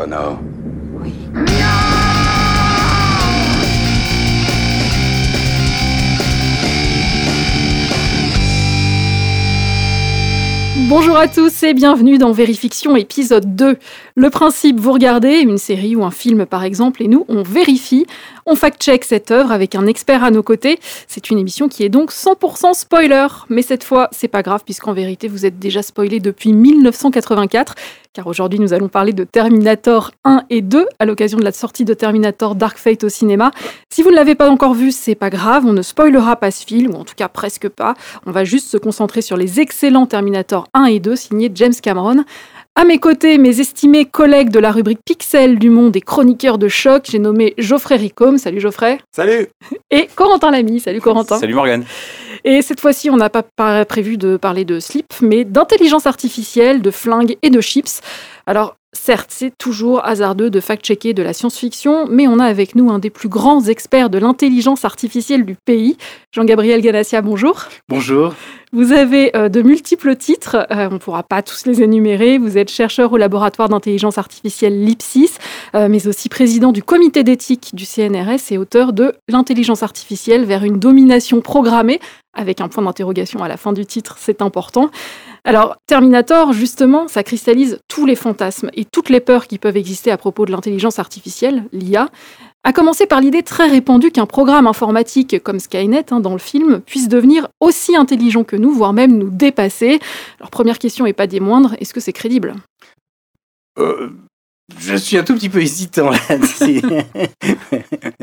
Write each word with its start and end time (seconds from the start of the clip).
Connor 0.00 0.38
Oui. 0.40 0.69
Bonjour 10.90 11.16
à 11.16 11.28
tous 11.28 11.62
et 11.62 11.72
bienvenue 11.72 12.18
dans 12.18 12.32
Vérifiction 12.32 12.96
épisode 12.96 13.54
2. 13.54 13.78
Le 14.16 14.28
principe, 14.28 14.80
vous 14.80 14.90
regardez 14.90 15.38
une 15.38 15.56
série 15.56 15.94
ou 15.94 16.02
un 16.04 16.10
film 16.10 16.46
par 16.46 16.64
exemple 16.64 17.00
et 17.00 17.06
nous 17.06 17.24
on 17.28 17.44
vérifie, 17.44 18.06
on 18.44 18.56
fact-check 18.56 19.04
cette 19.04 19.30
œuvre 19.30 19.52
avec 19.52 19.76
un 19.76 19.86
expert 19.86 20.24
à 20.24 20.32
nos 20.32 20.42
côtés. 20.42 20.80
C'est 21.06 21.30
une 21.30 21.38
émission 21.38 21.68
qui 21.68 21.84
est 21.84 21.88
donc 21.88 22.10
100% 22.10 22.74
spoiler, 22.74 23.28
mais 23.48 23.62
cette 23.62 23.84
fois 23.84 24.08
c'est 24.10 24.26
pas 24.26 24.42
grave 24.42 24.62
puisqu'en 24.64 24.92
vérité 24.92 25.28
vous 25.28 25.46
êtes 25.46 25.60
déjà 25.60 25.80
spoilé 25.84 26.18
depuis 26.18 26.52
1984 26.52 27.76
car 28.12 28.26
aujourd'hui 28.26 28.58
nous 28.58 28.72
allons 28.72 28.88
parler 28.88 29.12
de 29.12 29.22
Terminator 29.22 30.10
1 30.24 30.42
et 30.50 30.62
2 30.62 30.86
à 30.98 31.06
l'occasion 31.06 31.38
de 31.38 31.44
la 31.44 31.52
sortie 31.52 31.84
de 31.84 31.94
Terminator 31.94 32.56
Dark 32.56 32.76
Fate 32.76 33.04
au 33.04 33.08
cinéma. 33.08 33.52
Si 33.88 34.02
vous 34.02 34.10
ne 34.10 34.16
l'avez 34.16 34.34
pas 34.34 34.50
encore 34.50 34.74
vu, 34.74 34.90
c'est 34.90 35.14
pas 35.14 35.30
grave, 35.30 35.64
on 35.64 35.72
ne 35.72 35.82
spoilera 35.82 36.36
pas 36.36 36.50
ce 36.50 36.64
film, 36.64 36.94
ou 36.94 36.98
en 36.98 37.04
tout 37.04 37.14
cas 37.16 37.28
presque 37.28 37.68
pas. 37.68 37.94
On 38.26 38.32
va 38.32 38.44
juste 38.44 38.68
se 38.68 38.76
concentrer 38.76 39.22
sur 39.22 39.36
les 39.36 39.60
excellents 39.60 40.06
Terminator 40.06 40.66
1 40.74 40.79
et 40.86 41.00
2 41.00 41.16
signés 41.16 41.50
James 41.54 41.74
Cameron. 41.82 42.24
À 42.76 42.84
mes 42.84 42.98
côtés, 42.98 43.36
mes 43.36 43.60
estimés 43.60 44.06
collègues 44.06 44.50
de 44.50 44.58
la 44.58 44.70
rubrique 44.70 45.00
Pixel 45.04 45.58
du 45.58 45.70
monde 45.70 45.96
et 45.96 46.00
chroniqueurs 46.00 46.56
de 46.56 46.68
choc, 46.68 47.08
j'ai 47.10 47.18
nommé 47.18 47.54
Geoffrey 47.58 47.96
Ricom. 47.96 48.38
Salut 48.38 48.60
Geoffrey. 48.60 48.98
Salut 49.14 49.48
Et 49.90 50.08
Corentin 50.14 50.50
Lamy. 50.50 50.80
Salut 50.80 51.00
Corentin. 51.00 51.38
Salut 51.38 51.54
Morgane 51.54 51.84
Et 52.44 52.62
cette 52.62 52.80
fois-ci, 52.80 53.10
on 53.10 53.16
n'a 53.16 53.28
pas 53.28 53.42
pas 53.42 53.84
prévu 53.84 54.16
de 54.16 54.36
parler 54.36 54.64
de 54.64 54.78
slip, 54.80 55.12
mais 55.20 55.44
d'intelligence 55.44 56.06
artificielle, 56.06 56.80
de 56.80 56.90
flingues 56.90 57.36
et 57.42 57.50
de 57.50 57.60
chips. 57.60 58.00
Alors, 58.46 58.76
certes, 58.92 59.30
c'est 59.32 59.56
toujours 59.56 60.04
hasardeux 60.04 60.50
de 60.50 60.60
fact-checker 60.60 61.14
de 61.14 61.22
la 61.22 61.32
science-fiction, 61.32 62.06
mais 62.08 62.26
on 62.28 62.38
a 62.38 62.44
avec 62.44 62.74
nous 62.74 62.90
un 62.90 62.98
des 62.98 63.10
plus 63.10 63.28
grands 63.28 63.64
experts 63.64 64.10
de 64.10 64.18
l'intelligence 64.18 64.84
artificielle 64.84 65.44
du 65.44 65.54
pays, 65.54 65.96
Jean-Gabriel 66.32 66.80
Ganassia, 66.80 67.22
bonjour. 67.22 67.64
Bonjour. 67.88 68.34
Vous 68.72 68.92
avez 68.92 69.36
euh, 69.36 69.48
de 69.48 69.62
multiples 69.62 70.14
titres, 70.14 70.68
euh, 70.70 70.88
on 70.88 70.94
ne 70.94 70.98
pourra 70.98 71.24
pas 71.24 71.42
tous 71.42 71.66
les 71.66 71.82
énumérer. 71.82 72.38
Vous 72.38 72.56
êtes 72.56 72.70
chercheur 72.70 73.12
au 73.12 73.16
laboratoire 73.16 73.68
d'intelligence 73.68 74.16
artificielle 74.16 74.84
LIPSIS, 74.84 75.38
euh, 75.74 75.88
mais 75.88 76.06
aussi 76.06 76.28
président 76.28 76.70
du 76.70 76.80
comité 76.80 77.24
d'éthique 77.24 77.70
du 77.74 77.84
CNRS 77.84 78.52
et 78.52 78.58
auteur 78.58 78.92
de 78.92 79.14
L'intelligence 79.28 79.82
artificielle 79.82 80.44
vers 80.44 80.64
une 80.64 80.78
domination 80.78 81.40
programmée, 81.40 82.00
avec 82.32 82.60
un 82.60 82.68
point 82.68 82.82
d'interrogation 82.82 83.42
à 83.42 83.48
la 83.48 83.56
fin 83.56 83.72
du 83.72 83.84
titre, 83.84 84.16
c'est 84.18 84.42
important. 84.42 84.90
Alors, 85.44 85.76
Terminator, 85.86 86.52
justement, 86.52 87.08
ça 87.08 87.22
cristallise 87.22 87.78
tous 87.88 88.06
les 88.06 88.14
fantasmes 88.14 88.70
et 88.74 88.84
toutes 88.84 89.08
les 89.08 89.20
peurs 89.20 89.46
qui 89.46 89.58
peuvent 89.58 89.76
exister 89.76 90.10
à 90.10 90.16
propos 90.16 90.46
de 90.46 90.52
l'intelligence 90.52 90.98
artificielle, 90.98 91.64
l'IA. 91.72 92.08
À 92.62 92.72
commencer 92.74 93.06
par 93.06 93.22
l'idée 93.22 93.42
très 93.42 93.68
répandue 93.68 94.10
qu'un 94.10 94.26
programme 94.26 94.66
informatique 94.66 95.42
comme 95.42 95.58
Skynet 95.58 96.12
hein, 96.12 96.20
dans 96.20 96.32
le 96.32 96.38
film 96.38 96.80
puisse 96.80 97.08
devenir 97.08 97.48
aussi 97.58 97.96
intelligent 97.96 98.44
que 98.44 98.56
nous, 98.56 98.70
voire 98.70 98.92
même 98.92 99.16
nous 99.16 99.30
dépasser. 99.30 99.98
Alors 100.38 100.50
première 100.50 100.78
question 100.78 101.06
et 101.06 101.14
pas 101.14 101.26
des 101.26 101.40
moindres, 101.40 101.74
est-ce 101.80 101.94
que 101.94 102.00
c'est 102.00 102.12
crédible? 102.12 102.54
Euh, 103.78 104.10
Je 104.78 104.94
suis 104.96 105.16
un 105.18 105.22
tout 105.24 105.34
petit 105.34 105.48
peu 105.48 105.60
hésitant 105.60 106.10
là-dessus. 106.10 106.82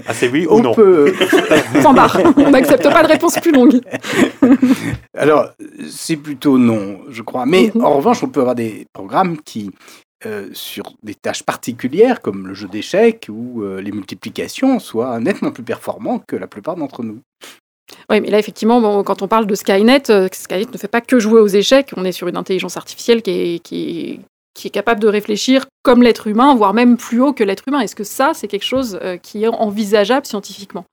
ah 0.07 0.13
c'est 0.13 0.29
oui 0.29 0.47
On 0.49 0.59
ou 0.59 0.61
non 0.61 0.73
peut. 0.73 1.13
Point 1.81 1.93
barre, 1.93 2.19
on 2.37 2.49
n'accepte 2.49 2.83
pas 2.89 3.03
de 3.03 3.07
réponse 3.07 3.35
plus 3.39 3.51
longue. 3.51 3.81
Alors, 5.15 5.49
c'est 5.89 6.15
plutôt 6.17 6.57
non, 6.57 6.99
je 7.09 7.21
crois. 7.21 7.45
Mais 7.45 7.71
Mhm. 7.73 7.83
en 7.83 7.93
revanche, 7.97 8.23
on 8.23 8.29
peut 8.29 8.39
avoir 8.41 8.55
des 8.55 8.85
programmes 8.93 9.37
qui, 9.41 9.71
euh, 10.25 10.47
sur 10.53 10.93
des 11.03 11.15
tâches 11.15 11.43
particulières 11.43 12.21
comme 12.21 12.47
le 12.47 12.53
jeu 12.53 12.67
d'échecs 12.67 13.27
ou 13.29 13.61
euh, 13.63 13.81
les 13.81 13.91
multiplications, 13.91 14.79
soient 14.79 15.19
nettement 15.19 15.51
plus 15.51 15.63
performants 15.63 16.19
que 16.27 16.35
la 16.35 16.47
plupart 16.47 16.75
d'entre 16.75 17.03
nous. 17.03 17.19
Oui, 18.09 18.19
mais 18.19 18.29
là, 18.29 18.39
effectivement, 18.39 18.81
bon, 18.81 19.03
quand 19.03 19.21
on 19.21 19.27
parle 19.27 19.45
de 19.47 19.55
Skynet, 19.55 20.09
euh, 20.09 20.27
Skynet 20.31 20.67
ne 20.73 20.77
fait 20.77 20.87
pas 20.89 21.01
que 21.01 21.19
jouer 21.19 21.39
aux 21.39 21.47
échecs. 21.47 21.91
On 21.95 22.03
est 22.03 22.11
sur 22.11 22.27
une 22.27 22.35
intelligence 22.37 22.77
artificielle 22.77 23.21
qui 23.21 23.31
est, 23.31 23.59
qui 23.59 23.89
est, 23.89 24.19
qui 24.57 24.67
est 24.67 24.71
capable 24.71 24.99
de 24.99 25.07
réfléchir 25.07 25.67
comme 25.83 26.01
l'être 26.01 26.27
humain, 26.27 26.55
voire 26.55 26.73
même 26.73 26.97
plus 26.97 27.21
haut 27.21 27.31
que 27.31 27.43
l'être 27.43 27.63
humain. 27.67 27.79
Est-ce 27.79 27.95
que 27.95 28.03
ça, 28.03 28.31
c'est 28.33 28.47
quelque 28.47 28.65
chose 28.65 28.99
euh, 29.01 29.17
qui 29.17 29.43
est 29.43 29.47
envisageable 29.47 30.25
scientifiquement? 30.25 30.83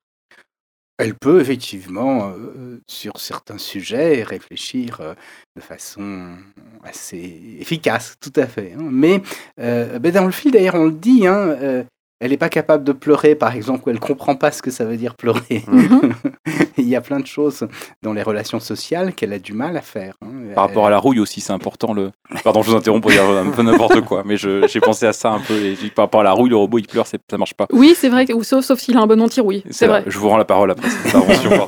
Elle 0.99 1.15
peut 1.15 1.41
effectivement, 1.41 2.29
euh, 2.29 2.79
sur 2.87 3.15
certains 3.17 3.59
sujets, 3.59 4.23
réfléchir 4.23 5.01
euh, 5.01 5.15
de 5.57 5.63
façon 5.63 6.37
assez 6.85 7.57
efficace, 7.59 8.15
tout 8.21 8.33
à 8.37 8.47
fait. 8.47 8.75
hein. 8.79 8.89
Mais 8.93 9.23
ben, 9.57 10.13
dans 10.13 10.27
le 10.27 10.31
film, 10.31 10.53
d'ailleurs, 10.53 10.77
on 10.77 10.85
le 10.85 10.93
dit, 10.93 11.27
hein, 11.27 11.87
elle 12.21 12.31
n'est 12.31 12.37
pas 12.37 12.49
capable 12.49 12.85
de 12.85 12.93
pleurer, 12.93 13.35
par 13.35 13.55
exemple, 13.55 13.83
ou 13.87 13.91
elle 13.91 14.01
comprend 14.01 14.35
pas 14.37 14.51
ce 14.53 14.63
que 14.63 14.71
ça 14.71 14.85
veut 14.85 14.97
dire 14.97 15.15
pleurer. 15.15 15.65
Mhm. 15.69 16.13
Il 16.79 16.89
y 16.89 16.97
a 16.97 17.01
plein 17.01 17.21
de 17.21 17.27
choses 17.27 17.67
dans 18.03 18.13
les 18.13 18.23
relations 18.23 18.61
sociales 18.61 19.13
qu'elle 19.15 19.33
a 19.33 19.39
du 19.39 19.53
mal 19.53 19.77
à 19.77 19.81
faire. 19.81 20.15
hein. 20.23 20.29
Par 20.55 20.65
rapport 20.67 20.87
à 20.87 20.91
la 20.91 20.99
rouille 20.99 21.21
aussi, 21.21 21.41
c'est 21.41 21.53
important. 21.53 21.93
Le... 21.95 22.11
Pardon, 22.45 22.63
je 22.63 22.71
vous 22.71 22.77
interromps 22.77 23.03
pour 23.03 23.11
dire 23.11 23.25
un 23.25 23.51
peu 23.51 23.63
n'importe 23.63 24.01
quoi, 24.03 24.23
mais 24.25 24.37
je- 24.37 24.67
j'ai 24.69 24.81
pensé 24.81 25.07
à 25.07 25.13
ça 25.13 25.31
un 25.31 25.41
peu. 25.41 25.55
Et 25.55 25.77
par 25.95 26.05
rapport 26.07 26.21
à 26.21 26.25
la 26.25 26.33
rouille, 26.33 26.51
le 26.51 26.57
robot 26.57 26.79
il 26.79 26.87
pleure, 26.87 27.07
c'est- 27.07 27.21
ça 27.31 27.39
marche 27.39 27.55
pas. 27.55 27.67
Oui, 27.73 27.95
c'est 27.97 28.09
vrai, 28.09 28.31
ou 28.33 28.43
sauf, 28.43 28.65
sauf 28.65 28.79
s'il 28.79 28.97
a 28.97 29.01
un 29.01 29.07
bon 29.07 29.21
anti-rouille. 29.21 29.63
C'est 29.71 29.87
vrai. 29.87 30.03
Je 30.07 30.19
vous 30.19 30.29
rends 30.29 30.37
la 30.37 30.45
parole 30.45 30.71
après 30.71 30.89
cette 30.91 31.15
intervention. 31.15 31.67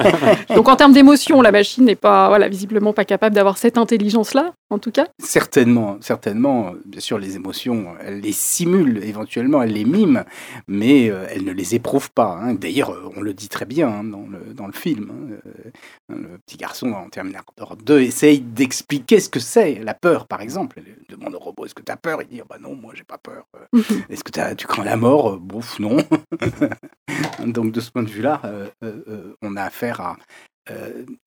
Donc 0.55 0.69
en 0.69 0.77
termes 0.77 0.93
d'émotion, 0.93 1.41
la 1.43 1.53
machine 1.53 1.85
n'est 1.85 1.95
pas, 1.97 2.29
voilà, 2.29 2.49
visiblement 2.49 2.93
pas 2.93 3.05
capable 3.05 3.35
d'avoir 3.35 3.59
cette 3.59 3.79
intelligence-là, 3.79 4.53
en 4.71 4.79
tout 4.79 4.91
cas? 4.91 5.07
Certainement, 5.23 5.97
certainement. 6.01 6.73
Bien 6.85 7.01
sûr, 7.01 7.19
les 7.19 7.37
émotions, 7.37 7.95
elle 8.01 8.21
les 8.21 8.33
simule 8.33 9.03
éventuellement, 9.05 9.63
elle 9.63 9.73
les 9.73 9.85
mime, 9.85 10.25
mais 10.67 11.09
euh, 11.11 11.27
elle 11.31 11.45
ne 11.45 11.53
les 11.53 11.75
éprouve 11.75 12.11
pas. 12.11 12.39
hein. 12.43 12.55
D'ailleurs, 12.55 12.91
euh, 12.91 13.11
on 13.17 13.21
le 13.21 13.33
dit 13.33 13.49
très 13.49 13.65
bien 13.65 13.89
hein, 13.89 14.05
dans, 14.05 14.27
le, 14.27 14.55
dans 14.55 14.67
le 14.67 14.73
film. 14.73 15.11
hein. 15.13 15.37
Euh, 15.47 15.71
Le 16.17 16.39
petit 16.39 16.57
garçon 16.57 16.91
dans 16.91 17.09
Terminator 17.09 17.77
2 17.77 18.01
essaye 18.01 18.41
d'expliquer 18.41 19.21
ce 19.21 19.29
que 19.29 19.41
c'est 19.41 19.77
la 19.77 19.95
peur, 19.95 20.27
par 20.27 20.41
exemple. 20.41 20.81
Elle 20.85 20.97
demande 21.17 21.35
au 21.35 21.39
robot 21.39 21.65
Est-ce 21.67 21.75
que 21.75 21.83
tu 21.83 21.93
as 21.93 21.97
peur? 21.97 22.21
Il 22.23 22.29
dit 22.29 22.41
Ah 22.43 22.47
Bah 22.49 22.59
non, 22.61 22.75
moi 22.75 22.93
j'ai 22.97 23.05
pas 23.05 23.19
peur. 23.19 23.47
Est-ce 24.11 24.25
que 24.25 24.31
t'as- 24.33 24.55
tu 24.55 24.67
crains 24.67 24.85
la 24.85 24.97
mort? 24.97 25.37
Bouf, 25.39 25.79
non. 25.79 25.97
Donc, 27.47 27.73
de 27.73 27.81
ce 27.81 27.91
point 27.91 28.03
de 28.03 28.11
vue-là, 28.11 28.41
euh, 28.45 28.69
euh, 28.83 29.05
euh, 29.09 29.37
on 29.43 29.57
a 29.57 29.63
affaire 29.63 30.01
à 30.01 30.17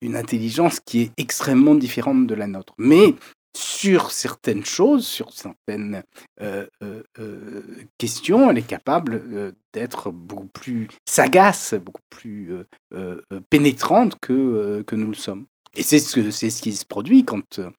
une 0.00 0.16
intelligence 0.16 0.80
qui 0.80 1.02
est 1.02 1.12
extrêmement 1.16 1.74
différente 1.74 2.26
de 2.26 2.34
la 2.34 2.46
nôtre. 2.46 2.74
Mais 2.78 3.14
sur 3.56 4.12
certaines 4.12 4.64
choses, 4.64 5.06
sur 5.06 5.32
certaines 5.32 6.02
euh, 6.40 6.66
euh, 6.82 7.02
euh, 7.18 7.62
questions, 7.98 8.50
elle 8.50 8.58
est 8.58 8.66
capable 8.66 9.22
euh, 9.32 9.52
d'être 9.72 10.10
beaucoup 10.10 10.46
plus 10.46 10.88
sagace, 11.08 11.74
beaucoup 11.74 12.02
plus 12.10 12.52
euh, 12.52 12.64
euh, 12.94 13.20
euh, 13.32 13.40
pénétrante 13.50 14.16
que, 14.20 14.32
euh, 14.32 14.82
que 14.84 14.94
nous 14.96 15.08
le 15.08 15.14
sommes. 15.14 15.46
Et 15.74 15.82
c'est 15.82 15.98
ce, 15.98 16.30
ce 16.30 16.62
qui 16.62 16.72
se 16.72 16.84
produit 16.84 17.24
quand 17.24 17.58
euh, 17.58 17.70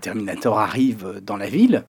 Terminator 0.00 0.58
arrive 0.58 1.20
dans 1.22 1.36
la 1.36 1.48
ville. 1.48 1.86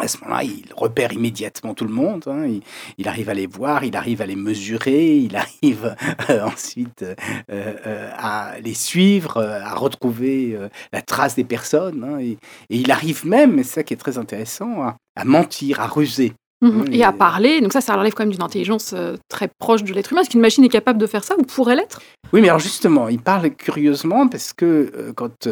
À 0.00 0.08
ce 0.08 0.18
moment-là, 0.22 0.42
il 0.42 0.64
repère 0.76 1.12
immédiatement 1.12 1.72
tout 1.72 1.84
le 1.84 1.92
monde. 1.92 2.24
hein. 2.26 2.46
Il, 2.46 2.62
il 2.98 3.06
arrive 3.06 3.28
à 3.30 3.34
les 3.34 3.46
voir, 3.46 3.84
il 3.84 3.94
arrive 3.94 4.20
à 4.22 4.26
les 4.26 4.34
mesurer, 4.34 5.16
il 5.18 5.36
arrive 5.36 5.94
euh, 6.30 6.42
ensuite 6.52 7.02
euh, 7.04 7.14
euh, 7.50 8.10
à 8.16 8.54
les 8.60 8.74
suivre, 8.74 9.40
à 9.40 9.74
retrouver 9.74 10.58
la 10.92 11.00
trace 11.00 11.36
des 11.36 11.44
personnes. 11.44 12.02
hein. 12.04 12.18
et, 12.18 12.30
et 12.70 12.76
il 12.76 12.90
arrive 12.90 13.24
même, 13.24 13.58
et 13.58 13.62
c'est 13.62 13.74
ça 13.74 13.82
qui 13.84 13.94
est 13.94 13.98
très 13.98 14.18
intéressant, 14.18 14.82
à, 14.82 14.96
à 15.16 15.24
mentir, 15.24 15.78
à 15.80 15.86
ruser. 15.86 16.32
Mhm. 16.60 16.84
Oui, 16.88 16.96
Et 16.98 17.04
à 17.04 17.12
parler, 17.12 17.60
donc 17.60 17.72
ça, 17.72 17.80
ça 17.80 17.94
relève 17.94 18.14
quand 18.14 18.24
même 18.24 18.32
d'une 18.32 18.42
intelligence 18.42 18.94
très 19.28 19.48
proche 19.60 19.84
de 19.84 19.92
l'être 19.92 20.10
humain. 20.12 20.22
Est-ce 20.22 20.30
qu'une 20.30 20.40
machine 20.40 20.64
est 20.64 20.68
capable 20.68 20.98
de 20.98 21.06
faire 21.06 21.22
ça 21.22 21.36
ou 21.38 21.42
pourrait 21.42 21.76
l'être? 21.76 22.00
Oui, 22.32 22.40
mais 22.40 22.48
alors 22.48 22.58
justement, 22.60 23.08
il 23.08 23.20
parle 23.20 23.50
curieusement 23.50 24.26
parce 24.28 24.52
que 24.52 25.12
quand 25.14 25.46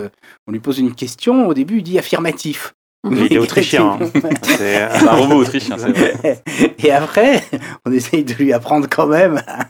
on 0.49 0.53
lui 0.53 0.61
pose 0.61 0.79
une 0.81 0.95
question, 0.95 1.47
au 1.47 1.55
début, 1.55 1.77
il 1.79 1.83
dit 1.85 1.99
affirmatif. 1.99 2.73
Il 3.11 3.33
est 3.33 3.39
autrichien. 3.39 3.99
hein. 4.01 4.11
C'est 4.45 4.81
un 4.81 5.13
robot 5.17 5.37
autrichien, 5.37 5.77
c'est 5.77 5.91
vrai. 5.91 6.43
Et 6.79 6.91
après, 6.93 7.43
on 7.85 7.91
essaye 7.93 8.23
de 8.25 8.33
lui 8.35 8.53
apprendre 8.53 8.87
quand 8.89 9.07
même 9.07 9.43
à, 9.49 9.67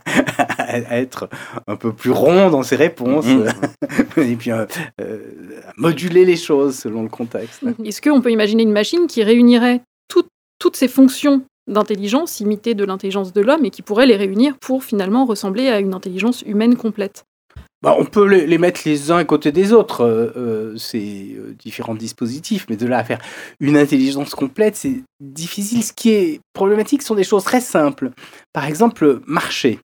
à 0.63 0.97
être 0.99 1.29
un 1.67 1.75
peu 1.75 1.91
plus 1.93 2.11
rond 2.11 2.49
dans 2.49 2.63
ses 2.63 2.75
réponses, 2.75 3.25
Mhm. 3.25 3.47
et 4.17 4.35
puis 4.35 4.51
euh, 4.51 4.65
euh, 5.01 5.17
à 5.67 5.71
moduler 5.77 6.25
les 6.25 6.35
choses 6.37 6.77
selon 6.77 7.03
le 7.03 7.09
contexte. 7.09 7.61
Est-ce 7.83 8.01
qu'on 8.01 8.21
peut 8.21 8.31
imaginer 8.31 8.63
une 8.63 8.71
machine 8.71 9.07
qui 9.07 9.23
réunirait 9.23 9.81
toutes- 10.07 10.29
toutes 10.59 10.75
ces 10.75 10.87
fonctions 10.87 11.41
d'intelligence 11.67 12.39
imitées 12.39 12.73
de 12.75 12.83
l'intelligence 12.85 13.33
de 13.33 13.41
l'homme 13.41 13.65
et 13.65 13.69
qui 13.71 13.81
pourrait 13.81 14.05
les 14.05 14.15
réunir 14.17 14.55
pour 14.59 14.83
finalement 14.83 15.25
ressembler 15.25 15.69
à 15.69 15.79
une 15.79 15.93
intelligence 15.93 16.41
humaine 16.45 16.75
complète? 16.75 17.23
Bah, 17.83 17.97
on 17.99 18.05
peut 18.05 18.25
les, 18.25 18.57
mettre 18.57 18.81
les 18.85 19.11
uns 19.11 19.17
à 19.17 19.25
côté 19.25 19.51
des 19.51 19.73
autres, 19.73 20.05
euh, 20.05 20.31
euh, 20.37 20.77
ces 20.77 21.35
euh, 21.37 21.53
différents 21.59 21.95
dispositifs, 21.95 22.65
mais 22.69 22.77
de 22.77 22.87
là 22.87 22.99
à 22.99 23.03
faire 23.03 23.19
une 23.59 23.75
intelligence 23.75 24.35
complète, 24.35 24.77
c'est 24.77 25.03
difficile. 25.19 25.83
Ce 25.83 25.91
qui 25.91 26.11
est 26.11 26.39
problématique 26.53 27.01
sont 27.01 27.13
des 27.13 27.25
choses 27.25 27.43
très 27.43 27.59
simples. 27.59 28.11
Par 28.53 28.63
exemple, 28.63 29.19
marcher, 29.27 29.81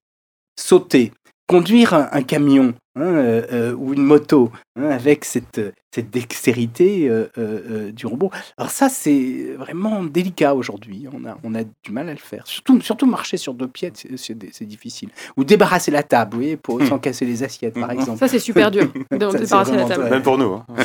sauter, 0.58 1.12
conduire 1.46 1.92
un 1.92 2.22
camion. 2.22 2.72
Hein. 3.00 3.14
euh, 3.14 3.42
euh, 3.52 3.74
ou 3.74 3.92
une 3.94 4.02
moto, 4.02 4.50
hein, 4.76 4.90
avec 4.90 5.24
cette, 5.24 5.60
cette 5.94 6.10
dextérité 6.10 7.08
euh, 7.10 7.90
du 7.92 8.06
robot. 8.06 8.30
Alors 8.56 8.70
ça, 8.70 8.88
c'est 8.88 9.54
vraiment 9.58 10.02
délicat 10.04 10.54
aujourd'hui. 10.54 11.06
On 11.12 11.24
a, 11.28 11.36
on 11.44 11.54
a 11.54 11.64
du 11.64 11.90
mal 11.92 12.08
à 12.08 12.12
le 12.12 12.18
faire. 12.18 12.46
Surtout, 12.46 12.80
surtout 12.80 13.06
marcher 13.06 13.36
sur 13.36 13.54
deux 13.54 13.68
pieds, 13.68 13.92
c'est- 13.94 14.64
difficile. 14.64 15.08
Ou 15.36 15.44
débarrasser 15.44 15.90
la 15.90 16.02
table, 16.02 16.32
vous 16.32 16.38
voyez, 16.40 16.56
pour, 16.56 16.82
sans 16.84 16.98
casser 16.98 17.24
les 17.24 17.42
assiettes, 17.42 17.74
par 17.74 17.88
Hmm. 17.88 17.92
exemple. 17.92 18.18
Ça, 18.18 18.28
c'est 18.28 18.38
super 18.38 18.70
dur 18.70 18.84
de 19.10 19.16
débarrasser 19.16 19.76
la 19.76 19.84
table. 19.84 20.08
Même 20.10 20.22
pour 20.22 20.38
nous. 20.38 20.52
hein. 20.54 20.66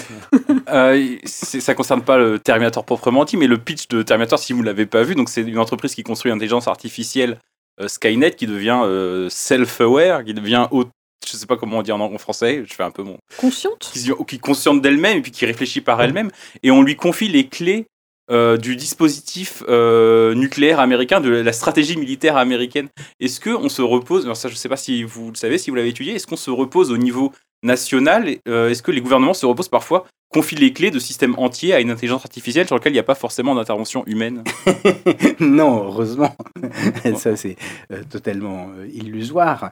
Euh, 0.67 1.17
ça 1.25 1.75
concerne 1.75 2.01
pas 2.01 2.17
le 2.17 2.39
Terminator 2.39 2.83
proprement 2.83 3.23
dit, 3.23 3.37
mais 3.37 3.45
le 3.45 3.59
pitch 3.59 3.87
de 3.87 4.01
Terminator, 4.01 4.39
si 4.39 4.51
vous 4.51 4.61
ne 4.61 4.65
l'avez 4.65 4.87
pas 4.87 5.03
vu, 5.03 5.13
donc 5.13 5.29
c'est 5.29 5.43
une 5.43 5.59
entreprise 5.59 5.93
qui 5.93 6.01
construit 6.01 6.31
une 6.31 6.37
intelligence 6.37 6.67
artificielle 6.67 7.37
euh, 7.79 7.87
Skynet 7.87 8.31
qui 8.31 8.47
devient 8.47 8.79
euh, 8.83 9.29
self-aware, 9.29 10.23
qui 10.23 10.33
devient 10.33 10.67
je 11.25 11.37
sais 11.37 11.45
pas 11.45 11.57
comment 11.57 11.79
on 11.79 11.81
dit 11.81 11.91
en, 11.91 11.99
en 11.99 12.17
français, 12.17 12.63
je 12.65 12.73
fais 12.73 12.83
un 12.83 12.91
peu 12.91 13.03
mon 13.03 13.17
Consciente 13.37 13.91
qui, 13.93 14.09
est 14.09 14.39
consciente 14.39 14.81
d'elle-même 14.81 15.19
et 15.19 15.21
puis 15.21 15.31
qui 15.31 15.45
réfléchit 15.45 15.81
par 15.81 16.01
elle-même, 16.01 16.31
et 16.63 16.71
on 16.71 16.81
lui 16.81 16.95
confie 16.95 17.27
les 17.27 17.47
clés 17.47 17.87
euh, 18.31 18.57
du 18.57 18.75
dispositif 18.75 19.63
euh, 19.69 20.33
nucléaire 20.33 20.79
américain, 20.79 21.21
de 21.21 21.29
la 21.29 21.53
stratégie 21.53 21.95
militaire 21.97 22.37
américaine. 22.37 22.89
Est-ce 23.19 23.39
que 23.39 23.51
on 23.51 23.69
se 23.69 23.81
repose, 23.81 24.23
alors 24.23 24.37
ça 24.37 24.49
je 24.49 24.55
sais 24.55 24.69
pas 24.69 24.77
si 24.77 25.03
vous 25.03 25.29
le 25.29 25.35
savez, 25.35 25.57
si 25.57 25.69
vous 25.69 25.75
l'avez 25.75 25.89
étudié, 25.89 26.15
est-ce 26.15 26.25
qu'on 26.25 26.35
se 26.35 26.49
repose 26.49 26.91
au 26.91 26.97
niveau 26.97 27.31
national 27.63 28.37
euh, 28.47 28.69
Est-ce 28.69 28.81
que 28.81 28.91
les 28.91 29.01
gouvernements 29.01 29.33
se 29.33 29.45
reposent 29.45 29.69
parfois, 29.69 30.05
confient 30.33 30.55
les 30.55 30.73
clés 30.73 30.91
de 30.91 30.99
systèmes 30.99 31.35
entiers 31.37 31.73
à 31.73 31.79
une 31.79 31.91
intelligence 31.91 32.25
artificielle 32.25 32.67
sur 32.67 32.75
lequel 32.75 32.91
il 32.91 32.95
n'y 32.95 32.99
a 32.99 33.03
pas 33.03 33.15
forcément 33.15 33.55
d'intervention 33.55 34.03
humaine? 34.05 34.43
Non, 35.39 35.83
heureusement. 35.85 36.35
ça, 37.15 37.35
c'est 37.35 37.55
euh, 37.91 38.03
totalement 38.09 38.69
euh, 38.77 38.87
illusoire. 38.87 39.71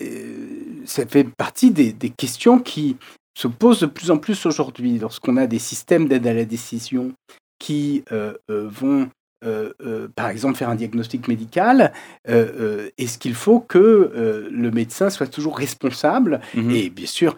Euh, 0.00 0.82
ça 0.84 1.06
fait 1.06 1.24
partie 1.24 1.70
des, 1.70 1.92
questions 2.10 2.58
qui 2.58 2.96
se 3.36 3.48
posent 3.48 3.80
de 3.80 3.86
plus 3.86 4.10
en 4.10 4.18
plus 4.18 4.46
aujourd'hui 4.46 4.98
lorsqu'on 4.98 5.36
a 5.36 5.46
des 5.46 5.58
systèmes 5.58 6.08
d'aide 6.08 6.26
à 6.26 6.34
la 6.34 6.44
décision 6.44 7.12
qui 7.58 8.04
euh, 8.12 8.34
euh, 8.50 8.68
vont, 8.68 9.10
euh, 9.44 9.72
euh, 9.84 10.08
par 10.14 10.28
exemple, 10.28 10.56
faire 10.56 10.68
un 10.68 10.74
diagnostic 10.74 11.28
médical. 11.28 11.92
euh, 12.28 12.88
Est-ce 12.98 13.18
qu'il 13.18 13.34
faut 13.34 13.60
que 13.60 14.48
le 14.50 14.70
médecin 14.70 15.10
soit 15.10 15.26
toujours 15.26 15.56
responsable? 15.56 16.40
Mhm. 16.54 16.70
et 16.70 16.90
bien 16.90 17.06
sûr, 17.06 17.36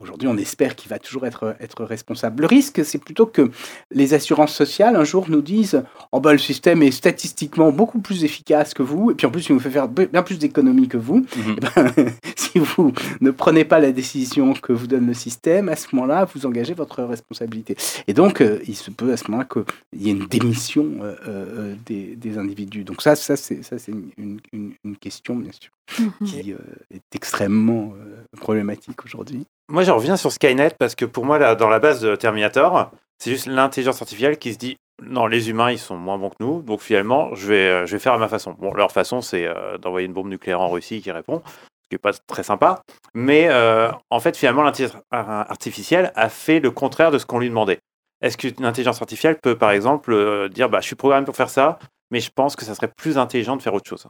aujourd'hui, 0.00 0.28
on 0.28 0.36
espère 0.36 0.74
qu'il 0.76 0.90
va 0.90 0.98
toujours 0.98 1.26
être, 1.26 1.56
être 1.60 1.84
responsable. 1.84 2.42
Le 2.42 2.46
risque, 2.46 2.84
c'est 2.84 2.98
plutôt 2.98 3.26
que 3.26 3.50
les 3.90 4.14
assurances 4.14 4.54
sociales, 4.54 4.96
un 4.96 5.04
jour, 5.04 5.26
nous 5.28 5.42
disent 5.42 5.82
Oh, 6.12 6.20
ben, 6.20 6.32
le 6.32 6.38
système 6.38 6.82
est 6.82 6.90
statistiquement 6.90 7.72
beaucoup 7.72 8.00
plus 8.00 8.24
efficace 8.24 8.74
que 8.74 8.82
vous, 8.82 9.10
et 9.10 9.14
puis 9.14 9.26
en 9.26 9.30
plus, 9.30 9.48
il 9.48 9.54
nous 9.54 9.60
fait 9.60 9.70
faire 9.70 9.88
bien 9.88 10.22
plus 10.22 10.38
d'économies 10.38 10.88
que 10.88 10.98
vous. 10.98 11.24
Mhm. 11.36 11.56
Eh 11.56 11.60
ben, 11.60 11.92
si 12.36 12.58
vous 12.58 12.92
ne 13.20 13.30
prenez 13.30 13.64
pas 13.64 13.80
la 13.80 13.92
décision 13.92 14.52
que 14.54 14.72
vous 14.72 14.86
donne 14.86 15.06
le 15.06 15.14
système, 15.14 15.68
à 15.68 15.76
ce 15.76 15.86
moment-là, 15.92 16.26
vous 16.34 16.46
engagez 16.46 16.74
votre 16.74 17.02
responsabilité. 17.02 17.76
Et 18.06 18.14
donc, 18.14 18.42
il 18.66 18.76
se 18.76 18.90
peut 18.90 19.12
à 19.12 19.16
ce 19.16 19.30
moment-là 19.30 19.48
qu'il 19.50 20.02
y 20.02 20.08
ait 20.08 20.12
une 20.12 20.26
démission 20.26 20.91
euh, 21.00 21.14
euh, 21.26 21.74
des, 21.86 22.16
des 22.16 22.38
individus. 22.38 22.84
Donc, 22.84 23.02
ça, 23.02 23.16
ça 23.16 23.36
c'est 23.36 23.60
une, 23.88 24.40
une- 24.52 24.74
une 24.84 24.96
question, 24.96 25.36
bien 25.36 25.52
sûr, 25.52 25.70
Mhm. 25.98 26.26
qui 26.26 26.52
euh, 26.52 26.58
est 26.94 27.14
extrêmement 27.14 27.94
euh, 27.96 28.24
problématique 28.38 29.04
aujourd'hui. 29.04 29.46
Moi, 29.68 29.84
je 29.84 29.90
reviens 29.90 30.16
sur 30.16 30.32
Skynet 30.32 30.74
parce 30.78 30.94
que 30.94 31.04
pour 31.04 31.24
moi, 31.24 31.38
là, 31.38 31.54
dans 31.54 31.68
la 31.68 31.78
base 31.78 32.00
de 32.00 32.16
Terminator, 32.16 32.90
c'est 33.18 33.30
juste 33.30 33.46
l'intelligence 33.46 34.02
artificielle 34.02 34.38
qui 34.38 34.52
se 34.52 34.58
dit 34.58 34.76
non, 35.02 35.26
les 35.26 35.50
humains, 35.50 35.70
ils 35.72 35.78
sont 35.78 35.96
moins 35.96 36.18
bons 36.18 36.30
que 36.30 36.36
nous, 36.40 36.62
donc 36.62 36.80
finalement, 36.80 37.34
je 37.34 37.46
vais, 37.48 37.68
euh, 37.68 37.86
je 37.86 37.92
vais 37.92 37.98
faire 37.98 38.12
à 38.12 38.18
ma 38.18 38.28
façon. 38.28 38.54
Bon, 38.58 38.72
leur 38.74 38.92
façon, 38.92 39.20
c'est 39.20 39.46
euh, 39.46 39.78
d'envoyer 39.78 40.06
une 40.06 40.12
bombe 40.12 40.28
nucléaire 40.28 40.60
en 40.60 40.68
Russie 40.70 41.00
qui 41.02 41.10
répond, 41.10 41.42
ce 41.46 41.88
qui 41.88 41.94
n'est 41.94 41.98
pas 41.98 42.12
très 42.26 42.42
sympa. 42.44 42.82
Mais 43.14 43.48
euh, 43.48 43.90
en 44.10 44.20
fait, 44.20 44.36
finalement, 44.36 44.62
l'intelligence 44.62 45.00
artificielle 45.10 46.12
a 46.14 46.28
fait 46.28 46.60
le 46.60 46.70
contraire 46.70 47.10
de 47.10 47.18
ce 47.18 47.26
qu'on 47.26 47.38
lui 47.38 47.48
demandait. 47.48 47.78
Est-ce 48.22 48.36
qu'une 48.36 48.64
intelligence 48.64 49.02
artificielle 49.02 49.38
peut, 49.42 49.56
par 49.56 49.72
exemple, 49.72 50.12
euh, 50.12 50.48
dire 50.48 50.70
bah, 50.70 50.80
je 50.80 50.86
suis 50.86 50.96
programmé 50.96 51.26
pour 51.26 51.36
faire 51.36 51.50
ça, 51.50 51.78
mais 52.10 52.20
je 52.20 52.30
pense 52.34 52.56
que 52.56 52.64
ça 52.64 52.74
serait 52.74 52.92
plus 52.96 53.18
intelligent 53.18 53.56
de 53.56 53.62
faire 53.62 53.74
autre 53.74 53.88
chose? 53.88 54.06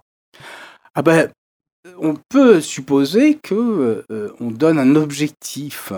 Ah 0.95 1.03
ben, 1.03 1.31
on 1.99 2.15
peut 2.29 2.61
supposer 2.61 3.39
que 3.43 4.05
euh, 4.11 4.33
on 4.39 4.51
donne 4.51 4.79
un 4.79 4.95
objectif 4.95 5.93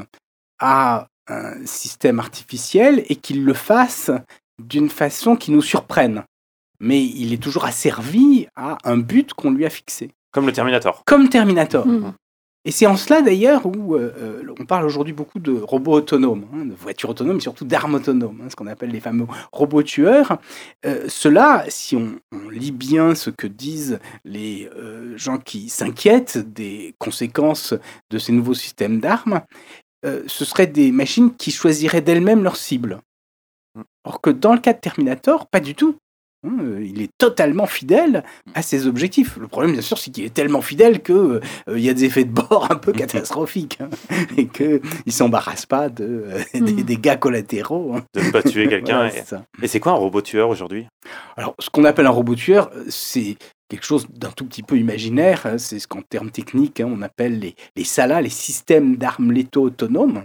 à 0.61 1.09
un 1.29 1.67
système 1.67 2.21
artificiel 2.21 3.05
et 3.09 3.17
qu'il 3.17 3.45
le 3.45 3.55
fasse 3.55 4.11
d'une 4.63 4.91
façon 4.91 5.37
qui 5.37 5.51
nous 5.51 5.63
surprenne. 5.63 6.25
Mais 6.81 7.03
il 7.05 7.33
est 7.33 7.43
toujours 7.43 7.65
asservi 7.65 8.47
à 8.57 8.79
un 8.85 8.99
but 8.99 9.33
qu'on 9.35 9.51
lui 9.51 9.65
a 9.65 9.71
fixé. 9.71 10.11
Comme 10.33 10.47
le 10.47 10.53
Terminator. 10.53 11.03
Comme 11.07 11.29
Terminator. 11.29 11.87
Mhm. 11.87 12.13
Et 12.67 12.71
c'est 12.71 12.87
en 12.87 12.97
cela 12.97 13.21
d'ailleurs 13.21 13.67
où 13.67 13.95
euh, 13.95 14.15
euh, 14.17 14.55
on 14.59 14.65
parle 14.65 14.87
aujourd'hui 14.87 15.13
beaucoup 15.13 15.39
de 15.39 15.53
robots 15.53 15.93
autonomes, 15.93 16.47
hein, 16.55 16.65
de 16.65 16.73
voitures 16.73 17.11
autonomes, 17.11 17.37
mais 17.37 17.43
surtout 17.43 17.67
d'armes 17.67 17.95
autonomes, 17.95 18.41
hein, 18.43 18.49
ce 18.49 18.57
qu'on 18.57 18.67
appelle 18.67 18.91
les 18.91 19.01
fameux 19.01 19.27
robots 19.53 19.83
tueurs. 19.83 20.39
Euh, 20.87 21.05
Cela, 21.09 21.65
si 21.69 21.95
on, 21.95 22.19
on 22.33 22.49
lit 22.49 22.73
bien 22.73 23.15
ce 23.15 23.29
que 23.29 23.47
disent 23.47 23.99
les 24.25 24.71
euh, 24.77 25.17
gens 25.19 25.37
qui 25.37 25.69
s'inquiètent 25.69 26.39
des 26.39 26.95
conséquences 26.99 27.75
de 28.11 28.19
ces 28.19 28.33
nouveaux 28.33 28.55
systèmes 28.55 29.01
d'armes, 29.01 29.43
ce 30.27 30.45
seraient 30.45 30.67
des 30.67 30.93
machines 30.93 31.35
qui 31.35 31.51
choisiraient 31.51 32.03
d'elles-mêmes 32.03 32.45
leur 32.45 32.57
cible. 32.57 33.01
Or 34.05 34.21
que 34.21 34.29
dans 34.29 34.53
le 34.53 34.61
cas 34.61 34.75
de 34.75 34.79
Terminator, 34.79 35.47
pas 35.47 35.61
du 35.61 35.75
tout. 35.75 35.97
Hein, 36.45 36.57
euh, 36.61 36.85
Il 36.85 37.01
est 37.03 37.11
totalement 37.19 37.67
fidèle 37.67 38.23
à 38.55 38.63
ses 38.63 38.87
objectifs. 38.87 39.37
Le 39.39 39.49
problème, 39.49 39.73
bien 39.73 39.81
sûr, 39.83 39.99
c'est 39.99 40.11
qu'il 40.11 40.25
est 40.25 40.33
tellement 40.35 40.61
fidèle 40.61 41.01
que 41.03 41.13
euh, 41.13 41.41
euh, 41.69 41.79
il 41.79 41.85
y 41.85 41.89
a 41.89 41.95
des 41.95 42.05
effets 42.05 42.25
de 42.25 42.31
bord 42.33 42.69
un 42.71 42.77
peu 42.77 42.93
catastrophiques 43.33 43.79
hein, 43.81 43.89
et 44.37 44.47
qu'il 44.47 44.81
ne 45.07 45.11
s'embarrasse 45.13 45.67
pas 45.67 45.89
de, 45.89 46.25
euh, 46.27 46.43
des 46.55 46.61
Mhm. 46.61 46.83
dégâts 46.83 47.19
collatéraux. 47.19 47.95
hein. 47.97 48.05
De 48.15 48.21
ne 48.21 48.31
pas 48.31 48.43
tuer 48.43 48.69
quelqu'un. 48.69 49.09
Voilà, 49.09 49.13
et- 49.63 49.67
c'est 49.69 49.81
quoi 49.81 49.93
un 49.93 49.97
robot 49.97 50.21
tueur 50.23 50.49
aujourd'hui? 50.49 50.87
Alors, 51.37 51.55
ce 51.59 51.71
qu'on 51.71 51.85
appelle 51.85 52.07
un 52.07 52.11
robot 52.11 52.35
tueur, 52.35 52.71
c'est 52.89 53.37
quelque 53.69 53.85
chose 53.87 54.07
d'un 54.11 54.31
tout 54.31 54.45
petit 54.45 54.63
peu 54.63 54.77
imaginaire. 54.79 55.47
hein. 55.47 55.59
C'est 55.59 55.79
ce 55.79 55.89
qu'en 55.89 56.03
termes 56.03 56.31
techniques, 56.31 56.83
on 56.85 57.03
appelle 57.03 57.39
les, 57.39 57.55
les 57.77 57.85
SALA, 57.85 58.21
les 58.23 58.29
systèmes 58.31 58.97
d'armes 58.97 59.33
létaux 59.33 59.63
autonomes, 59.63 60.25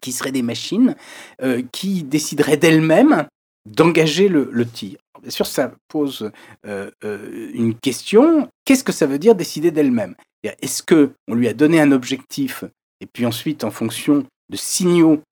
qui 0.00 0.12
seraient 0.12 0.32
des 0.32 0.42
machines 0.42 0.96
euh, 1.42 1.62
qui 1.72 2.02
décideraient 2.02 2.56
d'elles-mêmes 2.56 3.26
d'engager 3.66 4.28
le, 4.28 4.48
le 4.52 4.66
tir. 4.66 4.96
Bien 5.24 5.30
sûr, 5.30 5.46
ça 5.46 5.72
pose 5.88 6.30
euh, 6.66 6.90
euh, 7.02 7.50
une 7.54 7.74
question. 7.74 8.48
Qu'est-ce 8.66 8.84
que 8.84 8.92
ça 8.92 9.06
veut 9.06 9.18
dire 9.18 9.34
décider 9.34 9.70
d'elle-même? 9.70 10.14
Est-ce 10.60 10.82
que 10.82 11.12
on 11.28 11.34
lui 11.34 11.48
a 11.48 11.54
donné 11.54 11.80
un 11.80 11.92
objectif 11.92 12.64
et 13.00 13.06
puis 13.06 13.24
ensuite, 13.24 13.64
en 13.64 13.70
fonction 13.70 14.26
de 14.50 14.56
signaux, 14.56 15.22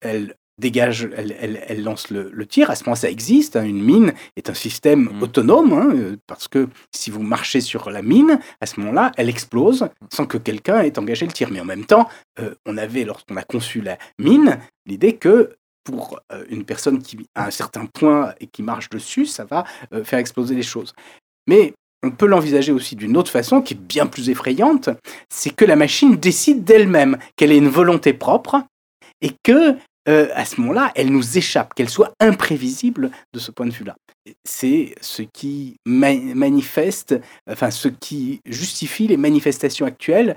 elle 0.00 0.34
dégage, 0.58 1.08
elle, 1.16 1.36
elle- 1.38 1.62
elle 1.68 1.84
lance 1.84 2.10
le, 2.10 2.30
le 2.32 2.46
tir? 2.46 2.68
À 2.70 2.74
ce 2.74 2.82
moment, 2.84 2.96
ça 2.96 3.08
existe. 3.08 3.54
hein. 3.54 3.62
Une 3.64 3.80
mine 3.80 4.12
est 4.36 4.50
un 4.50 4.54
système 4.54 5.02
Mhm. 5.12 5.22
autonome 5.22 5.72
hein, 5.72 5.90
euh, 5.94 6.16
parce 6.26 6.48
que 6.48 6.68
si 6.92 7.10
vous 7.12 7.22
marchez 7.22 7.60
sur 7.60 7.88
la 7.90 8.02
mine, 8.02 8.40
à 8.60 8.66
ce 8.66 8.80
moment-là, 8.80 9.12
elle 9.16 9.28
explose 9.28 9.88
sans 10.12 10.26
que 10.26 10.38
quelqu'un 10.38 10.80
ait 10.80 10.98
engagé 10.98 11.24
le 11.26 11.32
tir. 11.32 11.50
Mais 11.52 11.60
en 11.60 11.64
même 11.64 11.84
temps, 11.86 12.08
euh, 12.40 12.54
on 12.66 12.76
avait, 12.76 13.04
lorsqu'on 13.04 13.36
a 13.36 13.44
conçu 13.44 13.80
la 13.82 13.96
mine, 14.18 14.58
l'idée 14.86 15.14
que 15.16 15.54
pour 15.86 16.18
euh, 16.32 16.44
une 16.50 16.64
personne 16.64 17.00
qui 17.00 17.16
a 17.34 17.46
un 17.46 17.50
certain 17.50 17.86
point 17.86 18.34
et 18.40 18.48
qui 18.48 18.62
marche 18.62 18.90
dessus, 18.90 19.24
ça 19.24 19.44
va 19.44 19.64
euh, 19.94 20.04
faire 20.04 20.18
exploser 20.18 20.54
les 20.54 20.64
choses. 20.64 20.92
Mais 21.46 21.72
on 22.02 22.10
peut 22.10 22.26
l'envisager 22.26 22.72
aussi 22.72 22.96
d'une 22.96 23.16
autre 23.16 23.30
façon 23.30 23.62
qui 23.62 23.74
est 23.74 23.80
bien 23.80 24.06
plus 24.06 24.28
effrayante, 24.28 24.90
c'est 25.32 25.54
que 25.54 25.64
la 25.64 25.76
machine 25.76 26.16
décide 26.16 26.64
d'elle-même, 26.64 27.16
qu'elle 27.36 27.52
ait 27.52 27.58
une 27.58 27.68
volonté 27.68 28.12
propre 28.12 28.64
et 29.22 29.30
que 29.42 29.76
euh, 30.08 30.28
à 30.34 30.44
ce 30.44 30.60
moment-là, 30.60 30.92
elle 30.94 31.10
nous 31.10 31.38
échappe, 31.38 31.74
qu'elle 31.74 31.88
soit 31.88 32.12
imprévisible 32.20 33.10
de 33.32 33.38
ce 33.38 33.50
point 33.50 33.66
de 33.66 33.72
vue-là. 33.72 33.96
C'est 34.44 34.94
ce 35.00 35.22
qui 35.22 35.76
ma- 35.84 36.14
manifeste, 36.14 37.14
enfin 37.48 37.70
ce 37.70 37.88
qui 37.88 38.40
justifie 38.44 39.06
les 39.06 39.16
manifestations 39.16 39.86
actuelles 39.86 40.36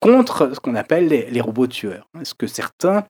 contre 0.00 0.54
ce 0.54 0.60
qu'on 0.60 0.74
appelle 0.74 1.08
les, 1.08 1.40
robots 1.40 1.66
tueurs. 1.66 2.08
hein, 2.14 2.24
Ce 2.24 2.34
que 2.34 2.46
certains 2.46 3.04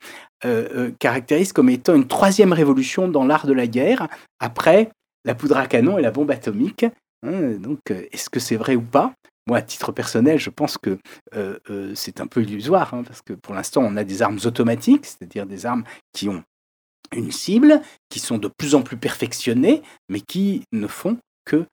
euh, 0.44 0.68
euh, 0.76 0.90
caractérisent 0.98 1.52
comme 1.52 1.68
étant 1.68 1.94
une 1.94 2.06
troisième 2.06 2.52
révolution 2.52 3.08
dans 3.08 3.24
l'art 3.24 3.46
de 3.46 3.52
la 3.52 3.66
guerre, 3.66 4.08
après 4.38 4.90
la 5.24 5.34
poudre 5.34 5.56
à 5.56 5.66
canon 5.66 5.98
et 5.98 6.02
la 6.02 6.10
bombe 6.10 6.30
atomique. 6.30 6.86
hein. 7.26 7.52
donc, 7.58 7.80
euh, 7.90 8.06
est-ce 8.12 8.30
que 8.30 8.40
c'est 8.40 8.56
vrai 8.56 8.76
ou 8.76 8.82
pas? 8.82 9.12
Moi, 9.46 9.58
à 9.58 9.62
titre 9.62 9.92
personnel, 9.92 10.38
je 10.38 10.48
pense 10.48 10.78
que 10.78 10.98
c'est 11.94 12.20
un 12.22 12.26
peu 12.26 12.42
illusoire, 12.42 12.94
hein, 12.94 13.02
parce 13.04 13.20
que 13.20 13.34
pour 13.34 13.54
l'instant, 13.54 13.82
on 13.82 13.96
a 13.96 14.04
des 14.04 14.22
armes 14.22 14.38
automatiques, 14.44 15.04
c'est-à-dire 15.04 15.44
des 15.44 15.66
armes 15.66 15.84
qui 16.14 16.30
ont 16.30 16.42
une 17.14 17.30
cible, 17.30 17.82
qui 18.08 18.20
sont 18.20 18.38
de 18.38 18.48
plus 18.48 18.74
en 18.74 18.80
plus 18.80 18.96
perfectionnées, 18.96 19.82
mais 20.08 20.22
qui 20.22 20.62
ne 20.72 20.86
font 20.86 21.18
que 21.44 21.66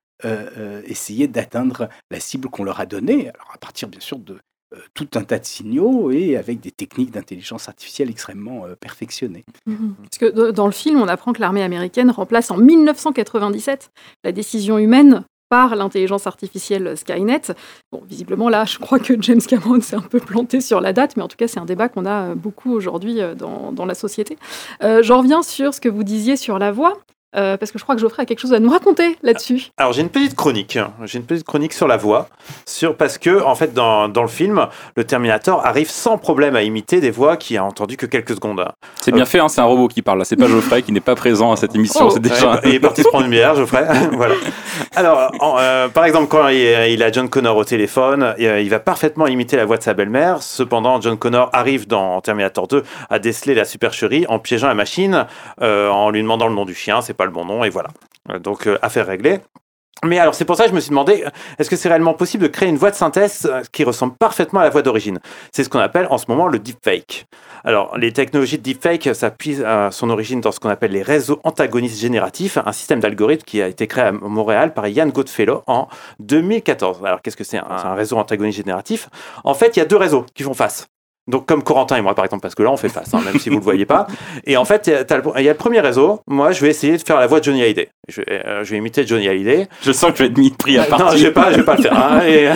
essayer 0.83 1.29
d'atteindre 1.29 1.87
la 2.11 2.19
cible 2.19 2.49
qu'on 2.49 2.65
leur 2.65 2.81
a 2.81 2.85
donnée, 2.85 3.29
alors 3.29 3.51
à 3.53 3.57
partir 3.57 3.87
bien 3.87 4.01
sûr 4.01 4.19
de 4.19 4.37
tout 4.93 5.07
un 5.15 5.23
tas 5.23 5.39
de 5.39 5.45
signaux 5.45 6.11
et 6.11 6.37
avec 6.37 6.61
des 6.61 6.71
techniques 6.71 7.11
d'intelligence 7.11 7.67
artificielle 7.67 8.09
extrêmement 8.09 8.65
euh, 8.65 8.75
perfectionnées. 8.75 9.43
Mhm. 9.65 9.95
Parce 10.01 10.17
que 10.17 10.51
dans 10.51 10.65
le 10.65 10.71
film, 10.71 11.01
on 11.01 11.07
apprend 11.07 11.33
que 11.33 11.41
l'armée 11.41 11.63
américaine 11.63 12.09
remplace 12.11 12.51
en 12.51 12.57
1997 12.57 13.91
la 14.23 14.31
décision 14.31 14.77
humaine 14.77 15.23
par 15.49 15.75
l'intelligence 15.75 16.27
artificielle 16.27 16.95
Skynet. 16.95 17.41
Bon, 17.91 18.01
visiblement 18.07 18.47
là, 18.47 18.63
je 18.63 18.79
crois 18.79 18.99
que 18.99 19.21
James 19.21 19.41
Cameron 19.41 19.81
s'est 19.81 19.97
un 19.97 20.01
peu 20.01 20.21
planté 20.21 20.61
sur 20.61 20.79
la 20.79 20.93
date, 20.93 21.17
mais 21.17 21.23
en 21.23 21.27
tout 21.27 21.35
cas, 21.35 21.49
c'est 21.49 21.59
un 21.59 21.65
débat 21.65 21.89
qu'on 21.89 22.05
a 22.05 22.35
beaucoup 22.35 22.71
aujourd'hui 22.71 23.19
dans, 23.37 23.73
dans, 23.73 23.85
la 23.85 23.93
société. 23.93 24.37
J'en 24.79 25.17
reviens 25.17 25.43
sur 25.43 25.73
ce 25.73 25.81
que 25.81 25.89
vous 25.89 26.05
disiez 26.05 26.37
sur 26.37 26.57
la 26.57 26.71
voix. 26.71 27.01
Euh, 27.33 27.55
parce 27.55 27.71
que 27.71 27.79
je 27.79 27.83
crois 27.83 27.95
que 27.95 28.01
Geoffrey 28.01 28.23
a 28.23 28.25
quelque 28.25 28.39
chose 28.39 28.53
à 28.53 28.59
nous 28.59 28.69
raconter 28.69 29.17
là-dessus. 29.23 29.67
Alors 29.77 29.93
j'ai 29.93 30.01
une 30.01 30.09
petite 30.09 30.35
chronique, 30.35 30.77
j'ai 31.05 31.17
une 31.17 31.23
petite 31.23 31.45
chronique 31.45 31.71
sur 31.71 31.88
la 31.88 31.95
voix, 31.95 32.27
sur 32.65 32.97
parce 32.97 33.17
que 33.17 33.41
en 33.43 33.55
fait 33.55 33.73
dans, 33.73 34.09
dans, 34.09 34.23
le 34.23 34.27
film, 34.27 34.67
le 34.97 35.05
Terminator 35.05 35.65
arrive 35.65 35.89
sans 35.89 36.17
problème 36.17 36.57
à 36.57 36.63
imiter 36.63 37.00
des 37.00 37.09
voix 37.09 37.38
qu'il 37.38 37.57
a 37.57 37.63
entendu 37.63 37.95
que 37.95 38.05
quelques 38.05 38.35
secondes. 38.35 38.65
C'est 39.00 39.13
bien 39.13 39.23
euh, 39.23 39.25
fait, 39.25 39.39
hein, 39.39 39.47
c'est 39.47 39.61
un 39.61 39.65
robot 39.65 39.88
qui 39.88 40.01
parle 40.01 40.19
là, 40.19 40.25
c'est 40.25 40.35
pas 40.35 40.47
Geoffrey 40.50 40.81
qui 40.81 40.91
n'est 40.91 41.00
pas 41.00 41.15
présent 41.15 41.53
à 41.53 41.55
cette 41.55 41.73
émission. 41.73 42.09
Oh, 42.11 42.19
déjà... 42.19 42.59
il 42.65 42.75
est 42.75 42.79
parti 42.81 43.01
se 43.01 43.07
prendre 43.07 43.23
une 43.23 43.31
bière, 43.31 43.55
Geoffrey. 43.55 43.88
voilà. 44.11 44.35
Alors 44.97 45.31
euh, 45.57 45.88
par 45.88 46.03
exemple 46.03 46.27
quand 46.27 46.50
il, 46.50 47.01
a 47.01 47.11
John 47.13 47.29
Connor 47.29 47.55
au 47.55 47.63
téléphone, 47.63 48.35
il 48.39 48.69
va 48.69 48.79
parfaitement 48.81 49.27
imiter 49.27 49.55
la 49.55 49.63
voix 49.63 49.77
de 49.77 49.83
sa 49.83 49.93
belle-mère. 49.93 50.43
Cependant, 50.43 51.00
John 51.00 51.17
Connor 51.17 51.50
arrive 51.53 51.88
dans 51.88 52.19
Terminator 52.19 52.67
2 52.67 52.83
à 53.09 53.19
déceler 53.19 53.55
la 53.55 53.63
supercherie 53.63 54.25
en 54.27 54.38
piégeant 54.38 54.67
la 54.67 54.73
machine, 54.73 55.27
en 55.61 56.09
lui 56.09 56.21
demandant 56.21 56.50
le 56.50 56.55
nom 56.55 56.65
du 56.65 56.75
chien. 56.75 57.01
C'est 57.01 57.20
le 57.25 57.31
bon 57.31 57.45
nom, 57.45 57.63
et 57.63 57.69
voilà. 57.69 57.89
Euh, 58.29 58.39
donc, 58.39 58.67
euh, 58.67 58.77
affaire 58.81 59.07
réglée. 59.07 59.39
Mais 60.03 60.17
alors, 60.17 60.33
c'est 60.33 60.45
pour 60.45 60.55
ça 60.55 60.63
que 60.63 60.71
je 60.71 60.75
me 60.75 60.79
suis 60.79 60.89
demandé, 60.89 61.23
est-ce 61.59 61.69
que 61.69 61.75
c'est 61.75 61.87
réellement 61.87 62.15
possible 62.15 62.43
de 62.43 62.47
créer 62.47 62.69
une 62.69 62.77
voix 62.77 62.89
de 62.89 62.95
synthèse 62.95 63.47
euh, 63.51 63.61
qui 63.71 63.83
ressemble 63.83 64.15
parfaitement 64.15 64.59
à 64.59 64.63
la 64.63 64.71
voix 64.71 64.81
d'origine? 64.81 65.19
C'est 65.51 65.63
ce 65.63 65.69
qu'on 65.69 65.79
appelle 65.79 66.07
en 66.09 66.17
ce 66.17 66.25
moment 66.27 66.47
le 66.47 66.57
deepfake. 66.57 67.27
Alors, 67.63 67.95
les 67.99 68.11
technologies 68.11 68.57
de 68.57 68.63
deepfake, 68.63 69.07
puise 69.37 69.63
à 69.63 69.91
son 69.91 70.09
origine 70.09 70.41
dans 70.41 70.51
ce 70.51 70.59
qu'on 70.59 70.69
appelle 70.69 70.91
les 70.91 71.03
réseaux 71.03 71.39
antagonistes 71.43 71.99
génératifs, 71.99 72.57
un 72.57 72.71
système 72.71 72.99
d'algorithmes 72.99 73.43
qui 73.45 73.61
a 73.61 73.67
été 73.67 73.85
créé 73.85 74.05
à 74.05 74.11
Montréal 74.11 74.73
par 74.73 74.87
Ian 74.87 75.07
Goodfellow 75.07 75.61
en 75.67 75.87
2014. 76.19 77.05
Alors, 77.05 77.21
qu'est-ce 77.21 77.37
que 77.37 77.43
c'est 77.43 77.59
un, 77.59 77.93
réseau 77.93 78.17
antagoniste 78.17 78.57
génératif? 78.57 79.07
En 79.43 79.53
fait, 79.53 79.77
il 79.77 79.79
y 79.79 79.83
a 79.83 79.85
deux 79.85 79.97
réseaux 79.97 80.25
qui 80.33 80.41
font 80.41 80.55
face. 80.55 80.87
Donc 81.31 81.47
comme 81.47 81.63
Corentin 81.63 81.95
et 81.95 82.01
moi 82.01 82.13
par 82.13 82.25
exemple, 82.25 82.41
parce 82.41 82.53
que 82.53 82.61
là 82.61 82.69
on 82.69 82.77
fait 82.77 82.89
face, 82.89 83.13
hein, 83.13 83.21
même 83.25 83.39
si 83.39 83.50
vous 83.50 83.57
le 83.57 83.63
voyez 83.63 83.85
pas. 83.85 84.05
Et 84.45 84.57
en 84.57 84.65
fait, 84.65 84.88
il 84.88 85.43
y, 85.43 85.47
a 85.47 85.51
le 85.51 85.57
premier 85.57 85.79
réseau. 85.79 86.21
Moi, 86.27 86.51
je 86.51 86.61
vais 86.61 86.69
essayer 86.69 86.97
de 86.97 87.01
faire 87.01 87.19
la 87.19 87.27
voix 87.27 87.39
de 87.39 87.45
Johnny 87.45 87.63
Hallyday. 87.63 87.89
Je 88.08 88.22
vais, 88.22 88.43
euh, 88.48 88.63
je 88.63 88.72
vais 88.72 88.77
imiter 88.77 89.05
Johnny 89.05 89.27
Hallyday. 89.27 89.67
Je 89.84 89.91
sens 89.91 90.10
que 90.10 90.17
je 90.17 90.24
vais 90.24 90.29
être 90.29 90.38
mis 90.38 90.50
de 90.50 90.55
prix 90.55 90.75
à 90.79 90.86
partir. 90.86 91.05
Non, 91.05 91.15
je 91.15 91.24
vais 91.24 91.31
pas, 91.31 91.51
je 91.51 91.58
vais 91.58 91.63
pas 91.63 91.75
le 91.75 91.84
faire. 91.84 91.96
Hein, 91.96 92.22
et... 92.25 92.50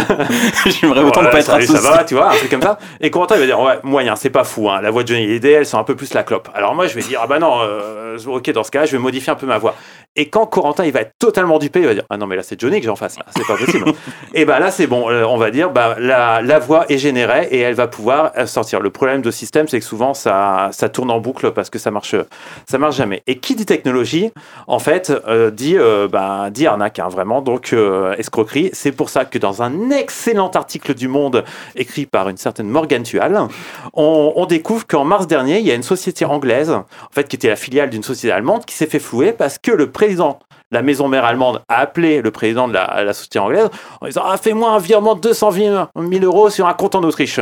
J'aimerais 0.72 1.02
autant 1.02 1.22
ne 1.22 1.28
pas 1.28 1.40
être 1.40 1.52
associé. 1.52 1.78
Ça 1.78 1.92
va, 1.92 2.04
tu 2.04 2.16
vois, 2.16 2.32
un 2.32 2.36
truc 2.36 2.50
comme 2.50 2.64
ça. 2.64 2.80
Et 3.00 3.12
Corentin 3.12 3.36
il 3.36 3.42
va 3.42 3.46
dire 3.46 3.60
ouais, 3.60 3.78
moyen, 3.84 4.16
c'est 4.16 4.32
pas 4.32 4.44
fou. 4.44 4.72
Hein. 4.72 4.82
La 4.82 4.90
voix 4.90 5.04
de 5.04 5.10
Johnny 5.10 5.24
Hallyday, 5.24 5.52
elle 5.52 5.66
sent 5.68 5.78
un 5.78 5.84
peu 5.84 5.96
plus 5.96 6.16
la 6.16 6.24
clope. 6.24 6.50
Alors 6.56 6.74
moi, 6.74 6.88
je 6.88 6.96
vais 6.96 7.02
dire 7.04 7.20
ah 7.22 7.28
bah 7.28 7.38
non, 7.38 7.60
euh, 7.62 8.18
ok 8.26 8.50
dans 8.54 8.64
ce 8.64 8.72
cas, 8.72 8.86
je 8.88 8.94
vais 8.94 8.98
modifier 8.98 9.32
un 9.32 9.36
peu 9.36 9.46
ma 9.46 9.60
voix. 9.60 9.76
Et 10.16 10.30
quand 10.30 10.48
Corentin 10.48 10.86
il 10.86 10.94
va 10.94 11.02
être 11.02 11.14
totalement 11.20 11.60
dupé, 11.60 11.82
il 11.82 11.86
va 11.86 11.94
dire 11.94 12.06
ah 12.10 12.18
non 12.18 12.26
mais 12.26 12.38
là 12.38 12.42
c'est 12.42 12.60
Johnny 12.60 12.80
que 12.80 12.86
j'en 12.86 12.96
fasse, 12.96 13.18
c'est 13.36 13.46
pas 13.46 13.58
possible. 13.58 13.92
et 14.34 14.46
bah 14.46 14.60
là 14.60 14.72
c'est 14.72 14.88
bon, 14.88 15.10
euh, 15.10 15.26
on 15.26 15.36
va 15.36 15.52
dire 15.52 15.72
bah 15.72 15.98
la, 16.00 16.42
la 16.42 16.58
voix 16.58 16.86
est 16.90 16.98
générée 16.98 17.50
et 17.52 17.60
elle 17.60 17.76
va 17.76 17.88
pouvoir 17.88 18.32
sortir. 18.48 18.80
Le 18.80 18.90
problème 18.90 19.22
de 19.22 19.30
système, 19.30 19.68
c'est 19.68 19.80
que 19.80 19.86
souvent 19.86 20.14
ça, 20.14 20.70
ça 20.72 20.90
tourne 20.90 21.12
en 21.12 21.20
boucle 21.20 21.52
parce 21.52 21.70
que 21.70 21.78
ça 21.78 21.92
marche, 21.92 22.16
ça 22.66 22.78
marche 22.78 22.96
jamais. 22.96 23.22
Et 23.28 23.40
qui 23.40 23.56
dit 23.56 23.66
technologie, 23.66 24.32
en 24.68 24.80
fait, 24.80 25.12
euh, 25.28 25.35
dit, 25.52 25.78
euh, 25.78 26.08
bah, 26.08 26.50
dit 26.52 26.68
arnaque, 26.68 27.00
hein, 27.00 27.08
vraiment, 27.10 27.42
donc 27.42 27.74
euh, 27.74 28.16
escroquerie. 28.18 28.70
C'est 28.74 28.92
pour 28.92 29.10
ça 29.10 29.26
que 29.26 29.38
dans 29.38 29.62
un 29.62 29.90
excellent 29.92 30.50
article 30.50 30.94
du 30.94 31.08
Monde 31.08 31.44
écrit 31.76 32.06
par 32.06 32.30
une 32.30 32.38
certaine 32.38 32.68
Morgan 32.68 33.04
Tual, 33.04 33.48
on, 33.94 34.34
on 34.36 34.46
découvre 34.46 34.86
qu'en 34.88 35.06
mars 35.06 35.28
dernier, 35.28 35.60
il 35.60 35.66
y 35.66 35.72
a 35.72 35.76
une 35.76 35.84
société 35.84 36.26
anglaise, 36.26 36.72
en 36.72 36.86
fait, 37.12 37.28
qui 37.28 37.36
était 37.36 37.50
la 37.50 37.56
filiale 37.56 37.90
d'une 37.90 38.04
société 38.04 38.32
allemande, 38.32 38.66
qui 38.66 38.76
s'est 38.76 38.88
fait 38.88 39.00
flouer 39.00 39.32
parce 39.32 39.58
que 39.58 39.72
le 39.72 39.92
président 39.92 40.40
la 40.72 40.82
maison 40.82 41.08
mère 41.08 41.26
allemande 41.26 41.62
a 41.70 41.78
appelé 41.78 42.22
le 42.22 42.32
président 42.32 42.68
de 42.68 42.74
la, 42.74 43.04
la 43.04 43.14
société 43.14 43.40
anglaise 43.40 43.70
en 44.02 44.08
disant 44.08 44.24
ah, 44.26 44.36
Fais-moi 44.38 44.72
un 44.72 44.80
virement 44.80 45.16
de 45.16 45.22
200 45.22 45.52
000 45.52 45.88
euros 46.24 46.50
sur 46.50 46.68
un 46.68 46.74
compte 46.74 46.96
en 46.96 47.04
Autriche. 47.04 47.40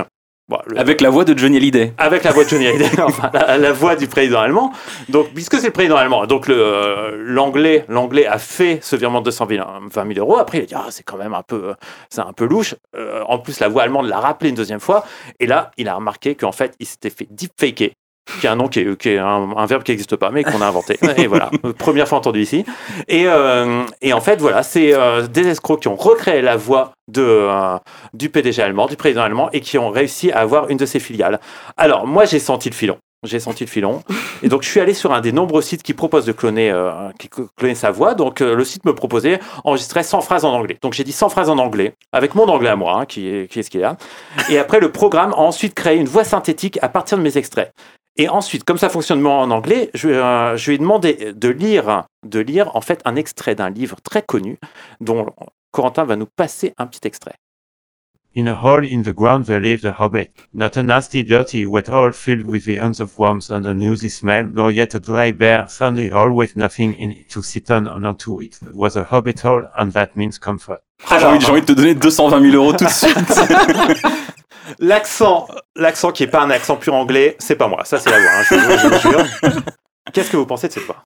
Avec 0.75 0.99
la 0.99 1.09
voix 1.09 1.23
de 1.23 1.37
Johnny 1.37 1.57
Hallyday. 1.57 1.93
Avec 1.97 2.23
la 2.23 2.31
voix 2.31 2.43
de 2.43 2.49
Johnny 2.49 2.67
Hallyday, 2.67 3.01
enfin 3.01 3.31
la, 3.33 3.71
voix 3.71 3.95
du 3.95 4.07
président 4.07 4.39
allemand. 4.39 4.71
Donc, 5.07 5.33
puisque 5.33 5.55
c'est 5.55 5.67
le 5.67 5.73
président 5.73 5.95
allemand, 5.95 6.25
donc 6.25 6.47
l'anglais, 6.47 7.85
l'anglais 7.87 8.25
a 8.25 8.37
fait 8.37 8.79
ce 8.81 8.95
virement 8.95 9.19
de 9.19 9.25
220 9.25 10.13
000 10.13 10.19
euros. 10.19 10.37
Après, 10.37 10.57
il 10.59 10.63
a 10.63 10.65
dit 10.65 10.75
ah, 10.75 10.87
c'est 10.89 11.03
quand 11.03 11.17
même 11.17 11.33
un 11.33 11.43
peu, 11.43 11.73
c'est 12.09 12.21
un 12.21 12.33
peu 12.33 12.45
louche. 12.45 12.75
Euh, 12.95 13.23
en 13.27 13.39
plus, 13.39 13.59
la 13.59 13.69
voix 13.69 13.83
allemande 13.83 14.07
l'a 14.07 14.19
rappelé 14.19 14.49
une 14.49 14.55
deuxième 14.55 14.81
fois. 14.81 15.05
Et 15.39 15.47
là, 15.47 15.71
il 15.77 15.87
a 15.87 15.95
remarqué 15.95 16.35
qu'en 16.35 16.51
fait, 16.51 16.75
il 16.79 16.85
s'était 16.85 17.09
fait 17.09 17.27
deepfaker 17.29 17.93
qui 18.39 18.47
est 18.47 18.49
un 18.49 18.55
nom 18.55 18.67
qui 18.67 18.79
est, 18.79 19.17
un, 19.17 19.65
verbe 19.65 19.83
qui 19.83 19.91
n'existe 19.91 20.15
pas, 20.15 20.31
mais 20.31 20.43
qu'on 20.43 20.61
a 20.61 20.67
inventé. 20.67 20.97
Et 21.17 21.27
voilà, 21.27 21.51
première 21.77 22.07
fois 22.07 22.17
entendu 22.17 22.41
ici. 22.41 22.65
Et, 23.07 23.25
euh, 23.27 23.83
et 24.01 24.13
en 24.13 24.21
fait, 24.21 24.39
voilà, 24.39 24.63
c'est 24.63 24.93
euh, 24.93 25.27
des 25.27 25.47
escrocs 25.47 25.81
qui 25.81 25.87
ont 25.87 25.95
recréé 25.95 26.41
la 26.41 26.55
voix 26.55 26.91
de, 27.11 27.21
euh, 27.21 27.77
du 28.13 28.29
PDG 28.29 28.61
allemand, 28.61 28.87
du 28.87 28.95
président 28.95 29.23
allemand, 29.23 29.49
et 29.51 29.59
qui 29.59 29.77
ont 29.77 29.89
réussi 29.89 30.31
à 30.31 30.39
avoir 30.39 30.69
une 30.69 30.77
de 30.77 30.85
ses 30.85 30.99
filiales. 30.99 31.39
Alors, 31.77 32.07
moi, 32.07 32.25
j'ai 32.25 32.39
senti 32.39 32.69
le 32.69 32.75
filon. 32.75 32.97
J'ai 33.23 33.39
senti 33.39 33.63
le 33.63 33.69
filon. 33.69 34.03
Et 34.41 34.49
donc, 34.49 34.63
je 34.63 34.69
suis 34.69 34.81
allé 34.81 34.93
sur 34.93 35.13
un 35.13 35.21
des 35.21 35.31
nombreux 35.31 35.61
sites 35.61 35.81
qui 35.81 35.93
proposent 35.93 36.25
de 36.25 36.33
cloner, 36.33 36.73
qui 37.17 37.29
cloner 37.55 37.75
sa 37.75 37.89
voix. 37.89 38.15
Donc, 38.15 38.41
le 38.41 38.65
site 38.65 38.83
me 38.83 38.93
proposait 38.93 39.39
enregistrer 39.63 40.03
100 40.03 40.19
phrases 40.19 40.43
en 40.43 40.53
anglais. 40.53 40.77
Donc, 40.81 40.91
j'ai 40.91 41.05
dit 41.05 41.13
100 41.13 41.29
phrases 41.29 41.49
en 41.49 41.57
anglais, 41.57 41.93
avec 42.11 42.35
mon 42.35 42.49
anglais 42.49 42.67
à 42.67 42.75
moi, 42.75 42.99
hein, 42.99 43.05
qui, 43.05 43.29
est, 43.29 43.49
qui 43.49 43.59
est 43.59 43.63
ce 43.63 43.69
qu'il 43.69 43.79
y 43.79 43.85
a. 43.85 43.95
Et 44.49 44.57
après, 44.57 44.81
le 44.81 44.91
programme 44.91 45.31
a 45.31 45.37
ensuite 45.39 45.73
créé 45.73 45.95
une 45.97 46.07
voix 46.07 46.25
synthétique 46.25 46.79
à 46.81 46.89
partir 46.89 47.17
de 47.17 47.23
mes 47.23 47.37
extraits. 47.37 47.71
Et 48.15 48.29
ensuite, 48.29 48.63
comme 48.63 48.77
ça 48.77 48.89
fonctionne 48.89 49.25
en 49.25 49.49
anglais, 49.49 49.89
je, 49.95 50.09
euh, 50.09 50.55
je 50.55 50.69
lui 50.69 50.75
ai 50.75 50.77
demandé 50.77 51.33
de 51.33 51.49
lire, 51.49 52.03
de 52.25 52.39
lire 52.39 52.75
en 52.75 52.81
fait 52.81 53.01
un 53.05 53.15
extrait 53.15 53.55
d'un 53.55 53.71
livre 53.71 53.97
très 54.03 54.21
connu 54.21 54.57
dont 55.01 55.25
Corentin 55.71 56.03
va 56.03 56.15
nous 56.15 56.27
passer 56.27 56.73
un 56.77 56.85
petit 56.85 57.07
extrait. 57.07 57.33
In 58.35 58.47
a 58.47 58.55
hole 58.55 58.83
in 58.83 59.03
the 59.03 59.13
ground 59.13 59.45
there 59.45 59.59
lived 59.59 59.85
a 59.85 59.91
hobbit, 59.91 60.31
not 60.55 60.75
a 60.75 60.81
nasty, 60.81 61.23
dirty, 61.23 61.67
wet 61.67 61.87
hole 61.87 62.11
filled 62.11 62.47
with 62.47 62.65
the 62.65 62.79
ends 62.79 62.99
of 62.99 63.15
worms 63.19 63.51
and 63.51 63.63
a 63.67 63.75
newsy 63.75 64.09
smell, 64.09 64.47
nor 64.51 64.71
yet 64.71 64.95
a 64.95 64.99
dry, 64.99 65.31
bare, 65.31 65.67
sandy 65.67 66.09
hole 66.09 66.31
with 66.31 66.55
nothing 66.55 66.95
in 66.95 67.11
it 67.11 67.29
to 67.29 67.43
sit 67.43 67.69
on 67.69 67.87
or 67.87 68.03
onto 68.03 68.41
it. 68.41 68.59
It 68.63 68.73
was 68.73 68.95
a 68.95 69.03
hobbit 69.03 69.39
hole, 69.41 69.67
and 69.77 69.91
that 69.93 70.15
means 70.15 70.39
comfort. 70.39 70.81
Ah, 71.11 71.19
j'ai 71.19 71.25
envie, 71.27 71.45
envie, 71.45 71.61
de 71.61 71.65
te 71.67 71.73
donner 71.73 71.93
220 71.93 72.41
000 72.41 72.55
euros 72.55 72.73
tout 72.73 72.85
de 72.85 72.89
suite. 72.89 74.22
L'accent, 74.79 75.47
l'accent 75.75 76.11
qui 76.11 76.23
est 76.23 76.27
pas 76.27 76.41
un 76.41 76.49
accent 76.49 76.75
pur 76.75 76.93
anglais, 76.93 77.35
c'est 77.39 77.55
pas 77.55 77.67
moi. 77.67 77.83
Ça, 77.85 77.99
c'est 77.99 78.09
la 78.09 78.19
voix. 78.19 78.29
Hein, 78.29 78.43
je, 78.49 79.09
jure. 79.09 79.25
Qu'est-ce 80.13 80.31
que 80.31 80.37
vous 80.37 80.45
pensez 80.45 80.67
de 80.67 80.73
cette 80.73 80.83
voix? 80.83 81.03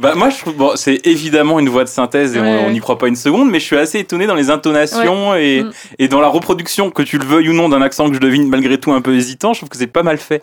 Bah 0.00 0.14
moi 0.16 0.30
je 0.30 0.38
trouve 0.38 0.56
bon, 0.56 0.72
c'est 0.74 1.06
évidemment 1.06 1.60
une 1.60 1.68
voix 1.68 1.84
de 1.84 1.88
synthèse 1.88 2.34
et 2.34 2.40
on 2.40 2.70
n'y 2.70 2.80
croit 2.80 2.98
pas 2.98 3.06
une 3.06 3.14
seconde 3.14 3.50
mais 3.50 3.60
je 3.60 3.66
suis 3.66 3.76
assez 3.76 4.00
étonné 4.00 4.26
dans 4.26 4.34
les 4.34 4.50
intonations 4.50 5.36
et, 5.36 5.62
mm. 5.62 5.72
et 6.00 6.08
dans 6.08 6.20
la 6.20 6.26
reproduction 6.28 6.90
que 6.90 7.02
tu 7.02 7.18
le 7.18 7.24
veuilles 7.24 7.50
ou 7.50 7.52
non 7.52 7.68
d'un 7.68 7.82
accent 7.82 8.08
que 8.08 8.14
je 8.14 8.18
devine 8.18 8.48
malgré 8.48 8.80
tout 8.80 8.90
un 8.92 9.02
peu 9.02 9.14
hésitant 9.14 9.52
je 9.52 9.60
trouve 9.60 9.68
que 9.68 9.76
c'est 9.76 9.86
pas 9.86 10.02
mal 10.02 10.16
fait 10.16 10.42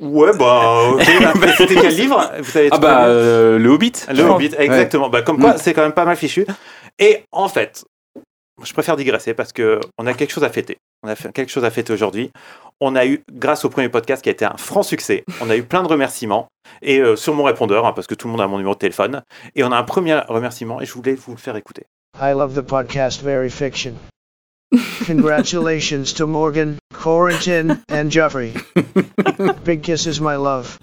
Ouais, 0.00 0.30
bah, 0.36 0.96
c'était 1.58 1.74
quel 1.74 1.94
livre? 1.94 2.32
Vous 2.38 2.50
savez 2.50 2.68
Ah, 2.72 2.78
bah, 2.78 3.04
euh, 3.04 3.58
Le 3.58 3.68
Hobbit. 3.68 3.92
Le 4.08 4.22
Hobbit, 4.22 4.54
exactement. 4.58 5.10
Bah, 5.10 5.20
comme 5.20 5.38
quoi, 5.38 5.54
mm. 5.54 5.58
c'est 5.58 5.74
quand 5.74 5.82
même 5.82 5.92
pas 5.92 6.06
mal 6.06 6.16
fichu. 6.16 6.46
Et 6.98 7.22
en 7.32 7.48
fait, 7.48 7.84
je 8.64 8.72
préfère 8.72 8.96
digresser 8.96 9.34
parce 9.34 9.52
qu'on 9.52 10.06
a 10.06 10.14
quelque 10.14 10.32
chose 10.32 10.44
à 10.44 10.48
fêter. 10.48 10.78
On 11.02 11.08
a 11.08 11.16
fait 11.16 11.32
quelque 11.32 11.50
chose 11.50 11.64
à 11.64 11.70
fêter 11.70 11.92
aujourd'hui. 11.92 12.30
On 12.80 12.94
a 12.94 13.06
eu, 13.06 13.22
grâce 13.32 13.64
au 13.64 13.70
premier 13.70 13.88
podcast 13.88 14.22
qui 14.22 14.28
a 14.28 14.32
été 14.32 14.44
un 14.44 14.56
franc 14.56 14.82
succès, 14.82 15.24
on 15.40 15.48
a 15.48 15.56
eu 15.56 15.62
plein 15.62 15.82
de 15.82 15.88
remerciements 15.88 16.48
et 16.82 16.98
euh, 16.98 17.16
sur 17.16 17.34
mon 17.34 17.44
répondeur, 17.44 17.86
hein, 17.86 17.92
parce 17.94 18.06
que 18.06 18.14
tout 18.14 18.26
le 18.26 18.32
monde 18.32 18.40
a 18.40 18.46
mon 18.46 18.58
numéro 18.58 18.74
de 18.74 18.78
téléphone. 18.78 19.22
Et 19.54 19.64
on 19.64 19.72
a 19.72 19.76
un 19.76 19.82
premier 19.82 20.18
remerciement 20.28 20.80
et 20.80 20.86
je 20.86 20.92
voulais 20.92 21.14
vous 21.14 21.32
le 21.32 21.38
faire 21.38 21.56
écouter. 21.56 21.86
I 22.20 22.32
love 22.32 22.54
the 22.54 22.66
podcast 22.66 23.22
Very 23.22 23.50
Fiction. 23.50 23.94
Congratulations 25.06 26.12
to 26.14 26.26
Morgan, 26.26 26.78
Corentin 26.92 27.82
and 27.90 28.10
Jeffrey. 28.10 28.52
Big 29.64 29.82
kisses, 29.82 30.20
my 30.20 30.36
love. 30.36 30.78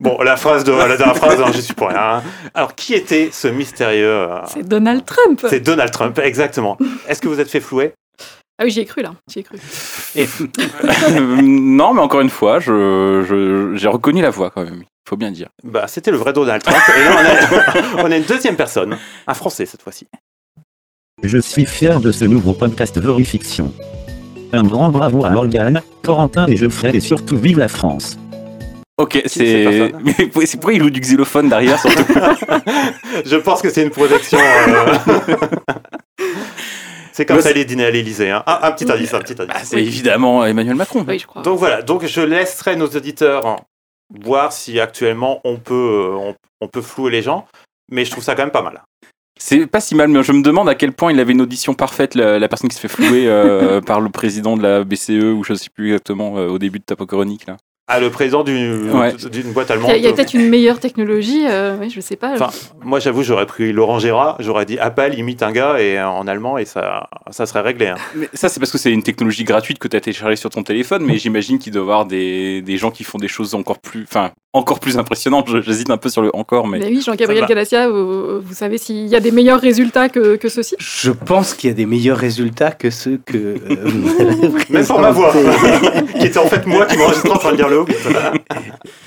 Bon, 0.00 0.18
la 0.22 0.36
phrase 0.36 0.64
de 0.64 0.72
la 0.72 0.96
dernière 0.96 1.16
phrase, 1.16 1.40
hein, 1.40 1.50
je 1.54 1.60
suis 1.60 1.74
pour 1.74 1.88
rien. 1.88 2.22
Alors, 2.52 2.74
qui 2.74 2.92
était 2.92 3.30
ce 3.32 3.48
mystérieux 3.48 4.28
euh, 4.28 4.40
C'est 4.46 4.68
Donald 4.68 5.04
Trump. 5.06 5.46
C'est 5.48 5.60
Donald 5.60 5.90
Trump, 5.90 6.18
exactement. 6.18 6.76
Est-ce 7.08 7.22
que 7.22 7.28
vous 7.28 7.40
êtes 7.40 7.50
fait 7.50 7.60
flouer? 7.60 7.94
Ah 8.58 8.64
oui, 8.64 8.70
j'y 8.70 8.80
ai 8.80 8.84
cru 8.86 9.02
là, 9.02 9.12
j'y 9.28 9.40
ai 9.40 9.42
cru. 9.42 9.58
non, 11.42 11.92
mais 11.92 12.00
encore 12.00 12.22
une 12.22 12.30
fois, 12.30 12.58
j'ai 12.58 12.66
je, 12.66 13.86
reconnu 13.88 14.22
la 14.22 14.30
voix 14.30 14.50
quand 14.50 14.64
même, 14.64 14.80
il 14.82 15.08
faut 15.08 15.16
bien 15.16 15.30
dire. 15.30 15.48
Bah, 15.62 15.86
c'était 15.88 16.10
le 16.10 16.16
vrai 16.16 16.32
Donald 16.32 16.62
Trump. 16.62 16.78
Et 16.96 17.04
là, 17.04 17.16
on 17.18 18.00
a, 18.00 18.02
on 18.04 18.10
a 18.10 18.16
une 18.16 18.24
deuxième 18.24 18.56
personne, 18.56 18.96
un 19.26 19.34
Français 19.34 19.66
cette 19.66 19.82
fois-ci. 19.82 20.06
Je 21.22 21.38
suis 21.38 21.66
fier 21.66 22.00
de 22.00 22.12
ce 22.12 22.24
nouveau 22.24 22.54
podcast 22.54 22.98
Verifiction. 22.98 23.74
Un 24.52 24.62
grand 24.62 24.88
bravo 24.88 25.24
à 25.24 25.30
Morgane, 25.30 25.82
Corentin 26.02 26.46
et 26.46 26.56
Geoffrey 26.56 26.92
et 26.94 27.00
surtout 27.00 27.36
vive 27.36 27.58
la 27.58 27.68
France. 27.68 28.18
Ok, 28.96 29.22
c'est. 29.26 29.92
Mais 30.04 30.28
pourquoi 30.32 30.72
il 30.72 30.80
joue 30.80 30.90
du 30.90 31.00
xylophone 31.00 31.50
derrière 31.50 31.78
surtout? 31.78 32.14
Je 33.26 33.36
pense 33.36 33.60
que 33.60 33.68
c'est 33.68 33.82
une 33.82 33.90
projection. 33.90 34.38
Euh, 34.38 34.96
c'est 37.16 37.24
comme 37.24 37.40
ça 37.40 37.50
les 37.50 37.64
dîners 37.64 37.86
à 37.86 37.90
l'Elysée. 37.90 38.28
Hein. 38.28 38.44
un 38.46 38.70
petit 38.72 38.92
indice, 38.92 39.14
un 39.14 39.20
petit 39.20 39.40
indice. 39.40 39.56
Ah, 39.56 39.64
c'est 39.64 39.80
évidemment 39.80 40.44
Emmanuel 40.44 40.76
Macron. 40.76 41.02
Oui, 41.08 41.18
je 41.18 41.26
crois. 41.26 41.40
Donc 41.40 41.58
voilà, 41.58 41.80
donc 41.80 42.04
je 42.04 42.20
laisserai 42.20 42.76
nos 42.76 42.88
auditeurs 42.88 43.56
voir 44.22 44.52
si 44.52 44.78
actuellement 44.78 45.40
on 45.44 45.56
peut, 45.56 46.10
on, 46.12 46.34
on 46.60 46.68
peut 46.68 46.82
flouer 46.82 47.10
les 47.10 47.22
gens, 47.22 47.46
mais 47.90 48.04
je 48.04 48.10
trouve 48.10 48.22
ça 48.22 48.34
quand 48.34 48.42
même 48.42 48.50
pas 48.50 48.60
mal. 48.60 48.82
C'est 49.38 49.66
pas 49.66 49.80
si 49.80 49.94
mal, 49.94 50.08
mais 50.08 50.22
je 50.22 50.32
me 50.32 50.42
demande 50.42 50.68
à 50.68 50.74
quel 50.74 50.92
point 50.92 51.10
il 51.10 51.18
avait 51.18 51.32
une 51.32 51.40
audition 51.40 51.72
parfaite, 51.72 52.14
la, 52.14 52.38
la 52.38 52.48
personne 52.48 52.68
qui 52.68 52.76
se 52.76 52.80
fait 52.80 52.88
flouer 52.88 53.28
euh, 53.28 53.80
par 53.86 54.02
le 54.02 54.10
président 54.10 54.54
de 54.54 54.62
la 54.62 54.84
BCE, 54.84 55.32
ou 55.34 55.42
je 55.42 55.54
sais 55.54 55.70
plus 55.70 55.92
exactement, 55.92 56.36
euh, 56.36 56.48
au 56.48 56.58
début 56.58 56.80
de 56.80 56.84
ta 56.84 56.96
chronique. 56.96 57.46
Là. 57.46 57.56
Ah, 57.88 58.00
le 58.00 58.10
président 58.10 58.42
d'une 58.42 58.90
Ouais. 58.90 59.14
boîte 59.54 59.70
allemande. 59.70 59.92
il 59.96 60.02
y 60.02 60.08
a 60.08 60.12
peut-être 60.12 60.34
une 60.34 60.48
meilleure 60.48 60.80
technologie, 60.80 61.44
euh, 61.48 61.76
oui, 61.80 61.88
je 61.88 62.00
sais 62.00 62.16
pas. 62.16 62.32
Enfin, 62.32 62.48
moi, 62.82 62.98
j'avoue, 62.98 63.22
j'aurais 63.22 63.46
pris 63.46 63.72
Laurent 63.72 64.00
Gérard, 64.00 64.36
j'aurais 64.40 64.64
dit 64.64 64.76
Apple 64.80 65.14
imite 65.16 65.44
un 65.44 65.52
gars 65.52 65.78
et, 65.80 65.96
euh, 65.96 66.08
en 66.08 66.26
allemand 66.26 66.58
et 66.58 66.64
ça, 66.64 67.08
ça 67.30 67.46
serait 67.46 67.60
réglé. 67.60 67.86
hein. 67.86 67.94
Mais 68.16 68.28
ça, 68.34 68.48
c'est 68.48 68.58
parce 68.58 68.72
que 68.72 68.78
c'est 68.78 68.90
une 68.90 69.04
technologie 69.04 69.44
gratuite 69.44 69.78
que 69.78 69.86
tu 69.86 69.96
as 69.96 70.00
téléchargée 70.00 70.34
sur 70.34 70.50
ton 70.50 70.64
téléphone, 70.64 71.04
mais 71.04 71.16
j'imagine 71.18 71.58
qu'il 71.60 71.72
doit 71.72 71.82
y 71.82 71.84
avoir 71.84 72.06
des, 72.06 72.60
des 72.60 72.76
gens 72.76 72.90
qui 72.90 73.04
font 73.04 73.18
des 73.18 73.28
choses 73.28 73.54
encore 73.54 73.78
plus, 73.78 74.02
enfin, 74.02 74.32
encore 74.52 74.80
plus 74.80 74.98
impressionnantes. 74.98 75.48
J'hésite 75.62 75.90
un 75.90 75.96
peu 75.98 76.08
sur 76.08 76.22
le 76.22 76.34
encore, 76.34 76.66
mais. 76.66 76.80
Mais 76.80 76.86
oui, 76.88 77.02
Jean-Gabriel. 77.06 77.44
Galassia, 77.46 77.88
vous, 77.88 78.40
vous 78.40 78.54
savez 78.54 78.78
s'il 78.78 79.06
y 79.06 79.14
a 79.14 79.20
des 79.20 79.30
meilleurs 79.30 79.60
résultats 79.60 80.08
que, 80.08 80.34
que 80.34 80.48
ceux-ci? 80.48 80.74
Je 80.78 81.12
pense 81.12 81.54
qu'il 81.54 81.70
y 81.70 81.72
a 81.72 81.76
des 81.76 81.86
meilleurs 81.86 82.18
résultats 82.18 82.72
que 82.72 82.90
ceux 82.90 83.20
que 83.24 83.36
euh, 83.36 83.56
vous 83.84 84.56
Même 84.70 84.86
pour 84.86 84.98
ma 84.98 85.10
voix, 85.12 85.32
qui 86.18 86.26
était 86.26 86.38
en 86.38 86.46
fait 86.46 86.66
moi 86.66 86.86
qui 86.86 86.96
m'enregistrais 86.98 87.30
en 87.30 87.38
train 87.38 87.52
de 87.52 87.56
dire 87.56 87.68
le 87.68 87.75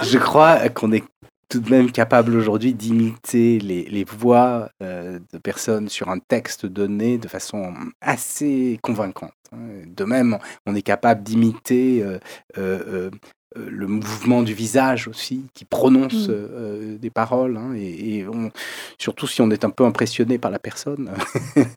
Je 0.03 0.17
crois 0.17 0.69
qu'on 0.69 0.91
est 0.91 1.03
tout 1.49 1.59
de 1.59 1.69
même 1.71 1.91
capable 1.91 2.35
aujourd'hui 2.35 2.73
d'imiter 2.75 3.57
les, 3.59 3.83
les 3.85 4.03
voix 4.03 4.69
euh, 4.83 5.17
de 5.33 5.37
personnes 5.39 5.89
sur 5.89 6.09
un 6.09 6.19
texte 6.19 6.65
donné 6.67 7.17
de 7.17 7.27
façon 7.27 7.73
assez 8.01 8.79
convaincante. 8.83 9.31
hein. 9.51 9.57
De 9.87 10.03
même, 10.03 10.37
on 10.67 10.75
est 10.75 10.83
capable 10.83 11.23
d'imiter 11.23 12.03
euh, 12.03 12.19
euh, 12.59 13.09
le 13.55 13.87
mouvement 13.87 14.43
du 14.43 14.53
visage 14.53 15.07
aussi, 15.07 15.45
qui 15.55 15.65
prononce 15.65 16.27
Mm. 16.27 16.31
euh, 16.31 16.97
des 16.99 17.09
paroles, 17.09 17.57
hein, 17.57 17.73
et, 17.75 18.17
et 18.19 18.27
on- 18.27 18.51
surtout 18.99 19.25
si 19.25 19.41
on 19.41 19.49
est 19.49 19.65
un 19.65 19.71
peu 19.71 19.85
impressionné 19.85 20.37
par 20.37 20.51
la 20.51 20.59
personne. 20.59 21.09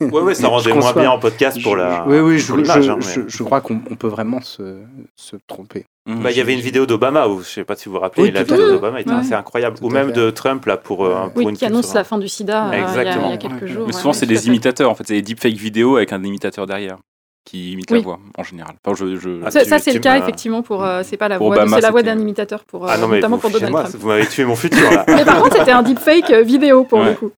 Ouais, 0.03 0.21
ouais, 0.21 0.35
ça 0.35 0.43
Je 0.43 0.47
rendait 0.49 0.75
moins 0.75 0.93
bien 0.93 1.11
en 1.13 1.19
podcast 1.19 1.63
pour 1.63 1.77
la. 1.77 2.07
oui, 2.07 2.19
oui, 2.19 2.39
je, 2.39 2.45
je- 2.63 2.91
hein, 2.91 2.97
mais- 2.99 3.03
je- 3.03 3.27
je 3.27 3.43
crois 3.43 3.63
qu'on 3.63 3.81
on 3.91 3.95
peut 3.97 4.09
vraiment 4.09 4.43
se, 4.43 4.81
se 5.17 5.37
tromper. 5.47 5.87
Mmh, 6.07 6.21
Bah, 6.23 6.31
il 6.33 6.37
y 6.37 6.41
avait 6.41 6.55
une 6.55 6.61
vidéo 6.61 6.85
d'Obama, 6.85 7.29
où, 7.29 7.43
je 7.43 7.47
sais 7.49 7.65
pas 7.65 7.77
si 7.77 7.89
vous 7.89 7.93
vous 7.95 8.01
rappelez, 8.01 8.25
Oui, 8.25 8.31
la 8.33 8.43
vidéo 8.43 8.71
d'Obama 8.71 9.01
était 9.01 9.11
Ouais. 9.11 9.17
assez 9.19 9.35
incroyable. 9.35 9.79
Tout 9.79 9.85
Ou 9.85 9.91
même 9.91 10.11
de 10.11 10.31
Trump, 10.31 10.65
là, 10.67 10.77
pour, 10.77 11.05
euh, 11.05 11.29
pour 11.29 11.37
Oui, 11.37 11.45
une 11.45 11.57
qui 11.57 11.65
annonce 11.65 11.87
sur 11.87 11.95
la 11.95 12.03
fin 12.05 12.19
du 12.19 12.27
sida 12.29 12.67
euh, 12.67 12.71
il 12.73 12.73
y 12.73 12.75
a- 12.75 12.79
il 12.79 12.83
y, 12.83 12.99
a 12.99 13.03
Exactement. 13.03 13.37
quelques 13.37 13.63
Ouais. 13.63 13.69
jours. 13.69 13.87
Mais 13.87 13.95
ouais, 13.95 14.01
souvent, 14.01 14.13
c'est 14.13 14.27
des 14.27 14.49
imitateurs, 14.49 14.91
en 14.91 14.97
fait. 14.97 15.05
C'est 15.07 15.15
des 15.15 15.23
deepfake 15.23 15.55
vidéo 15.55 15.97
avec 15.97 16.13
un 16.13 16.25
imitateur 16.25 16.67
derrière 16.67 16.99
qui 17.45 17.73
imite 17.73 17.91
la 17.91 17.99
voix, 17.99 18.21
en 18.39 18.43
général. 18.45 18.75
Enfin, 18.85 18.95
je, 19.05 19.17
je- 19.17 19.41
Ah, 19.45 19.51
Ça, 19.51 19.79
c'est 19.81 19.93
le 19.93 19.99
cas, 19.99 20.15
me- 20.17 20.23
effectivement, 20.23 20.63
pour. 20.63 20.85
euh, 20.85 21.03
c'est 21.05 21.17
pas 21.17 21.29
la 21.29 21.39
Pour 21.39 21.49
voix, 21.53 21.67
c'est 21.67 21.81
la 21.81 21.91
voix 21.91 22.03
d'un 22.03 22.19
imitateur, 22.19 22.65
pour, 22.65 22.85
euh, 22.87 22.89
Ah 22.91 22.99
non, 22.99 23.09
mais 23.09 23.17
notamment 23.17 23.37
vous, 23.37 23.43
pour 23.43 23.51
Donald 23.51 23.73
moi, 23.73 23.83
Trump. 23.83 23.97
vous 23.99 24.09
m'avez 24.09 24.27
tué 24.27 24.45
mon 24.45 24.55
futur, 24.55 24.89
là. 24.91 25.05
Mais 25.09 25.25
par 25.25 25.43
contre, 25.43 25.57
c'était 25.59 25.73
un 25.73 25.83
deepfake 25.83 26.31
euh, 26.31 26.43
vidéo 26.43 26.85
pour 26.85 27.01
le 27.03 27.15
coup. 27.15 27.33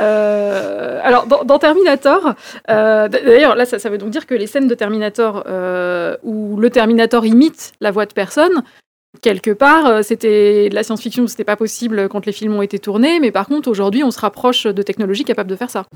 Euh, 0.00 1.00
alors, 1.02 1.26
dans, 1.26 1.44
dans 1.44 1.58
Terminator, 1.58 2.34
euh, 2.70 3.08
d'ailleurs, 3.08 3.54
là, 3.56 3.64
ça, 3.64 3.78
ça 3.78 3.88
veut 3.90 3.98
donc 3.98 4.10
dire 4.10 4.26
que 4.26 4.34
les 4.34 4.46
scènes 4.46 4.68
de 4.68 4.74
Terminator 4.74 5.44
euh, 5.46 6.16
où 6.22 6.56
le 6.58 6.70
Terminator 6.70 7.24
imite 7.24 7.72
la 7.80 7.90
voix 7.90 8.06
de 8.06 8.12
personne, 8.12 8.62
quelque 9.20 9.50
part, 9.50 9.86
euh, 9.86 10.02
c'était 10.02 10.68
de 10.68 10.74
la 10.74 10.82
science-fiction, 10.82 11.26
c'était 11.26 11.44
pas 11.44 11.56
possible 11.56 12.08
quand 12.08 12.26
les 12.26 12.32
films 12.32 12.54
ont 12.54 12.62
été 12.62 12.78
tournés, 12.78 13.20
mais 13.20 13.30
par 13.30 13.46
contre, 13.46 13.68
aujourd'hui, 13.68 14.02
on 14.02 14.10
se 14.10 14.20
rapproche 14.20 14.64
de 14.64 14.82
technologies 14.82 15.24
capables 15.24 15.50
de 15.50 15.56
faire 15.56 15.70
ça. 15.70 15.86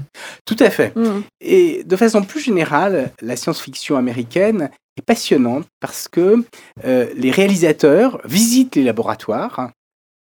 Tout 0.44 0.56
à 0.60 0.70
fait. 0.70 0.94
Mhm. 0.96 1.22
Et 1.40 1.84
de 1.84 1.96
façon 1.96 2.22
plus 2.22 2.40
générale, 2.40 3.12
la 3.20 3.36
science-fiction 3.36 3.96
américaine 3.96 4.70
est 4.96 5.02
passionnante 5.02 5.66
parce 5.80 6.08
que 6.08 6.44
euh, 6.84 7.06
les 7.14 7.30
réalisateurs 7.30 8.20
visitent 8.24 8.76
les 8.76 8.84
laboratoires 8.84 9.70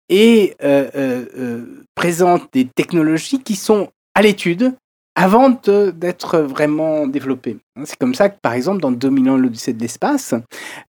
et 0.08 0.54
euh, 0.62 1.64
présentent 1.94 2.48
des 2.52 2.66
technologies 2.66 3.42
qui 3.42 3.56
sont 3.56 3.88
à 4.14 4.22
l'étude 4.22 4.72
avant 5.18 5.50
d'être 5.50 6.38
vraiment 6.38 7.08
développées. 7.08 7.56
Hein, 7.74 7.82
C'est 7.84 7.98
comme 7.98 8.14
ça 8.14 8.28
que, 8.28 8.38
par 8.40 8.52
exemple, 8.52 8.80
dans 8.80 8.92
2001, 8.92 9.36
l'Odyssée 9.36 9.72
de 9.72 9.80
l'espace, 9.80 10.32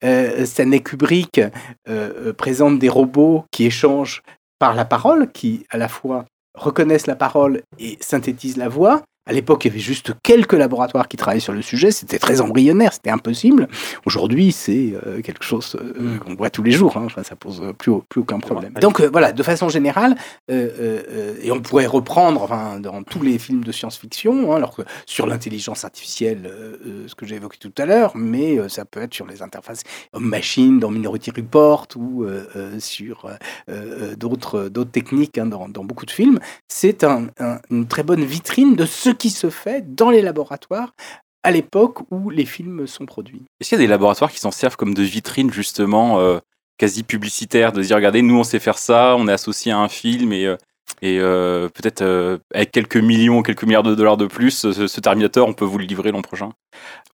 euh, 0.02 0.44
Stanley 0.44 0.80
Kubrick 0.80 1.38
euh, 1.38 1.50
euh, 1.88 2.32
présente 2.32 2.80
des 2.80 2.88
robots 2.88 3.44
qui 3.52 3.66
échangent 3.66 4.22
par 4.58 4.74
la 4.74 4.84
parole, 4.84 5.30
qui 5.30 5.64
à 5.70 5.78
la 5.78 5.86
fois 5.86 6.24
reconnaissent 6.56 7.06
la 7.06 7.14
parole 7.14 7.62
et 7.78 7.98
synthétisent 8.00 8.56
la 8.56 8.68
voix. 8.68 9.02
À 9.28 9.32
l'époque, 9.32 9.64
il 9.64 9.68
y 9.68 9.70
avait 9.72 9.80
juste 9.80 10.12
quelques 10.22 10.52
laboratoires 10.52 11.08
qui 11.08 11.16
travaillaient 11.16 11.40
sur 11.40 11.52
le 11.52 11.62
sujet. 11.62 11.90
C'était 11.90 12.18
très 12.18 12.40
embryonnaire, 12.40 12.92
c'était 12.92 13.10
impossible. 13.10 13.66
Aujourd'hui, 14.04 14.52
c'est 14.52 14.94
euh, 15.06 15.20
quelque 15.20 15.42
chose 15.44 15.76
euh, 15.80 15.94
Mm. 16.14 16.18
qu'on 16.20 16.34
voit 16.36 16.50
tous 16.50 16.62
les 16.62 16.70
jours. 16.70 16.96
hein. 16.96 17.02
Enfin, 17.06 17.22
ça 17.24 17.34
pose 17.36 17.60
euh, 17.62 17.72
plus, 17.72 17.92
plus 18.08 18.20
aucun 18.20 18.38
problème. 18.38 18.72
Donc 18.80 19.00
euh, 19.00 19.08
voilà, 19.10 19.32
de 19.32 19.42
façon 19.42 19.68
générale, 19.68 20.14
euh, 20.50 20.68
euh, 20.78 21.02
euh, 21.10 21.34
et 21.42 21.50
on 21.50 21.60
pourrait 21.60 21.86
reprendre 21.86 22.42
enfin, 22.42 22.78
dans 22.78 23.02
tous 23.02 23.22
les 23.22 23.38
films 23.38 23.64
de 23.64 23.72
science-fiction, 23.72 24.52
hein, 24.52 24.56
alors 24.56 24.76
que 24.76 24.82
sur 25.06 25.26
l'intelligence 25.26 25.84
artificielle, 25.84 26.50
ce 27.06 27.14
que 27.14 27.26
j'ai 27.26 27.34
évoqué 27.36 27.58
tout 27.58 27.72
à 27.78 27.86
l'heure, 27.86 28.12
mais 28.14 28.58
ça 28.68 28.84
peut 28.84 29.02
être 29.02 29.14
sur 29.14 29.26
les 29.26 29.42
interfaces 29.42 29.82
homme-machine 30.12 30.78
dans 30.78 30.90
Minority 30.90 31.32
Report 31.32 31.88
ou 31.96 32.24
sur 32.78 33.28
d'autres 34.16 34.68
d'autres 34.68 34.90
techniques 34.90 35.38
hein, 35.38 35.46
dans, 35.46 35.68
dans 35.68 35.84
beaucoup 35.84 36.06
de 36.06 36.10
films. 36.10 36.38
C'est 36.68 37.04
un- 37.04 37.26
un- 37.38 37.58
une 37.70 37.86
très 37.86 38.02
bonne 38.02 38.24
vitrine 38.24 38.74
de 38.76 38.84
ce 38.86 39.10
qui 39.16 39.30
se 39.30 39.50
fait 39.50 39.94
dans 39.94 40.10
les 40.10 40.22
laboratoires 40.22 40.94
à 41.42 41.50
l'époque 41.50 41.98
où 42.10 42.30
les 42.30 42.44
films 42.46 42.86
sont 42.86 43.06
produits. 43.06 43.42
Est-ce 43.60 43.70
qu'il 43.70 43.78
y 43.78 43.80
a 43.82 43.84
des 43.86 43.90
laboratoires 43.90 44.30
qui 44.32 44.40
s'en 44.40 44.50
servent 44.50 44.76
comme 44.76 44.94
de 44.94 45.02
vitrines, 45.02 45.52
justement, 45.52 46.18
euh, 46.20 46.38
quasi 46.78 47.02
publicitaires, 47.04 47.72
de 47.72 47.82
dire, 47.82 47.96
regardez, 47.96 48.22
nous, 48.22 48.38
on 48.38 48.44
sait 48.44 48.58
faire 48.58 48.78
ça, 48.78 49.14
on 49.18 49.28
est 49.28 49.32
associé 49.32 49.72
à 49.72 49.78
un 49.78 49.88
film 49.88 50.32
et. 50.32 50.46
euh, 50.46 50.56
et 51.02 51.18
euh, 51.20 51.68
peut-être 51.68 52.00
euh, 52.02 52.38
avec 52.54 52.70
quelques 52.70 52.96
millions, 52.96 53.42
quelques 53.42 53.64
milliards 53.64 53.82
de 53.82 53.94
dollars 53.96 54.16
de 54.16 54.26
plus, 54.26 54.52
ce, 54.52 54.86
ce 54.86 55.00
Terminator, 55.00 55.46
on 55.48 55.52
peut 55.52 55.64
vous 55.64 55.78
le 55.78 55.84
livrer 55.84 56.12
l'an 56.12 56.22
prochain? 56.22 56.50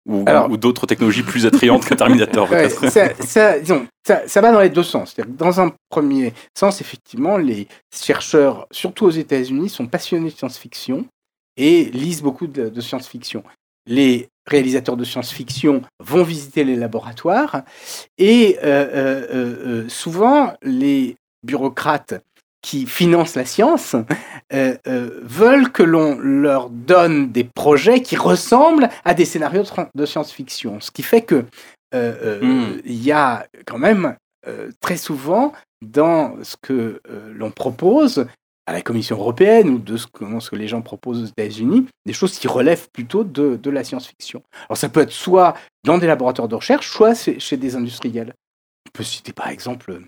Ou, 0.07 0.25
Alors- 0.27 0.51
ou 0.51 0.57
d'autres 0.57 0.87
technologies 0.87 1.23
plus 1.23 1.45
attrayantes 1.45 1.85
que 1.85 1.95
Terminator, 1.95 2.51
Ouais, 2.51 2.71
ça, 2.71 3.15
ça- 3.21 3.59
disons, 3.61 3.87
ça- 4.07 4.27
ça 4.27 4.41
va 4.41 4.53
dans 4.53 4.61
les 4.61 4.71
deux 4.71 4.83
sens. 4.83 5.15
Dans 5.29 5.61
un 5.61 5.71
premier 5.91 6.33
sens, 6.59 6.81
effectivement, 6.81 7.37
les 7.37 7.69
chercheurs, 7.95 8.67
surtout 8.71 9.05
aux 9.05 9.11
États-Unis, 9.11 9.69
sont 9.69 9.87
passionnés 9.87 10.31
de 10.31 10.35
science-fiction 10.37 11.05
et 11.59 11.85
lisent 11.87 12.23
beaucoup 12.23 12.47
de, 12.47 12.71
de 12.71 12.81
science-fiction. 12.81 13.43
Les 13.87 14.29
réalisateurs 14.47 14.97
de 14.97 15.05
science-fiction 15.05 15.83
vont 16.01 16.23
visiter 16.23 16.65
les 16.65 16.77
laboratoires 16.77 17.63
et 18.17 18.59
euh, 18.63 18.65
euh, 18.65 19.27
euh, 19.31 19.89
souvent 19.89 20.55
les 20.63 21.17
bureaucrates 21.43 22.15
qui 22.61 22.87
financent 22.87 23.37
la 23.37 23.45
science 23.45 23.95
veulent 24.51 25.71
que 25.71 25.85
l'on 25.85 26.19
leur 26.19 26.71
donne 26.71 27.31
des 27.31 27.45
projets 27.45 28.03
qui 28.03 28.17
ressemblent 28.17 28.89
à 29.05 29.15
des 29.15 29.25
scénarios 29.25 29.63
de, 29.95 30.07
science-fiction. 30.07 30.81
Ce 30.81 30.91
qui 30.91 31.03
fait 31.05 31.23
que 31.23 31.45
euh, 31.95 32.41
euh, 32.43 32.43
Mm. 32.43 32.81
il 32.85 33.03
y 33.03 33.13
a 33.13 33.47
quand 33.65 33.79
même 33.79 34.17
très 34.81 34.97
souvent 34.97 35.53
dans 35.83 36.43
ce 36.43 36.57
que 36.57 37.03
l'on 37.35 37.51
propose 37.51 38.27
à 38.69 38.73
la 38.73 38.83
Commission 38.83 39.17
européenne 39.17 39.71
ou 39.71 39.79
de 39.79 39.97
ce 39.97 40.07
que, 40.07 40.25
ce 40.41 40.51
que 40.51 40.57
les 40.57 40.69
gens 40.69 40.83
proposent 40.83 41.23
aux 41.23 41.27
États-Unis, 41.27 41.87
des 42.05 42.13
choses 42.13 42.39
qui 42.39 42.49
relèvent 42.49 42.89
plutôt 42.93 43.25
de, 43.25 43.57
de 43.57 43.71
la 43.71 43.83
science-fiction. 43.83 44.43
Alors 44.69 44.77
ça 44.77 44.89
peut 44.91 45.01
être 45.01 45.11
soit 45.27 45.55
dans 45.85 45.97
des 45.97 46.07
laboratoires 46.07 46.49
de 46.49 46.55
recherche, 46.55 46.89
soit 46.91 47.15
chez 47.15 47.41
chez 47.41 47.57
des 47.57 47.77
industriels. 47.77 48.35
On 48.89 48.91
peut 48.93 49.05
citer 49.05 49.33
par 49.33 49.49
exemple 49.49 50.01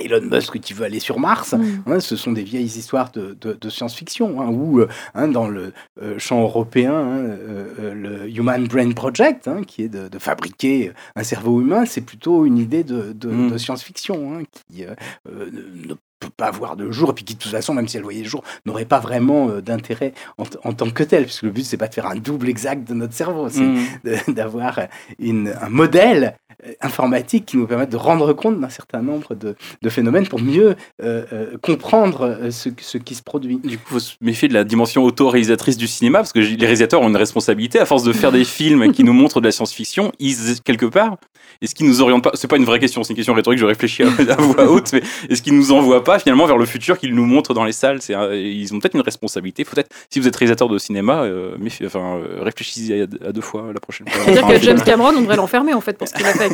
Elon 0.00 0.20
Musk 0.22 0.60
qui 0.60 0.74
veut 0.74 0.84
aller 0.84 1.00
sur 1.00 1.18
Mars. 1.18 1.54
Mhm. 1.54 1.82
Hein, 1.86 1.98
ce 1.98 2.14
sont 2.14 2.30
des 2.30 2.44
vieilles 2.44 2.66
histoires 2.82 3.10
de, 3.10 3.36
de- 3.40 3.54
de 3.54 3.68
science-fiction, 3.68 4.40
hein, 4.40 4.46
où 4.48 4.78
euh, 4.78 4.88
hein, 5.14 5.26
dans 5.26 5.48
le 5.48 5.72
euh, 6.00 6.16
champ 6.20 6.40
européen, 6.40 6.92
hein, 6.94 7.18
euh, 7.24 7.94
le 7.94 8.28
Human 8.30 8.64
Brain 8.68 8.92
Project, 8.92 9.48
hein, 9.48 9.64
qui 9.64 9.82
est 9.82 9.88
de, 9.88 10.06
de 10.06 10.18
fabriquer 10.20 10.92
un 11.16 11.24
cerveau 11.24 11.60
humain, 11.60 11.84
c'est 11.84 12.02
plutôt 12.02 12.46
une 12.46 12.58
idée 12.58 12.84
de, 12.84 13.12
de- 13.12 13.28
Mm. 13.28 13.50
de 13.50 13.58
science-fiction 13.58 14.44
qui 14.68 14.84
euh, 14.84 14.94
ne 15.28 15.88
ne 15.88 15.94
peut 16.20 16.30
pas 16.36 16.50
voir 16.50 16.76
de 16.76 16.90
jour, 16.90 17.10
et 17.10 17.12
puis 17.12 17.24
qui 17.24 17.34
de 17.34 17.38
toute 17.40 17.52
façon, 17.52 17.74
même 17.74 17.86
si 17.88 17.96
elle 17.96 18.02
voyait 18.02 18.22
le 18.22 18.28
jour, 18.28 18.42
n'aurait 18.66 18.84
pas 18.84 18.98
vraiment 18.98 19.48
euh, 19.50 19.60
d'intérêt 19.62 20.12
en, 20.36 20.44
en 20.64 20.72
tant 20.72 20.90
que 20.90 21.02
tel, 21.04 21.24
puisque 21.24 21.42
le 21.44 21.50
but, 21.50 21.64
c'est 21.64 21.76
pas 21.76 21.88
de 21.88 21.94
faire 21.94 22.06
un 22.06 22.16
double 22.16 22.48
exact 22.48 22.88
de 22.88 22.94
notre 22.94 23.14
cerveau, 23.14 23.48
c'est 23.48 23.60
Mm. 23.62 23.78
de- 24.04 24.32
d'avoir 24.32 24.80
une- 25.18 25.54
un 25.60 25.68
modèle 25.68 26.36
euh, 26.66 26.72
informatique 26.80 27.46
qui 27.46 27.56
nous 27.56 27.66
permette 27.66 27.90
de 27.90 27.96
rendre 27.96 28.32
compte 28.32 28.60
d'un 28.60 28.68
certain 28.68 29.02
nombre 29.02 29.34
de, 29.34 29.54
de 29.82 29.88
phénomènes 29.88 30.26
pour 30.26 30.40
mieux 30.40 30.74
euh, 31.02 31.24
euh, 31.32 31.56
comprendre 31.62 32.38
ce, 32.50 32.70
ce 32.80 32.98
qui 32.98 33.14
se 33.14 33.22
produit. 33.22 33.58
Du 33.62 33.78
coup, 33.78 33.94
faut 33.94 33.98
se 34.00 34.14
méfier 34.20 34.48
de 34.48 34.54
la 34.54 34.64
dimension 34.64 35.04
auto-réalisatrice 35.04 35.76
du 35.76 35.86
cinéma, 35.86 36.18
parce 36.20 36.32
que 36.32 36.38
les 36.40 36.56
réalisateurs 36.66 37.00
ont 37.02 37.08
une 37.08 37.16
responsabilité. 37.16 37.78
À 37.78 37.86
force 37.86 38.02
de 38.04 38.12
faire 38.12 38.32
des 38.32 38.44
films 38.58 38.92
qui 38.92 39.04
nous 39.04 39.12
montrent 39.12 39.40
de 39.40 39.46
la 39.46 39.52
science-fiction, 39.52 40.12
ils, 40.18 40.60
quelque 40.64 40.86
part, 40.86 41.16
est-ce 41.62 41.74
qu'ils 41.74 41.86
nous 41.86 42.00
orientent 42.02 42.24
pas? 42.24 42.30
C'est 42.34 42.48
pas 42.48 42.56
une 42.56 42.64
vraie 42.64 42.78
question, 42.78 43.02
c'est 43.02 43.12
une 43.12 43.16
question 43.16 43.34
rhétorique, 43.34 43.58
je 43.58 43.64
réfléchis 43.64 44.02
à, 44.02 44.08
à 44.08 44.36
voix 44.36 44.64
haute, 44.70 44.92
mais 44.92 45.02
est-ce 45.28 45.42
qu'ils 45.42 45.54
nous 45.56 45.72
envoient 45.72 46.04
pas 46.04 46.18
finalement 46.18 46.46
vers 46.46 46.58
le 46.58 46.66
futur 46.66 46.98
qu'ils 46.98 47.14
nous 47.14 47.24
montrent 47.26 47.54
dans 47.54 47.64
les 47.64 47.72
salles? 47.72 48.00
C'est 48.02 48.14
un- 48.14 48.32
Ils 48.32 48.72
ont 48.74 48.78
peut-être 48.78 48.94
une 48.94 49.00
responsabilité. 49.02 49.64
Faut 49.64 49.74
peut-être, 49.74 49.90
si 50.10 50.20
vous 50.20 50.28
êtes 50.28 50.36
réalisateur 50.36 50.68
de 50.68 50.78
cinéma, 50.78 51.22
euh, 51.22 51.56
méfiez- 51.58 51.86
enfin, 51.86 52.20
réfléchissez 52.40 53.02
à, 53.02 53.28
à 53.28 53.32
deux 53.32 53.40
fois 53.40 53.70
la 53.72 53.80
prochaine 53.80 54.08
fois. 54.08 54.22
C'est-à-dire 54.24 54.44
Enfin, 54.44 54.54
que 54.58 54.62
James 54.64 54.82
Cameron, 54.84 55.12
on 55.16 55.20
devrait 55.22 55.36
l'enfermer 55.36 55.72
en 55.74 55.80
fait 55.80 55.96
pour 55.96 56.06
ce 56.08 56.14
qu'il 56.14 56.26
a 56.26 56.32
fait 56.32 56.47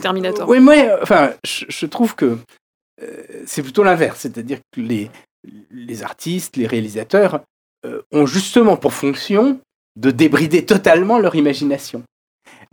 Oui, 0.48 0.60
moi, 0.60 0.74
euh, 0.74 0.98
enfin, 1.02 1.32
je, 1.44 1.86
trouve 1.86 2.14
que 2.14 2.38
euh, 3.02 3.22
c'est 3.46 3.62
plutôt 3.62 3.84
l'inverse, 3.84 4.20
c'est-à-dire 4.20 4.58
que 4.72 4.80
les, 4.80 5.10
les 5.70 6.02
artistes, 6.02 6.56
les 6.56 6.66
réalisateurs 6.66 7.40
euh, 7.86 8.02
ont 8.12 8.26
justement 8.26 8.76
pour 8.76 8.92
fonction 8.92 9.60
de 9.96 10.10
débrider 10.10 10.64
totalement 10.64 11.18
leur 11.18 11.34
imagination. 11.34 12.02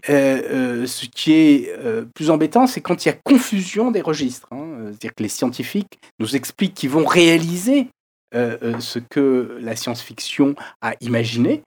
Ce 0.08 1.06
qui 1.06 1.34
est 1.34 1.72
plus 2.16 2.32
embêtant, 2.32 2.66
c'est 2.66 2.82
quand 2.82 3.06
il 3.06 3.10
y 3.10 3.12
a 3.12 3.18
confusion 3.24 3.92
des 3.92 4.02
registres. 4.02 4.48
hein. 4.52 4.86
C'est-à-dire 4.86 5.14
que 5.14 5.22
les 5.22 5.30
scientifiques 5.30 6.00
nous 6.20 6.36
expliquent 6.36 6.74
qu'ils 6.74 6.90
vont 6.90 7.06
réaliser 7.06 7.88
ce 8.34 8.98
que 8.98 9.60
la 9.62 9.76
science-fiction 9.76 10.56
a 10.82 10.96
imaginé. 11.02 11.62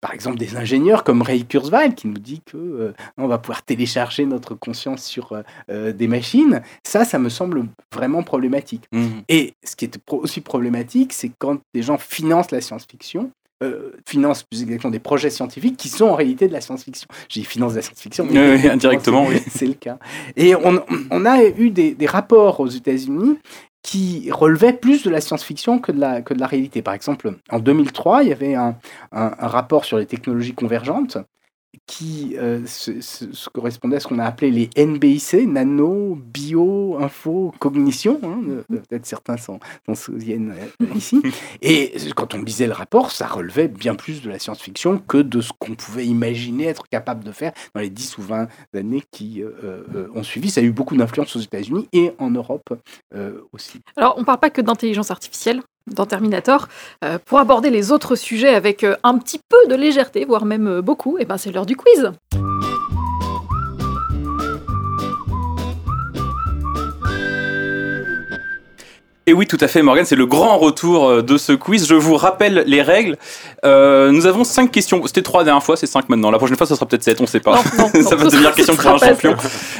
Par 0.00 0.12
exemple, 0.12 0.36
des 0.36 0.56
ingénieurs 0.56 1.04
comme 1.04 1.22
Ray 1.22 1.44
Kurzweil 1.44 1.94
qui 1.94 2.08
nous 2.08 2.18
dit 2.18 2.42
que 2.44 2.56
euh, 2.56 2.92
on 3.16 3.28
va 3.28 3.38
pouvoir 3.38 3.62
télécharger 3.62 4.26
notre 4.26 4.54
conscience 4.54 5.04
sur 5.04 5.32
euh, 5.32 5.42
euh, 5.70 5.92
des 5.92 6.08
machines. 6.08 6.60
Ça, 6.84 7.04
ça 7.04 7.20
me 7.20 7.28
semble 7.28 7.64
vraiment 7.92 8.24
problématique. 8.24 8.84
Mhm. 8.92 9.22
Et 9.28 9.54
ce 9.62 9.76
qui 9.76 9.84
est 9.84 9.98
aussi 10.08 10.40
problématique, 10.40 11.12
c'est 11.12 11.30
quand 11.38 11.58
des 11.72 11.82
gens 11.82 11.98
financent 11.98 12.50
la 12.50 12.60
science-fiction, 12.60 13.30
euh, 13.62 13.92
financent 14.04 14.42
plus 14.42 14.62
exactement 14.62 14.90
des 14.90 14.98
projets 14.98 15.30
scientifiques 15.30 15.76
qui 15.76 15.88
sont 15.88 16.06
en 16.06 16.14
réalité 16.14 16.48
de 16.48 16.52
la 16.52 16.60
science-fiction. 16.60 17.06
J'ai 17.28 17.40
dit 17.40 17.46
finance 17.46 17.72
de 17.72 17.76
la 17.76 17.82
science-fiction, 17.82 18.26
Oui, 18.28 18.36
oui, 18.36 18.68
indirectement, 18.68 19.26
oui. 19.26 19.36
c'est 19.48 19.66
le 19.66 19.74
cas. 19.74 19.98
Et 20.34 20.56
on, 20.56 20.82
on 21.10 21.24
a 21.24 21.44
eu 21.44 21.70
des, 21.70 21.94
des 21.94 22.06
rapports 22.06 22.58
aux 22.58 22.66
États-Unis 22.66 23.38
qui 23.84 24.30
relevaient 24.32 24.72
plus 24.72 25.04
de 25.04 25.10
la 25.10 25.20
science-fiction 25.20 25.78
que 25.78 25.92
de 25.92 26.00
la, 26.00 26.22
que 26.22 26.34
de 26.34 26.40
la 26.40 26.48
réalité. 26.48 26.82
Par 26.82 26.94
exemple, 26.94 27.36
en 27.50 27.60
2003, 27.60 28.24
il 28.24 28.30
y 28.30 28.32
avait 28.32 28.54
un 28.54 28.74
rapport 29.12 29.84
sur 29.84 29.98
les 29.98 30.06
technologies 30.06 30.54
convergentes 30.54 31.18
qui 31.86 32.34
euh, 32.38 32.64
se, 32.66 33.00
se- 33.00 33.32
se 33.32 33.48
correspondait 33.48 33.96
à 33.96 34.00
ce 34.00 34.06
qu'on 34.08 34.18
a 34.18 34.24
appelé 34.24 34.50
les 34.50 34.86
NBIC, 34.86 35.46
nano, 35.46 36.14
bio, 36.16 36.96
info, 37.00 37.52
cognition. 37.58 38.20
hein, 38.22 38.40
euh, 38.48 38.62
Peut-être 38.88 39.06
certains 39.06 39.36
s'en 39.36 39.58
souviennent 39.94 40.54
euh, 40.82 40.86
ici. 40.94 41.20
Et 41.62 41.92
quand 42.16 42.34
on 42.34 42.42
lisait 42.42 42.66
le 42.66 42.72
rapport, 42.72 43.10
ça 43.10 43.26
relevait 43.26 43.68
bien 43.68 43.94
plus 43.94 44.22
de 44.22 44.30
la 44.30 44.38
science-fiction 44.38 44.98
que 44.98 45.18
de 45.18 45.40
ce 45.40 45.52
qu'on 45.58 45.74
pouvait 45.74 46.06
imaginer 46.06 46.66
être 46.66 46.88
capable 46.88 47.24
de 47.24 47.32
faire 47.32 47.52
dans 47.74 47.80
les 47.80 47.90
10 47.90 48.18
ou 48.18 48.22
20 48.22 48.48
années 48.74 49.02
qui 49.10 49.42
euh, 49.42 50.08
ont 50.14 50.22
suivi. 50.22 50.50
Ça 50.50 50.60
a 50.60 50.64
eu 50.64 50.72
beaucoup 50.72 50.96
d'influence 50.96 51.34
aux 51.36 51.40
États-Unis 51.40 51.88
et 51.92 52.12
en 52.18 52.30
Europe 52.30 52.74
euh, 53.14 53.40
aussi. 53.52 53.80
Alors, 53.96 54.14
on 54.16 54.20
ne 54.20 54.24
parle 54.24 54.40
pas 54.40 54.50
que 54.50 54.60
d'intelligence 54.60 55.10
artificielle 55.10 55.62
dans 55.90 56.06
Terminator. 56.06 56.68
Euh, 57.04 57.18
pour 57.24 57.38
aborder 57.38 57.70
les 57.70 57.92
autres 57.92 58.16
sujets 58.16 58.54
avec 58.54 58.84
euh, 58.84 58.96
un 59.02 59.18
petit 59.18 59.40
peu 59.48 59.68
de 59.68 59.74
légèreté, 59.74 60.24
voire 60.24 60.44
même 60.44 60.66
euh, 60.66 60.82
beaucoup, 60.82 61.18
et 61.18 61.24
ben 61.24 61.36
c'est 61.36 61.52
l'heure 61.52 61.66
du 61.66 61.76
quiz. 61.76 62.12
Et 69.26 69.32
oui, 69.32 69.46
tout 69.46 69.56
à 69.60 69.68
fait, 69.68 69.80
Morgan, 69.80 70.04
c'est 70.04 70.16
le 70.16 70.26
grand 70.26 70.58
retour 70.58 71.08
euh, 71.08 71.22
de 71.22 71.38
ce 71.38 71.52
quiz. 71.52 71.86
Je 71.88 71.94
vous 71.94 72.14
rappelle 72.14 72.62
les 72.66 72.82
règles. 72.82 73.16
Euh, 73.64 74.10
nous 74.10 74.26
avons 74.26 74.44
cinq 74.44 74.70
questions. 74.70 75.00
C'était 75.06 75.22
trois 75.22 75.40
la 75.40 75.44
dernière 75.46 75.62
fois, 75.62 75.78
c'est 75.78 75.86
cinq 75.86 76.10
maintenant. 76.10 76.30
La 76.30 76.36
prochaine 76.36 76.58
fois, 76.58 76.66
ce 76.66 76.74
sera 76.74 76.84
peut-être 76.84 77.02
sept, 77.04 77.22
on 77.22 77.26
sait 77.26 77.40
pas. 77.40 77.54
Non, 77.56 77.62
non, 77.78 77.90
non, 78.02 78.02
ça 78.10 78.16
va 78.16 78.24
devenir 78.24 78.42
sera- 78.42 78.52
question 78.52 78.76
pour 78.76 78.90
un 78.90 78.98
champion. 78.98 79.34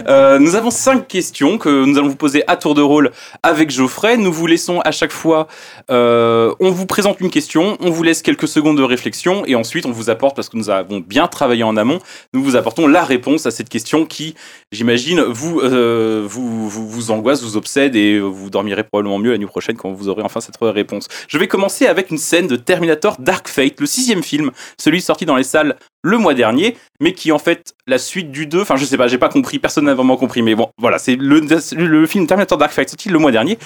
Euh, 0.08 0.38
nous 0.38 0.54
avons 0.54 0.70
cinq 0.70 1.06
questions 1.08 1.58
que 1.58 1.84
nous 1.84 1.98
allons 1.98 2.08
vous 2.08 2.16
poser 2.16 2.42
à 2.46 2.56
tour 2.56 2.74
de 2.74 2.80
rôle 2.80 3.10
avec 3.42 3.70
Geoffrey. 3.70 4.16
Nous 4.16 4.32
vous 4.32 4.46
laissons 4.46 4.80
à 4.80 4.92
chaque 4.92 5.12
fois, 5.12 5.46
euh, 5.90 6.54
on 6.60 6.70
vous 6.70 6.86
présente 6.86 7.20
une 7.20 7.30
question, 7.30 7.76
on 7.80 7.90
vous 7.90 8.02
laisse 8.02 8.22
quelques 8.22 8.48
secondes 8.48 8.78
de 8.78 8.82
réflexion 8.82 9.44
et 9.44 9.56
ensuite 9.56 9.84
on 9.84 9.92
vous 9.92 10.08
apporte, 10.08 10.36
parce 10.36 10.48
que 10.48 10.56
nous 10.56 10.70
avons 10.70 11.00
bien 11.00 11.26
travaillé 11.26 11.64
en 11.64 11.76
amont, 11.76 11.98
nous 12.32 12.42
vous 12.42 12.56
apportons 12.56 12.86
la 12.86 13.04
réponse 13.04 13.44
à 13.44 13.50
cette 13.50 13.68
question 13.68 14.06
qui, 14.06 14.36
j'imagine, 14.72 15.20
vous, 15.20 15.60
vous, 15.60 16.68
vous, 16.70 16.88
vous 16.88 17.10
angoisse, 17.10 17.42
vous 17.42 17.58
obsède 17.58 17.94
et 17.94 18.18
vous 18.18 18.48
dormirez 18.48 18.84
probablement 18.84 19.18
mieux 19.18 19.33
la 19.34 19.38
nuit 19.38 19.46
prochaine 19.46 19.76
quand 19.76 19.92
vous 19.92 20.08
aurez 20.08 20.22
enfin 20.22 20.40
cette 20.40 20.56
réponse. 20.60 21.08
Je 21.28 21.38
vais 21.38 21.48
commencer 21.48 21.86
avec 21.86 22.10
une 22.10 22.18
scène 22.18 22.46
de 22.46 22.56
Terminator 22.56 23.16
Dark 23.18 23.48
Fate, 23.48 23.80
le 23.80 23.86
sixième 23.86 24.22
film, 24.22 24.50
celui 24.78 25.00
sorti 25.00 25.26
dans 25.26 25.36
les 25.36 25.44
salles 25.44 25.76
le 26.02 26.18
mois 26.18 26.34
dernier, 26.34 26.76
mais 27.00 27.12
qui 27.12 27.32
en 27.32 27.38
fait 27.38 27.74
la 27.86 27.98
suite 27.98 28.30
du 28.30 28.46
2. 28.46 28.60
Enfin, 28.60 28.76
je 28.76 28.84
sais 28.84 28.96
pas, 28.96 29.08
j'ai 29.08 29.18
pas 29.18 29.28
compris, 29.28 29.58
personne 29.58 29.86
n'a 29.86 29.94
vraiment 29.94 30.16
compris, 30.16 30.42
mais 30.42 30.54
bon, 30.54 30.68
voilà, 30.78 30.98
c'est 30.98 31.16
le, 31.16 31.40
le 31.40 32.06
film 32.06 32.26
Terminator 32.26 32.58
Dark 32.58 32.72
Fate 32.72 32.88
sorti 32.88 33.08
le 33.08 33.18
mois 33.18 33.32
dernier. 33.32 33.58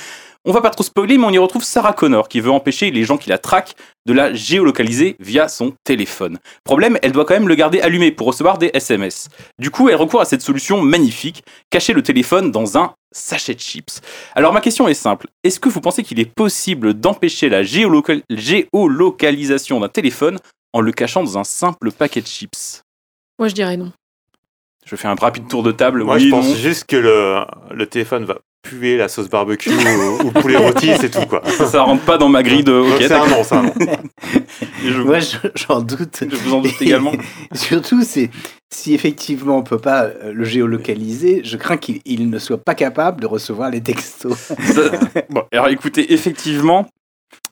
On 0.44 0.52
va 0.52 0.60
pas 0.60 0.70
trop 0.70 0.84
spoiler, 0.84 1.18
mais 1.18 1.26
on 1.26 1.30
y 1.30 1.38
retrouve 1.38 1.64
Sarah 1.64 1.92
Connor 1.92 2.28
qui 2.28 2.40
veut 2.40 2.50
empêcher 2.50 2.90
les 2.90 3.02
gens 3.02 3.18
qui 3.18 3.28
la 3.28 3.38
traquent 3.38 3.74
de 4.06 4.12
la 4.12 4.32
géolocaliser 4.32 5.16
via 5.18 5.48
son 5.48 5.74
téléphone. 5.84 6.38
Problème, 6.64 6.96
elle 7.02 7.12
doit 7.12 7.24
quand 7.24 7.34
même 7.34 7.48
le 7.48 7.54
garder 7.56 7.80
allumé 7.80 8.12
pour 8.12 8.28
recevoir 8.28 8.56
des 8.56 8.70
SMS. 8.72 9.28
Du 9.58 9.70
coup, 9.70 9.88
elle 9.88 9.96
recourt 9.96 10.20
à 10.20 10.24
cette 10.24 10.40
solution 10.40 10.80
magnifique, 10.80 11.42
cacher 11.70 11.92
le 11.92 12.02
téléphone 12.02 12.52
dans 12.52 12.78
un 12.78 12.94
sachet 13.12 13.54
de 13.54 13.60
chips. 13.60 14.00
Alors 14.34 14.52
ma 14.52 14.60
question 14.60 14.88
est 14.88 14.94
simple, 14.94 15.26
est-ce 15.44 15.60
que 15.60 15.68
vous 15.68 15.80
pensez 15.80 16.02
qu'il 16.02 16.20
est 16.20 16.32
possible 16.32 16.94
d'empêcher 16.94 17.48
la 17.48 17.62
géolocal- 17.62 18.22
géolocalisation 18.30 19.80
d'un 19.80 19.88
téléphone 19.88 20.38
en 20.72 20.80
le 20.80 20.92
cachant 20.92 21.22
dans 21.22 21.38
un 21.38 21.44
simple 21.44 21.90
paquet 21.92 22.20
de 22.20 22.26
chips? 22.26 22.82
Moi, 23.38 23.48
je 23.48 23.54
dirais 23.54 23.76
non. 23.76 23.92
Je 24.84 24.96
fais 24.96 25.08
un 25.08 25.14
rapide 25.14 25.48
tour 25.48 25.62
de 25.62 25.70
table. 25.70 26.02
Moi, 26.02 26.16
oui, 26.16 26.26
je 26.26 26.30
pense 26.30 26.48
non. 26.48 26.54
juste 26.54 26.84
que 26.86 26.96
le, 26.96 27.44
le 27.70 27.86
téléphone 27.86 28.24
va 28.24 28.38
puer 28.62 28.96
la 28.96 29.08
sauce 29.08 29.28
barbecue 29.28 29.70
ou, 29.70 30.26
ou 30.26 30.30
poulet 30.32 30.56
rôti, 30.66 30.90
c'est 31.00 31.10
tout 31.10 31.26
quoi. 31.26 31.42
Ça 31.46 31.82
rentre 31.82 32.02
pas 32.04 32.18
dans 32.18 32.28
ma 32.28 32.42
grille 32.42 32.64
de. 32.64 32.72
Ok, 32.72 32.96
c'est 32.98 33.04
un 33.06 33.08
d'accord. 33.24 33.28
non, 33.28 33.44
c'est 33.44 33.54
un 33.54 33.62
non. 33.62 33.72
Et 34.84 34.90
je, 34.90 35.00
Moi, 35.02 35.18
je- 35.20 35.36
j'en 35.54 35.80
doute. 35.80 36.24
je 36.28 36.36
vous 36.36 36.54
en 36.54 36.60
doute 36.62 36.80
également. 36.80 37.12
Surtout, 37.52 38.02
c'est 38.02 38.30
si 38.70 38.94
effectivement 38.94 39.56
on 39.58 39.62
peut 39.62 39.78
pas 39.78 40.04
euh, 40.04 40.32
le 40.32 40.44
géolocaliser, 40.44 41.40
je 41.44 41.56
crains 41.56 41.76
qu'il 41.78 42.00
il 42.04 42.28
ne 42.30 42.38
soit 42.38 42.62
pas 42.62 42.74
capable 42.74 43.20
de 43.20 43.26
recevoir 43.26 43.70
les 43.70 43.80
textos. 43.80 44.36
Ça- 44.36 44.90
bon, 45.30 45.42
alors 45.52 45.68
écoutez, 45.68 46.12
effectivement. 46.12 46.86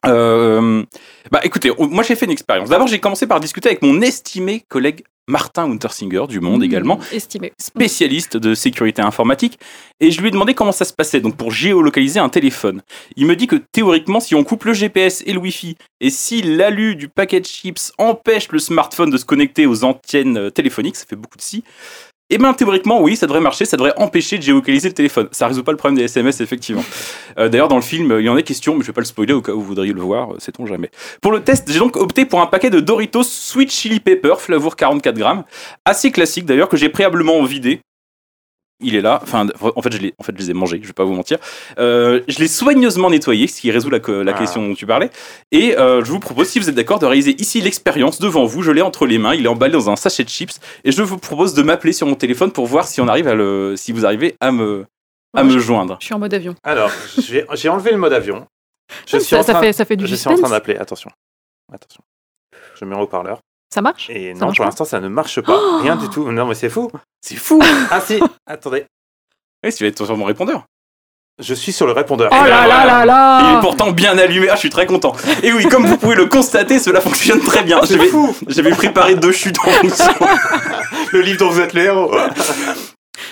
Euh, 0.07 0.83
bah 1.31 1.41
écoutez, 1.43 1.71
moi 1.77 2.03
j'ai 2.03 2.15
fait 2.15 2.25
une 2.25 2.31
expérience. 2.31 2.69
D'abord, 2.69 2.87
j'ai 2.87 2.99
commencé 2.99 3.27
par 3.27 3.39
discuter 3.39 3.69
avec 3.69 3.81
mon 3.81 4.01
estimé 4.01 4.63
collègue 4.69 5.03
Martin 5.29 5.69
Untersinger 5.69 6.23
du 6.29 6.39
Monde 6.39 6.63
également, 6.63 6.97
Mmh, 6.99 7.15
Estimé. 7.15 7.51
spécialiste 7.59 8.37
de 8.37 8.55
sécurité 8.55 9.01
informatique, 9.01 9.59
et 9.99 10.09
je 10.09 10.21
lui 10.21 10.29
ai 10.29 10.31
demandé 10.31 10.53
comment 10.53 10.71
ça 10.71 10.85
se 10.85 10.93
passait 10.93 11.19
donc 11.19 11.35
pour 11.35 11.51
géolocaliser 11.51 12.21
un 12.21 12.29
téléphone. 12.29 12.81
Il 13.17 13.25
me 13.25 13.35
dit 13.35 13.45
que 13.45 13.57
théoriquement, 13.57 14.21
si 14.21 14.35
on 14.35 14.45
coupe 14.45 14.63
le 14.63 14.71
GPS 14.73 15.23
et 15.25 15.33
le 15.33 15.39
Wi-Fi, 15.39 15.75
et 15.99 16.09
si 16.11 16.41
l'alu 16.41 16.95
du 16.95 17.09
paquet 17.09 17.41
de 17.41 17.45
chips 17.45 17.91
empêche 17.97 18.47
le 18.53 18.59
smartphone 18.59 19.09
de 19.09 19.17
se 19.17 19.25
connecter 19.25 19.65
aux 19.65 19.83
antennes 19.83 20.37
euh, 20.37 20.49
téléphoniques, 20.49 20.95
ça 20.95 21.05
fait 21.05 21.17
beaucoup 21.17 21.37
de 21.37 21.41
si. 21.41 21.61
Eh 22.29 22.37
bien, 22.37 22.53
théoriquement, 22.53 23.01
oui, 23.01 23.15
ça 23.15 23.25
devrait 23.25 23.39
marcher, 23.39 23.63
ça 23.63 23.77
devrait 23.77 23.93
empêcher 23.95 24.37
de 24.37 24.43
géolocaliser 24.43 24.89
le 24.89 24.93
téléphone. 24.93 25.29
Ça 25.31 25.47
résout 25.47 25.63
pas 25.63 25.71
le 25.71 25.77
problème 25.77 25.97
des 25.97 26.03
SMS, 26.03 26.41
effectivement. 26.41 26.83
Euh, 27.37 27.47
D'ailleurs, 27.47 27.69
dans 27.69 27.77
le 27.77 27.81
film, 27.81 28.17
il 28.19 28.25
y 28.25 28.29
en 28.29 28.35
a 28.35 28.41
question, 28.41 28.75
mais 28.75 28.81
je 28.81 28.87
vais 28.87 28.93
pas 28.93 28.99
le 28.99 29.05
spoiler 29.05 29.31
au 29.31 29.41
cas 29.41 29.53
où 29.53 29.61
vous 29.61 29.67
voudriez 29.67 29.93
le 29.93 30.01
voir, 30.01 30.33
euh, 30.33 30.39
sait-on 30.39 30.65
jamais. 30.65 30.91
Pour 31.21 31.31
le 31.31 31.41
test, 31.41 31.71
j'ai 31.71 31.79
donc 31.79 31.95
opté 31.95 32.25
pour 32.25 32.41
un 32.41 32.47
paquet 32.47 32.69
de 32.69 32.81
Doritos 32.81 33.23
Sweet 33.23 33.71
Chili 33.71 34.01
Pepper, 34.01 34.33
flavour 34.39 34.75
44 34.75 35.17
grammes, 35.17 35.45
assez 35.85 36.11
classique 36.11 36.45
d'ailleurs, 36.45 36.67
que 36.67 36.75
j'ai 36.75 36.89
préalablement 36.89 37.41
vidé. 37.43 37.79
Il 38.79 38.95
est 38.95 39.01
là, 39.01 39.19
enfin, 39.23 39.47
en 39.75 39.81
fait, 39.81 39.91
je 39.91 39.97
les, 39.97 40.13
en 40.19 40.23
fait, 40.23 40.33
je 40.35 40.37
les 40.39 40.51
ai 40.51 40.53
mangés, 40.53 40.79
je 40.83 40.85
vais 40.87 40.93
pas 40.93 41.03
vous 41.03 41.13
mentir. 41.13 41.39
Euh, 41.79 42.21
je 42.27 42.37
l'ai 42.37 42.47
soigneusement 42.47 43.09
nettoyé, 43.09 43.47
ce 43.47 43.59
qui 43.59 43.71
résout 43.71 43.89
la, 43.89 43.97
la 44.23 44.35
Ah. 44.35 44.37
question 44.37 44.61
dont 44.67 44.75
tu 44.75 44.85
parlais. 44.85 45.09
Et 45.51 45.75
euh, 45.79 46.03
je 46.03 46.11
vous 46.11 46.19
propose, 46.19 46.47
si 46.47 46.59
vous 46.59 46.69
êtes 46.69 46.75
d'accord, 46.75 46.99
de 46.99 47.07
réaliser 47.07 47.35
ici 47.41 47.59
l'expérience 47.59 48.19
devant 48.19 48.45
vous. 48.45 48.61
Je 48.61 48.69
l'ai 48.71 48.83
entre 48.83 49.07
les 49.07 49.17
mains, 49.17 49.33
il 49.33 49.45
est 49.45 49.49
emballé 49.49 49.73
dans 49.73 49.89
un 49.89 49.95
sachet 49.95 50.23
de 50.23 50.29
chips, 50.29 50.59
et 50.83 50.91
je 50.91 51.01
vous 51.01 51.17
propose 51.17 51.55
de 51.55 51.63
m'appeler 51.63 51.91
sur 51.91 52.05
mon 52.05 52.13
téléphone 52.13 52.51
pour 52.51 52.67
voir 52.67 52.87
si 52.87 53.01
on 53.01 53.07
arrive 53.07 53.27
à 53.27 53.33
le, 53.33 53.73
si 53.75 53.91
vous 53.91 54.05
arrivez 54.05 54.35
à 54.41 54.51
me, 54.51 54.85
à 55.35 55.41
Ouais, 55.41 55.45
me 55.47 55.49
je- 55.53 55.59
joindre. 55.59 55.97
Je 55.99 56.05
suis 56.05 56.13
en 56.13 56.19
mode 56.19 56.33
avion. 56.35 56.53
Alors, 56.63 56.91
j'ai 57.17 57.45
j'ai 57.55 57.69
enlevé 57.69 57.89
le 57.91 57.97
mode 57.97 58.13
avion. 58.13 58.45
Je 59.07 59.17
suis 59.17 59.25
ça, 59.29 59.39
en 59.39 59.43
ça 59.43 59.59
fait, 59.59 59.73
ça 59.73 59.85
fait 59.85 59.95
du 59.95 60.05
je 60.05 60.13
suis 60.15 60.29
en 60.29 60.35
train 60.37 60.49
d'appeler. 60.51 60.77
Attention. 60.77 61.09
Attention. 61.73 62.03
Je 62.79 62.85
mets 62.85 62.95
en 62.95 63.01
haut-parleur. 63.01 63.39
Ça 63.73 63.81
marche? 63.81 64.09
Et 64.09 64.33
Ça 64.33 64.39
non, 64.39 64.45
marche 64.47 64.57
pour 64.57 64.65
l'instant, 64.65 64.85
ça 64.85 64.99
ne 64.99 65.07
marche 65.07 65.41
pas. 65.41 65.53
Oh 65.61 65.79
Rien 65.81 65.95
du 65.95 66.09
tout. 66.09 66.31
Non, 66.31 66.45
mais 66.45 66.55
c'est 66.55 66.69
fou. 66.69 66.89
C'est 67.21 67.35
fou 67.35 67.61
Ah 67.91 67.99
si, 68.01 68.19
attendez. 68.45 68.85
Oui, 69.63 69.73
tu 69.73 69.83
vas 69.83 69.89
être 69.89 70.05
sur 70.05 70.15
mon 70.17 70.25
répondeur. 70.25 70.63
Je 71.39 71.53
suis 71.53 71.71
sur 71.71 71.85
le 71.85 71.91
répondeur. 71.91 72.29
Oh 72.31 72.35
là 72.35 72.65
là 72.65 72.81
voilà. 72.83 73.05
là 73.05 73.39
Il 73.41 73.49
est 73.49 73.53
là 73.53 73.59
pourtant 73.61 73.91
bien 73.91 74.17
allumé. 74.17 74.49
Ah, 74.49 74.55
je 74.55 74.59
suis 74.61 74.69
très 74.71 74.87
content. 74.87 75.13
Et 75.43 75.51
oui, 75.53 75.67
comme 75.67 75.85
vous 75.85 75.97
pouvez 75.97 76.15
le 76.15 76.25
constater, 76.25 76.79
cela 76.79 76.99
fonctionne 77.01 77.41
très 77.41 77.61
bien. 77.63 77.79
C'est 77.83 77.95
J'avais- 77.95 78.07
fou. 78.09 78.35
J'avais 78.47 78.71
préparé 78.71 79.13
deux 79.15 79.31
chutes 79.31 79.59
en 79.59 79.69
fonction. 79.69 80.05
Le 81.11 81.21
livre 81.21 81.39
dont 81.39 81.49
vous 81.49 81.61
êtes 81.61 81.73
le 81.73 81.83
héros. 81.83 82.11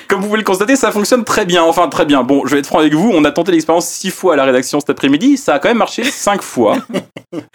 Comme 0.07 0.21
vous 0.21 0.27
pouvez 0.27 0.37
le 0.39 0.43
constater, 0.43 0.75
ça 0.75 0.91
fonctionne 0.91 1.23
très 1.23 1.45
bien. 1.45 1.63
Enfin, 1.63 1.87
très 1.87 2.05
bien. 2.05 2.23
Bon, 2.23 2.45
je 2.45 2.53
vais 2.53 2.59
être 2.59 2.67
franc 2.67 2.79
avec 2.79 2.93
vous. 2.93 3.11
On 3.13 3.23
a 3.25 3.31
tenté 3.31 3.51
l'expérience 3.51 3.87
six 3.87 4.11
fois 4.11 4.33
à 4.33 4.35
la 4.35 4.43
rédaction 4.45 4.79
cet 4.79 4.89
après-midi. 4.89 5.37
Ça 5.37 5.55
a 5.55 5.59
quand 5.59 5.69
même 5.69 5.77
marché 5.77 6.03
cinq 6.11 6.41
fois. 6.41 6.77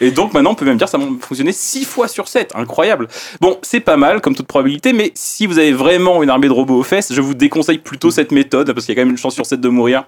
Et 0.01 0.11
donc 0.11 0.33
maintenant, 0.35 0.51
on 0.51 0.55
peut 0.55 0.65
même 0.65 0.77
dire 0.77 0.87
que 0.87 0.91
ça 0.91 0.99
a 0.99 1.01
fonctionné 1.21 1.53
six 1.53 1.85
fois 1.85 2.09
sur 2.09 2.29
7. 2.29 2.53
Incroyable. 2.55 3.09
Bon, 3.41 3.59
c'est 3.63 3.81
pas 3.81 3.97
mal, 3.97 4.21
comme 4.21 4.35
toute 4.35 4.47
probabilité, 4.47 4.93
mais 4.93 5.13
si 5.15 5.47
vous 5.47 5.59
avez 5.59 5.73
vraiment 5.73 6.23
une 6.23 6.31
armée 6.31 6.49
de 6.49 6.53
robots 6.53 6.79
aux 6.79 6.83
fesses, 6.83 7.13
je 7.13 7.21
vous 7.21 7.35
déconseille 7.35 7.79
plutôt 7.79 8.11
cette 8.11 8.33
méthode, 8.33 8.73
parce 8.73 8.87
qu'il 8.87 8.95
y 8.95 8.99
a 8.99 9.01
quand 9.01 9.07
même 9.07 9.13
une 9.13 9.19
chance 9.19 9.35
sur 9.35 9.47
7 9.47 9.61
de 9.61 9.69
mourir. 9.69 10.05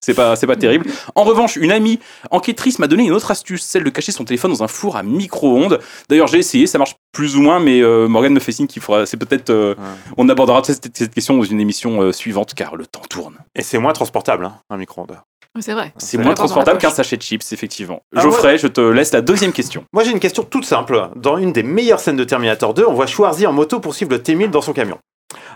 C'est 0.00 0.14
pas, 0.14 0.36
c'est 0.36 0.46
pas 0.46 0.56
terrible. 0.56 0.86
En 1.14 1.24
revanche, 1.24 1.56
une 1.56 1.70
amie 1.72 1.98
enquêtrice 2.30 2.78
m'a 2.78 2.86
donné 2.86 3.04
une 3.04 3.12
autre 3.12 3.30
astuce, 3.30 3.62
celle 3.62 3.84
de 3.84 3.90
cacher 3.90 4.12
son 4.12 4.24
téléphone 4.24 4.50
dans 4.52 4.62
un 4.62 4.68
four 4.68 4.96
à 4.96 5.02
micro-ondes. 5.02 5.80
D'ailleurs, 6.08 6.28
j'ai 6.28 6.38
essayé, 6.38 6.66
ça 6.66 6.78
marche 6.78 6.94
plus 7.12 7.36
ou 7.36 7.42
moins, 7.42 7.60
mais 7.60 7.80
euh, 7.82 8.08
Morgan 8.08 8.32
me 8.32 8.40
fait 8.40 8.52
signe 8.52 8.66
qu'il 8.66 8.80
faudra. 8.82 9.06
C'est 9.06 9.16
peut-être. 9.16 9.50
euh, 9.50 9.74
On 10.16 10.28
abordera 10.28 10.62
cette, 10.64 10.96
cette 10.96 11.14
question 11.14 11.36
dans 11.36 11.42
une 11.42 11.60
émission 11.60 11.85
euh, 11.86 12.12
suivante, 12.12 12.54
car 12.54 12.76
le 12.76 12.86
temps 12.86 13.02
tourne. 13.08 13.36
Et 13.54 13.62
c'est 13.62 13.78
moins 13.78 13.92
transportable, 13.92 14.44
hein, 14.44 14.56
un 14.70 14.76
micro-ondes. 14.76 15.18
C'est 15.60 15.72
vrai. 15.72 15.92
C'est 15.96 16.18
moins 16.18 16.34
transportable 16.34 16.78
qu'un 16.78 16.90
sachet 16.90 17.16
de 17.16 17.22
chips, 17.22 17.52
effectivement. 17.52 18.02
Ah 18.14 18.20
Geoffrey, 18.20 18.58
je 18.58 18.66
te 18.66 18.80
laisse 18.80 19.12
la 19.12 19.22
deuxième 19.22 19.52
question. 19.52 19.84
Moi 19.92 20.04
j'ai 20.04 20.10
une 20.10 20.20
question 20.20 20.42
toute 20.42 20.64
simple. 20.64 21.08
Dans 21.16 21.38
une 21.38 21.52
des 21.52 21.62
meilleures 21.62 22.00
scènes 22.00 22.16
de 22.16 22.24
Terminator 22.24 22.74
2, 22.74 22.84
on 22.86 22.92
voit 22.92 23.06
Schwarzy 23.06 23.46
en 23.46 23.52
moto 23.52 23.80
poursuivre 23.80 24.10
le 24.10 24.22
T-1000 24.22 24.50
dans 24.50 24.60
son 24.60 24.72
camion. 24.72 24.98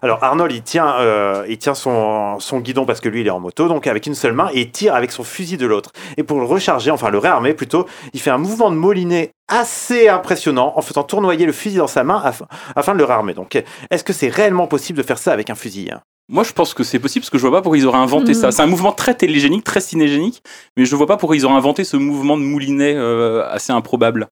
Alors 0.02 0.24
Arnold 0.24 0.52
il 0.52 0.62
tient, 0.62 0.94
euh, 1.00 1.44
il 1.48 1.58
tient 1.58 1.74
son, 1.74 2.40
son 2.40 2.60
guidon 2.60 2.86
parce 2.86 3.00
que 3.00 3.08
lui 3.08 3.20
il 3.20 3.26
est 3.26 3.30
en 3.30 3.40
moto, 3.40 3.68
donc 3.68 3.86
avec 3.86 4.06
une 4.06 4.14
seule 4.14 4.32
main, 4.32 4.48
et 4.52 4.62
il 4.62 4.70
tire 4.70 4.94
avec 4.94 5.12
son 5.12 5.24
fusil 5.24 5.58
de 5.58 5.66
l'autre. 5.66 5.92
Et 6.16 6.22
pour 6.22 6.38
le 6.38 6.46
recharger, 6.46 6.90
enfin 6.90 7.10
le 7.10 7.18
réarmer 7.18 7.54
plutôt, 7.54 7.86
il 8.14 8.20
fait 8.20 8.30
un 8.30 8.38
mouvement 8.38 8.70
de 8.70 8.76
molinet 8.76 9.32
assez 9.48 10.08
impressionnant 10.08 10.72
en 10.76 10.82
faisant 10.82 11.02
tournoyer 11.02 11.44
le 11.44 11.52
fusil 11.52 11.76
dans 11.76 11.86
sa 11.86 12.04
main 12.04 12.20
afin, 12.24 12.46
afin 12.74 12.94
de 12.94 12.98
le 12.98 13.04
réarmer. 13.04 13.34
Donc 13.34 13.62
est-ce 13.90 14.04
que 14.04 14.12
c'est 14.12 14.28
réellement 14.28 14.66
possible 14.66 14.98
de 14.98 15.02
faire 15.02 15.18
ça 15.18 15.32
avec 15.32 15.50
un 15.50 15.54
fusil 15.54 15.90
hein? 15.92 16.00
Moi, 16.32 16.44
je 16.44 16.52
pense 16.52 16.74
que 16.74 16.84
c'est 16.84 17.00
possible 17.00 17.24
parce 17.24 17.30
que 17.30 17.38
je 17.38 17.42
vois 17.42 17.50
pas 17.58 17.62
pourquoi 17.62 17.76
ils 17.76 17.86
auraient 17.86 17.98
inventé 17.98 18.34
ça. 18.34 18.52
C'est 18.52 18.62
un 18.62 18.66
mouvement 18.66 18.92
très 18.92 19.14
télégénique, 19.14 19.64
très 19.64 19.80
cinégénique, 19.80 20.42
mais 20.76 20.84
je 20.84 20.94
vois 20.94 21.08
pas 21.08 21.16
pourquoi 21.16 21.34
ils 21.36 21.44
auraient 21.44 21.56
inventé 21.56 21.82
ce 21.82 21.96
mouvement 21.96 22.36
de 22.38 22.42
moulinet 22.42 22.94
euh, 22.94 23.44
assez 23.50 23.72
improbable. 23.72 24.28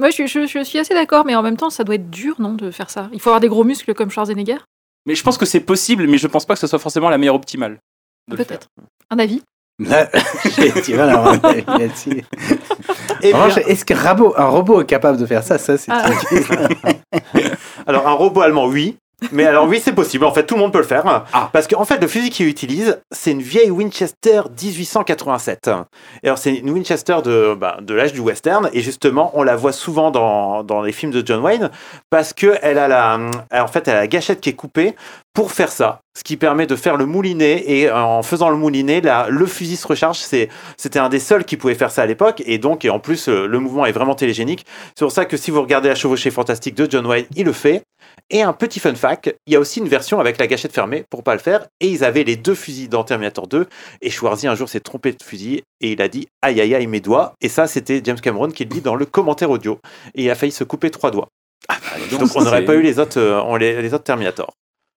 Ouais, 0.00 0.10
je, 0.10 0.26
je- 0.26 0.46
je 0.46 0.64
suis 0.64 0.78
assez 0.80 0.94
d'accord, 0.94 1.24
mais 1.24 1.36
en 1.36 1.42
même 1.42 1.56
temps, 1.56 1.70
ça 1.70 1.84
doit 1.84 1.94
être 1.94 2.10
dur, 2.10 2.34
non, 2.40 2.54
de 2.54 2.72
faire 2.72 2.90
ça. 2.90 3.08
Il 3.12 3.20
faut 3.20 3.30
avoir 3.30 3.40
des 3.40 3.46
gros 3.48 3.62
muscles 3.62 3.94
comme 3.94 4.10
Schwarzenegger 4.10 4.56
Mais 5.06 5.14
je 5.14 5.22
pense 5.22 5.38
que 5.38 5.46
c'est 5.46 5.60
possible, 5.60 6.08
mais 6.08 6.18
je 6.18 6.26
pense 6.26 6.44
pas 6.44 6.54
que 6.54 6.60
ce 6.60 6.66
soit 6.66 6.80
forcément 6.80 7.08
la 7.08 7.18
meilleure 7.18 7.36
optimale. 7.36 7.78
Peut-être. 8.28 8.66
Un 9.10 9.20
avis? 9.20 9.42
Là. 9.78 10.08
Eh 13.24 13.32
Est-ce 13.68 13.84
qu'un 13.84 13.96
robot, 13.96 14.34
un 14.36 14.46
robot 14.46 14.80
est 14.82 14.86
capable 14.86 15.18
de 15.18 15.26
faire 15.26 15.44
ça? 15.44 15.56
Ça, 15.58 15.78
c'est 15.78 15.92
Ah. 15.92 16.06
Alors 17.86 18.06
un 18.08 18.12
robot 18.12 18.40
allemand, 18.40 18.66
oui. 18.66 18.96
Mais 19.30 19.44
alors 19.46 19.66
oui, 19.68 19.80
c'est 19.82 19.92
possible. 19.92 20.24
En 20.24 20.32
fait, 20.32 20.44
tout 20.44 20.54
le 20.54 20.60
monde 20.60 20.72
peut 20.72 20.78
le 20.78 20.84
faire. 20.84 21.02
Ah. 21.32 21.50
Parce 21.52 21.68
qu'en 21.68 21.84
fait, 21.84 21.98
le 21.98 22.08
fusil 22.08 22.30
qu'il 22.30 22.46
utilise, 22.48 23.00
c'est 23.10 23.30
une 23.30 23.42
vieille 23.42 23.70
Winchester 23.70 24.42
1887. 24.60 25.70
Et 26.22 26.26
alors, 26.26 26.38
c'est 26.38 26.54
une 26.54 26.70
Winchester 26.70 27.18
de, 27.24 27.54
bah, 27.54 27.76
de 27.80 27.94
l'âge 27.94 28.12
du 28.12 28.20
western. 28.20 28.68
Et 28.72 28.80
justement, 28.80 29.30
on 29.34 29.42
la 29.42 29.56
voit 29.56 29.72
souvent 29.72 30.10
dans, 30.10 30.64
dans 30.64 30.82
les 30.82 30.92
films 30.92 31.12
de 31.12 31.22
John 31.24 31.40
Wayne 31.40 31.70
parce 32.10 32.32
que 32.32 32.56
elle 32.62 32.78
a 32.78 32.88
la, 32.88 33.18
en 33.52 33.66
fait, 33.68 33.86
elle 33.88 33.96
a 33.96 34.00
la 34.00 34.06
gâchette 34.06 34.40
qui 34.40 34.50
est 34.50 34.54
coupée 34.54 34.94
pour 35.34 35.52
faire 35.52 35.70
ça. 35.70 36.00
Ce 36.14 36.22
qui 36.24 36.36
permet 36.36 36.66
de 36.66 36.76
faire 36.76 36.96
le 36.98 37.06
moulinet. 37.06 37.64
Et 37.66 37.88
euh, 37.88 37.96
en 37.96 38.22
faisant 38.22 38.50
le 38.50 38.56
moulinet, 38.56 39.00
la- 39.00 39.28
le 39.28 39.46
fusil 39.46 39.76
se 39.76 39.86
recharge. 39.86 40.18
C'était 40.18 40.98
un 40.98 41.08
des 41.08 41.20
seuls 41.20 41.44
qui 41.44 41.56
pouvait 41.56 41.74
faire 41.74 41.90
ça 41.90 42.02
à 42.02 42.06
l'époque. 42.06 42.42
Et 42.46 42.58
donc, 42.58 42.84
et 42.84 42.90
en 42.90 42.98
plus, 42.98 43.28
euh, 43.28 43.46
le 43.46 43.58
mouvement 43.58 43.86
est 43.86 43.92
vraiment 43.92 44.14
télégénique. 44.14 44.66
C'est 44.96 45.04
pour 45.04 45.12
ça 45.12 45.24
que 45.24 45.36
si 45.36 45.50
vous 45.50 45.62
regardez 45.62 45.88
la 45.88 45.94
chevauchée 45.94 46.30
fantastique 46.30 46.74
de 46.74 46.86
John 46.90 47.06
Wayne, 47.06 47.26
il 47.34 47.46
le 47.46 47.52
fait. 47.52 47.82
Et 48.30 48.42
un 48.42 48.52
petit 48.52 48.80
fun 48.80 48.94
fact, 48.94 49.34
il 49.46 49.52
y 49.52 49.56
a 49.56 49.60
aussi 49.60 49.78
une 49.80 49.88
version 49.88 50.18
avec 50.20 50.38
la 50.38 50.46
gâchette 50.46 50.72
fermée 50.72 51.04
pour 51.10 51.22
pas 51.22 51.34
le 51.34 51.40
faire. 51.40 51.66
Et 51.80 51.88
ils 51.88 52.04
avaient 52.04 52.24
les 52.24 52.36
deux 52.36 52.54
fusils 52.54 52.88
dans 52.88 53.04
Terminator 53.04 53.46
2. 53.46 53.66
Et 54.00 54.10
Schwarzy 54.10 54.46
un 54.46 54.54
jour 54.54 54.68
s'est 54.68 54.80
trompé 54.80 55.12
de 55.12 55.22
fusil 55.22 55.62
et 55.80 55.92
il 55.92 56.00
a 56.02 56.08
dit 56.08 56.28
aïe 56.42 56.60
aïe 56.60 56.74
aïe 56.74 56.86
mes 56.86 57.00
doigts. 57.00 57.34
Et 57.40 57.48
ça 57.48 57.66
c'était 57.66 58.00
James 58.04 58.20
Cameron 58.20 58.48
qui 58.50 58.64
le 58.64 58.70
dit 58.70 58.80
dans 58.80 58.94
le 58.94 59.04
commentaire 59.06 59.50
audio. 59.50 59.78
Et 60.14 60.24
il 60.24 60.30
a 60.30 60.34
failli 60.34 60.52
se 60.52 60.64
couper 60.64 60.90
trois 60.90 61.10
doigts. 61.10 61.28
Donc 62.10 62.30
on 62.34 62.42
n'aurait 62.42 62.64
pas 62.64 62.74
eu 62.74 62.82
les 62.82 62.98
autres, 62.98 63.20
euh, 63.20 63.40
on 63.42 63.56
les, 63.56 63.80
les 63.82 63.94
autres 63.94 64.04
Terminator. 64.04 64.50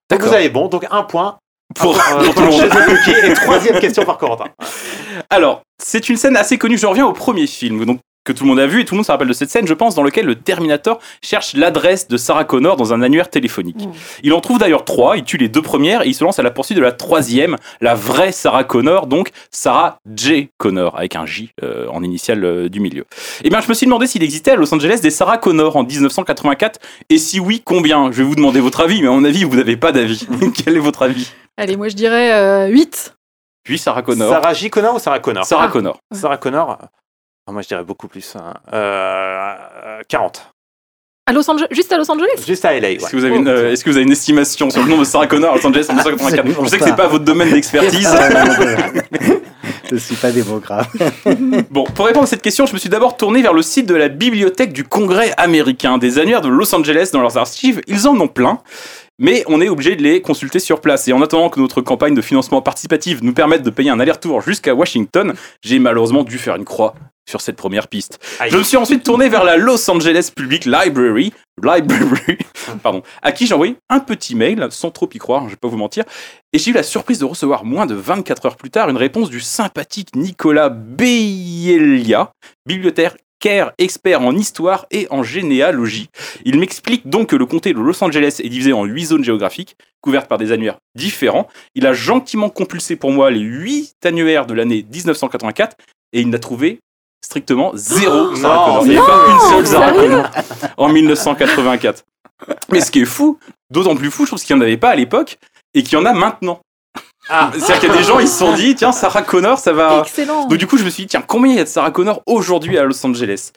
Donc 0.10 0.22
vous 0.22 0.34
avez 0.34 0.50
bon, 0.50 0.68
donc 0.68 0.86
un 0.90 1.04
point 1.04 1.38
Pour- 1.76 1.96
euh, 1.98 2.24
pour 2.26 2.36
tout 2.36 2.42
le 2.42 2.48
pour 2.50 2.60
monde. 2.60 2.72
chez 2.72 2.94
Epuki 2.94 3.12
et 3.32 3.34
troisième 3.34 3.80
question 3.80 4.04
par 4.06 4.18
Corentin. 4.18 4.46
Alors, 5.30 5.62
c'est 5.82 6.10
une 6.10 6.18
scène 6.18 6.36
assez 6.38 6.58
connue. 6.58 6.78
Je 6.78 6.86
reviens 6.86 7.06
au 7.06 7.14
premier 7.14 7.48
film, 7.48 7.86
donc 7.86 8.00
que 8.26 8.34
tout 8.34 8.44
le 8.44 8.50
monde 8.50 8.60
a 8.60 8.68
vu 8.68 8.82
et 8.82 8.86
tout 8.86 8.96
le 8.96 8.98
monde 8.98 9.06
se 9.06 9.12
rappelle 9.12 9.28
de 9.30 9.34
cette 9.34 9.50
scène, 9.50 9.68
je 9.68 9.74
pense, 9.74 9.96
dans 9.96 10.04
lequel 10.04 10.26
le 10.26 10.36
Terminator 10.36 11.00
cherche 11.22 11.54
l'adresse 11.54 12.08
de 12.10 12.18
Sarah 12.18 12.44
Connor 12.44 12.76
dans 12.76 12.92
un 12.94 13.02
annuaire 13.02 13.30
téléphonique. 13.30 13.86
Mm. 13.86 13.92
Il 14.24 14.34
en 14.34 14.42
trouve 14.42 14.58
d'ailleurs 14.58 14.84
trois. 14.84 15.16
Il 15.16 15.24
tue 15.24 15.38
les 15.38 15.48
deux 15.48 15.62
premières 15.62 16.02
et 16.02 16.08
il 16.08 16.14
se 16.16 16.24
lance 16.24 16.40
à 16.40 16.44
la 16.44 16.52
poursuite 16.52 16.78
de 16.78 16.82
la 16.84 16.92
troisième, 16.92 17.56
la 17.82 17.96
vraie 17.96 18.32
Sarah 18.34 18.64
Connor, 18.64 19.08
donc 19.08 19.30
Sarah 19.52 20.00
J. 20.14 20.50
Connor 20.58 20.98
avec 20.98 21.16
un 21.16 21.26
J 21.26 21.52
euh, 21.64 21.88
en 21.90 22.04
initiale 22.04 22.44
euh, 22.44 22.68
du 22.68 22.80
milieu. 22.80 23.06
Eh 23.44 23.50
bien, 23.50 23.62
je 23.62 23.70
me 23.70 23.74
suis 23.74 23.86
demandé 23.86 24.08
s'il 24.08 24.24
existait 24.24 24.52
à 24.52 24.56
Los 24.56 24.74
Angeles 24.74 25.00
des 25.02 25.12
Sarah 25.12 25.38
Connor 25.38 25.78
en 25.78 25.84
1984 25.84 26.80
et 27.10 27.18
si 27.20 27.40
oui, 27.40 27.62
combien? 27.64 28.12
Je 28.12 28.18
vais 28.18 28.24
vous 28.24 28.36
demander 28.36 28.60
votre 28.60 28.82
avis, 28.82 29.02
mais 29.02 29.08
à 29.08 29.12
mon 29.12 29.24
avis, 29.24 29.44
vous 29.44 29.56
n'avez 29.56 29.78
pas 29.78 29.92
d'avis. 29.92 30.28
Quel 30.66 30.76
est 30.76 30.80
votre 30.80 31.04
avis? 31.04 31.32
Allez, 31.58 31.78
moi 31.78 31.88
je 31.90 31.96
dirais 31.96 32.34
euh, 32.34 32.68
8. 32.68 33.16
Puis 33.64 33.78
Sarah 33.78 34.02
Connor. 34.02 34.30
Sarah 34.32 34.54
J. 34.54 34.70
Connor 34.70 34.96
ou 34.96 35.00
Sarah 35.00 35.20
Connor? 35.20 35.46
Sarah 35.46 35.66
Ah. 35.66 35.72
Connor. 35.72 36.00
Sarah 36.12 36.38
Connor 36.38 36.78
ah, 37.48 37.52
Moi 37.52 37.62
je 37.62 37.68
dirais 37.68 37.84
beaucoup 37.84 38.08
plus. 38.08 38.36
hein. 38.36 38.54
Euh, 38.74 39.54
euh, 39.86 40.02
40. 40.08 40.52
À 41.28 41.34
Los 41.34 41.50
Angeles, 41.50 41.66
juste 41.72 41.92
à 41.92 41.98
Los 41.98 42.10
Angeles? 42.12 42.28
Juste 42.46 42.66
à 42.66 42.74
LA. 42.80 42.88
ouais. 42.90 42.94
Est-ce 42.96 43.10
que, 43.10 43.18
vous 43.18 43.24
avez 43.26 43.36
une, 43.36 43.48
euh, 43.48 43.72
est-ce 43.72 43.84
que 43.84 43.90
vous 43.90 43.96
avez 43.96 44.06
une 44.06 44.12
estimation 44.12 44.70
sur 44.70 44.84
le 44.84 44.88
nombre 44.90 45.00
de 45.02 45.08
Sarah 45.08 45.26
Connor 45.26 45.54
à 45.54 45.56
Los 45.56 45.66
Angeles 45.66 45.88
en 45.90 45.94
1984 45.96 46.40
Absolument 46.40 46.64
Je 46.66 46.70
sais 46.70 46.78
que 46.78 46.84
pas. 46.84 46.90
c'est 46.92 46.96
pas 46.96 47.08
votre 47.08 47.24
domaine 47.26 47.50
d'expertise. 47.52 48.08
Je 49.92 49.96
suis 49.98 50.16
pas 50.16 50.32
démographe. 50.32 50.90
Bon, 51.72 51.84
pour 51.86 52.06
répondre 52.06 52.24
à 52.26 52.28
cette 52.28 52.42
question, 52.44 52.66
je 52.68 52.74
me 52.74 52.78
suis 52.78 52.90
d'abord 52.90 53.18
tourné 53.18 53.42
vers 53.42 53.54
le 53.54 53.62
site 53.64 53.86
de 53.88 53.96
la 53.96 54.08
bibliothèque 54.08 54.72
du 54.74 54.84
Congrès 54.84 55.32
américain. 55.38 55.98
Des 55.98 56.20
annuaires 56.20 56.42
de 56.42 56.50
Los 56.50 56.74
Angeles 56.76 57.10
dans 57.12 57.22
leurs 57.22 57.38
archives, 57.38 57.82
ils 57.88 58.08
en 58.08 58.20
ont 58.20 58.28
plein. 58.28 58.60
Mais 59.20 59.44
on 59.48 59.62
est 59.62 59.70
obligé 59.70 59.96
de 59.96 60.04
les 60.04 60.22
consulter 60.22 60.60
sur 60.60 60.82
place. 60.82 61.08
Et 61.08 61.14
en 61.14 61.22
attendant 61.22 61.50
que 61.50 61.60
notre 61.60 61.82
campagne 61.82 62.16
de 62.16 62.22
financement 62.22 62.62
participatif 62.62 63.22
nous 63.22 63.34
permette 63.34 63.64
de 63.64 63.70
payer 63.70 63.90
un 63.90 64.00
aller-retour 64.00 64.42
jusqu'à 64.42 64.76
Washington, 64.76 65.34
j'ai 65.62 65.80
malheureusement 65.80 66.24
dû 66.24 66.38
faire 66.38 66.56
une 66.56 66.66
croix 66.66 66.96
sur 67.28 67.42
cette 67.42 67.56
première 67.56 67.88
piste. 67.88 68.20
Aïe. 68.40 68.52
Je 68.52 68.58
me 68.58 68.64
suis 68.64 68.78
ensuite 68.78 69.04
tourné 69.04 69.30
vers 69.30 69.44
la 69.44 69.58
Los 69.58 69.90
Angeles 69.90 70.32
Public 70.36 70.66
Library, 70.66 71.34
Library, 71.62 72.38
pardon, 72.84 73.02
à 73.22 73.32
qui 73.32 73.48
j'ai 73.48 73.54
envoyé 73.54 73.78
un 73.90 74.00
petit 74.00 74.36
mail, 74.36 74.68
sans 74.70 74.92
trop 74.92 75.10
y 75.12 75.18
croire, 75.18 75.46
je 75.46 75.52
vais 75.52 75.56
pas 75.56 75.68
vous 75.68 75.78
mentir, 75.78 76.04
et 76.54 76.60
j'ai 76.60 76.72
eu 76.72 76.74
la 76.74 76.84
surprise 76.84 77.20
de 77.20 77.26
recevoir 77.26 77.66
moins 77.66 77.86
de 77.86 77.96
24 77.96 78.46
heures 78.46 78.58
plus 78.58 78.70
tard 78.70 78.90
une 78.90 78.98
réponse 78.98 79.30
du 79.30 79.40
sympathique 79.40 80.16
Nicolas 80.16 80.70
Beyelia, 80.70 82.32
bibliothécaire 82.68 83.16
expert 83.78 84.22
en 84.22 84.36
histoire 84.36 84.86
et 84.92 85.08
en 85.12 85.24
généalogie. 85.24 86.10
Il 86.46 86.60
m'explique 86.60 87.08
donc 87.08 87.30
que 87.30 87.36
le 87.36 87.46
comté 87.46 87.74
de 87.74 87.80
Los 87.80 88.04
Angeles 88.04 88.40
est 88.44 88.50
divisé 88.50 88.74
en 88.74 88.86
8 88.86 89.06
zones 89.06 89.24
géographiques, 89.24 89.76
couvertes 90.02 90.28
par 90.28 90.38
des 90.38 90.52
annuaires 90.52 90.78
différents. 90.96 91.48
Il 91.76 91.86
a 91.86 91.94
gentiment 91.94 92.50
compulsé 92.50 92.96
pour 92.96 93.12
moi 93.12 93.32
les 93.32 93.40
8 93.40 93.96
annuaires 94.06 94.46
de 94.46 94.54
l'année 94.54 94.86
1984 94.92 95.78
et 96.14 96.22
il 96.22 96.30
n'a 96.30 96.40
trouvé 96.40 96.80
strictement 97.24 97.72
zéro 97.76 98.36
Sarah 98.36 98.56
non, 98.56 98.80
Connor. 98.80 98.86
Il 98.86 98.92
n'y 98.92 98.98
avait 98.98 99.06
pas 99.06 99.26
une 99.30 99.50
seule 99.50 99.68
Sarah 99.68 99.92
Connor 99.92 100.32
en 100.78 100.90
1984. 100.90 102.04
Mais 102.72 102.82
ce 102.82 102.92
qui 102.92 103.02
est 103.02 103.06
fou, 103.06 103.40
d'autant 103.70 103.96
plus 103.96 104.12
fou, 104.12 104.26
je 104.26 104.32
trouve 104.32 104.44
qu'il 104.44 104.56
n'y 104.56 104.62
en 104.62 104.66
avait 104.66 104.78
pas 104.78 104.90
à 104.90 104.96
l'époque 104.96 105.38
et 105.74 105.84
qu'il 105.84 105.94
y 105.94 106.02
en 106.02 106.06
a 106.06 106.14
maintenant. 106.14 106.60
Ah. 107.30 107.52
C'est-à-dire 107.54 107.80
qu'il 107.80 107.90
y 107.90 107.92
a 107.92 107.98
des 107.98 108.04
gens, 108.04 108.20
ils 108.20 108.28
se 108.28 108.38
sont 108.38 108.54
dit, 108.54 108.76
tiens, 108.76 108.92
Sarah 108.92 109.24
Connor, 109.24 109.58
ça 109.58 109.74
va. 109.74 110.02
Excellent 110.02 110.48
Donc 110.48 110.60
du 110.60 110.68
coup, 110.68 110.78
je 110.78 110.84
me 110.84 110.90
suis 110.90 111.04
dit, 111.04 111.08
tiens, 111.08 111.24
combien 111.26 111.54
il 111.54 111.58
y 111.58 111.60
a 111.60 111.64
de 111.64 111.70
Sarah 111.70 111.92
Connor 111.92 112.22
aujourd'hui 112.26 112.78
à 112.78 112.84
Los 112.84 113.04
Angeles? 113.06 113.52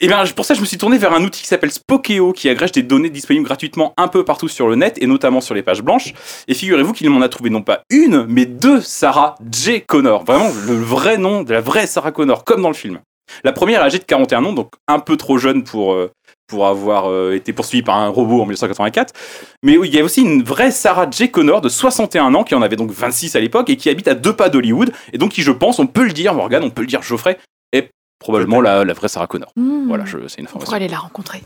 Et 0.00 0.06
bien, 0.06 0.24
pour 0.34 0.44
ça, 0.44 0.54
je 0.54 0.60
me 0.60 0.66
suis 0.66 0.78
tourné 0.78 0.98
vers 0.98 1.12
un 1.12 1.22
outil 1.22 1.42
qui 1.42 1.48
s'appelle 1.48 1.72
Spokeo, 1.72 2.32
qui 2.32 2.48
agrège 2.48 2.72
des 2.72 2.82
données 2.82 3.10
disponibles 3.10 3.46
gratuitement 3.46 3.94
un 3.96 4.08
peu 4.08 4.24
partout 4.24 4.48
sur 4.48 4.68
le 4.68 4.76
net, 4.76 4.96
et 5.00 5.06
notamment 5.06 5.40
sur 5.40 5.54
les 5.54 5.62
pages 5.62 5.82
blanches. 5.82 6.12
Et 6.46 6.54
figurez-vous 6.54 6.92
qu'il 6.92 7.08
m'en 7.10 7.20
a 7.20 7.28
trouvé 7.28 7.50
non 7.50 7.62
pas 7.62 7.82
une, 7.90 8.26
mais 8.28 8.46
deux 8.46 8.80
Sarah 8.80 9.36
J. 9.50 9.82
Connor. 9.82 10.24
Vraiment, 10.24 10.50
le 10.66 10.74
vrai 10.74 11.18
nom 11.18 11.42
de 11.42 11.52
la 11.52 11.60
vraie 11.60 11.86
Sarah 11.86 12.12
Connor, 12.12 12.44
comme 12.44 12.62
dans 12.62 12.68
le 12.68 12.74
film. 12.74 13.00
La 13.44 13.52
première 13.52 13.82
est 13.82 13.84
âgée 13.84 13.98
de 13.98 14.04
41 14.04 14.44
ans, 14.44 14.52
donc 14.52 14.70
un 14.86 14.98
peu 14.98 15.16
trop 15.16 15.38
jeune 15.38 15.64
pour, 15.64 15.92
euh, 15.92 16.10
pour 16.48 16.66
avoir 16.66 17.08
euh, 17.10 17.34
été 17.34 17.52
poursuivie 17.52 17.82
par 17.84 17.96
un 17.98 18.08
robot 18.08 18.36
en 18.40 18.46
1984. 18.46 19.14
Mais 19.62 19.74
il 19.84 19.94
y 19.94 20.00
a 20.00 20.04
aussi 20.04 20.22
une 20.22 20.42
vraie 20.42 20.70
Sarah 20.72 21.06
J. 21.08 21.30
Connor 21.30 21.60
de 21.60 21.68
61 21.68 22.34
ans, 22.34 22.42
qui 22.42 22.54
en 22.56 22.62
avait 22.62 22.74
donc 22.76 22.90
26 22.90 23.36
à 23.36 23.40
l'époque, 23.40 23.70
et 23.70 23.76
qui 23.76 23.88
habite 23.90 24.08
à 24.08 24.14
deux 24.14 24.32
pas 24.34 24.48
d'Hollywood, 24.48 24.90
et 25.12 25.18
donc 25.18 25.32
qui, 25.32 25.42
je 25.42 25.52
pense, 25.52 25.78
on 25.78 25.86
peut 25.86 26.04
le 26.04 26.12
dire, 26.12 26.34
Morgan, 26.34 26.64
on 26.64 26.70
peut 26.70 26.80
le 26.82 26.88
dire, 26.88 27.02
Geoffrey, 27.02 27.38
est 27.72 27.90
probablement 28.18 28.60
la, 28.62 28.84
la 28.84 28.92
vraie 28.94 29.08
Sarah 29.08 29.26
Connor. 29.26 29.52
Hmm. 29.56 29.86
Voilà, 29.88 30.04
je- 30.06 30.26
c'est 30.26 30.38
une 30.40 30.46
information. 30.46 30.72
aller 30.72 30.88
la 30.88 30.98
rencontrer? 30.98 31.42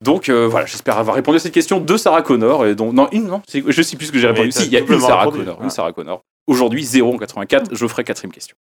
Donc 0.00 0.28
euh, 0.28 0.46
voilà, 0.48 0.66
j'espère 0.66 0.98
avoir 0.98 1.16
répondu 1.16 1.36
à 1.36 1.40
cette 1.40 1.52
question 1.52 1.80
de 1.80 1.96
Sarah 1.96 2.22
Connor. 2.22 2.64
Et 2.66 2.74
donc, 2.76 2.92
non, 2.94 3.08
une, 3.12 3.26
non, 3.26 3.42
je 3.52 3.82
sais 3.82 3.96
plus 3.96 4.06
ce 4.06 4.12
que 4.12 4.18
j'ai 4.18 4.28
répondu. 4.28 4.52
Si, 4.52 4.64
il 4.66 4.72
y 4.72 4.76
a 4.76 4.80
une 4.80 5.00
Sarah. 5.00 5.30
Connor, 5.30 5.58
Ah. 5.60 5.64
une 5.64 5.70
Sarah 5.70 5.92
Connor. 5.92 6.20
Aujourd'hui, 6.46 6.84
0 6.84 7.14
en 7.14 7.18
84, 7.18 7.70
je 7.74 7.86
ferai 7.88 8.04
quatrième 8.04 8.30
question. 8.32 8.54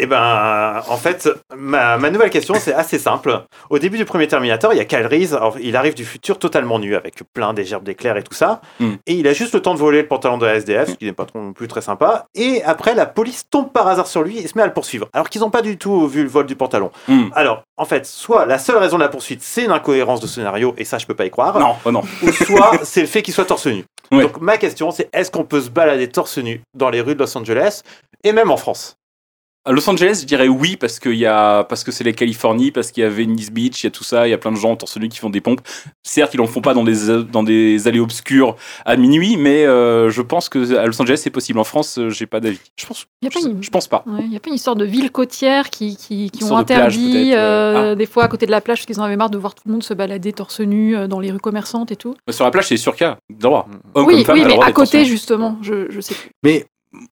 Eh 0.00 0.06
ben, 0.06 0.82
en 0.88 0.96
fait, 0.96 1.28
ma, 1.56 1.98
ma 1.98 2.10
nouvelle 2.10 2.30
question, 2.30 2.54
c'est 2.54 2.72
assez 2.72 2.98
simple. 2.98 3.42
Au 3.68 3.80
début 3.80 3.96
du 3.96 4.04
premier 4.04 4.28
Terminator, 4.28 4.72
il 4.72 4.76
y 4.76 4.80
a 4.80 4.84
Kyle 4.84 5.06
Reese. 5.06 5.34
Alors, 5.34 5.58
il 5.60 5.74
arrive 5.74 5.94
du 5.94 6.04
futur 6.04 6.38
totalement 6.38 6.78
nu, 6.78 6.94
avec 6.94 7.16
plein 7.32 7.52
des 7.52 7.64
gerbes 7.64 7.82
d'éclairs 7.82 8.16
et 8.16 8.22
tout 8.22 8.34
ça. 8.34 8.60
Mm. 8.78 8.92
Et 9.06 9.14
il 9.14 9.26
a 9.26 9.32
juste 9.32 9.54
le 9.54 9.60
temps 9.60 9.74
de 9.74 9.80
voler 9.80 10.02
le 10.02 10.08
pantalon 10.08 10.38
de 10.38 10.46
la 10.46 10.54
SDF, 10.54 10.90
ce 10.90 10.94
qui 10.94 11.04
n'est 11.04 11.12
pas 11.12 11.26
non 11.34 11.52
plus 11.52 11.66
très 11.66 11.80
sympa. 11.80 12.26
Et 12.36 12.62
après, 12.62 12.94
la 12.94 13.06
police 13.06 13.48
tombe 13.50 13.72
par 13.72 13.88
hasard 13.88 14.06
sur 14.06 14.22
lui 14.22 14.38
et 14.38 14.46
se 14.46 14.56
met 14.56 14.62
à 14.62 14.66
le 14.66 14.72
poursuivre. 14.72 15.08
Alors 15.12 15.28
qu'ils 15.28 15.40
n'ont 15.40 15.50
pas 15.50 15.62
du 15.62 15.78
tout 15.78 16.06
vu 16.06 16.22
le 16.22 16.28
vol 16.28 16.46
du 16.46 16.54
pantalon. 16.54 16.92
Hmm. 17.08 17.30
Alors, 17.34 17.64
en 17.76 17.84
fait, 17.84 18.06
soit 18.06 18.46
la 18.46 18.58
seule 18.58 18.78
raison 18.78 18.98
de 18.98 19.02
la 19.02 19.08
poursuite, 19.08 19.42
c'est 19.42 19.64
une 19.64 19.72
incohérence 19.72 20.20
de 20.20 20.28
scénario, 20.28 20.74
et 20.78 20.84
ça, 20.84 20.98
je 20.98 21.06
peux 21.06 21.14
pas 21.14 21.26
y 21.26 21.30
croire. 21.30 21.58
Non, 21.58 21.74
oh 21.84 21.90
non. 21.90 22.02
Ou 22.22 22.30
soit 22.30 22.72
c'est 22.84 23.00
le 23.00 23.06
fait 23.08 23.22
qu'il 23.22 23.34
soit 23.34 23.46
torse 23.46 23.66
nu. 23.66 23.84
Donc, 24.12 24.40
ma 24.40 24.58
question, 24.58 24.92
c'est 24.92 25.08
est-ce 25.12 25.30
qu'on 25.30 25.44
peut 25.44 25.60
se 25.60 25.70
balader 25.70 26.08
torse 26.08 26.38
nu 26.38 26.62
dans 26.74 26.88
les 26.88 27.00
rues 27.00 27.14
de 27.14 27.20
Los 27.20 27.36
Angeles 27.36 27.82
et 28.22 28.32
même 28.32 28.50
en 28.50 28.56
France? 28.56 28.96
À 29.64 29.72
Los 29.72 29.88
Angeles, 29.90 30.20
je 30.22 30.26
dirais 30.26 30.48
oui 30.48 30.76
parce 30.76 30.98
que 30.98 31.10
y 31.10 31.26
a 31.26 31.62
parce 31.64 31.84
que 31.84 31.92
c'est 31.92 32.04
la 32.04 32.12
Californie, 32.12 32.70
parce 32.70 32.90
qu'il 32.90 33.02
y 33.02 33.06
a 33.06 33.10
Venice 33.10 33.50
Beach, 33.50 33.82
il 33.82 33.86
y 33.86 33.88
a 33.88 33.90
tout 33.90 34.04
ça, 34.04 34.26
il 34.26 34.30
y 34.30 34.32
a 34.32 34.38
plein 34.38 34.52
de 34.52 34.56
gens 34.56 34.74
torse 34.76 34.96
nu 34.96 35.08
qui 35.10 35.18
font 35.18 35.28
des 35.28 35.42
pompes. 35.42 35.60
Certes, 36.02 36.32
ils 36.32 36.40
en 36.40 36.46
font 36.46 36.62
pas 36.62 36.72
dans 36.72 36.84
des 36.84 37.22
dans 37.24 37.42
des 37.42 37.86
allées 37.86 38.00
obscures 38.00 38.56
à 38.86 38.96
minuit, 38.96 39.36
mais 39.36 39.66
euh, 39.66 40.08
je 40.08 40.22
pense 40.22 40.48
que 40.48 40.74
à 40.76 40.86
Los 40.86 41.02
Angeles 41.02 41.18
c'est 41.22 41.28
possible. 41.30 41.58
En 41.58 41.64
France, 41.64 41.98
euh, 41.98 42.08
j'ai 42.08 42.24
pas 42.26 42.40
d'avis. 42.40 42.60
Je 42.76 42.86
pense, 42.86 43.04
Y 43.20 43.26
a 43.26 43.30
pas 43.30 43.40
je, 43.40 43.48
une- 43.48 43.62
je 43.62 43.68
pense 43.68 43.88
pas. 43.88 44.04
Il 44.20 44.30
n'y 44.30 44.36
a 44.36 44.40
pas 44.40 44.48
une 44.48 44.54
histoire 44.56 44.76
de 44.76 44.86
ville 44.86 45.10
côtière 45.10 45.68
qui, 45.68 45.96
qui, 45.96 46.30
qui 46.30 46.44
ont 46.44 46.48
sorte 46.48 46.60
de 46.68 46.74
plage, 46.74 46.96
interdit 46.96 47.32
euh, 47.34 47.92
Ah. 47.92 47.94
des 47.94 48.06
fois 48.06 48.24
à 48.24 48.28
côté 48.28 48.46
de 48.46 48.50
la 48.52 48.62
plage 48.62 48.78
parce 48.78 48.86
qu'ils 48.86 49.00
en 49.00 49.04
avaient 49.04 49.16
marre 49.16 49.28
de 49.30 49.38
voir 49.38 49.54
tout 49.54 49.64
le 49.66 49.72
monde 49.72 49.82
se 49.82 49.92
balader 49.92 50.32
torse 50.32 50.60
nu 50.60 50.96
dans 51.08 51.20
les 51.20 51.30
rues 51.30 51.40
commerçantes 51.40 51.92
et 51.92 51.96
tout. 51.96 52.14
Sur 52.30 52.44
la 52.46 52.50
plage, 52.50 52.68
c'est 52.68 52.78
sûr 52.78 52.96
qu'il 52.96 53.06
y 53.06 53.10
a 53.10 53.18
droit. 53.28 53.68
Mm. 53.68 53.74
Homme 53.96 54.06
oui, 54.06 54.14
comme 54.14 54.24
femme, 54.24 54.38
oui 54.38 54.44
mais 54.56 54.64
à 54.64 54.72
côté 54.72 55.04
justement, 55.04 55.58
je, 55.60 55.90
je 55.90 56.00
sais 56.00 56.14
plus. 56.14 56.30
Mais 56.42 56.64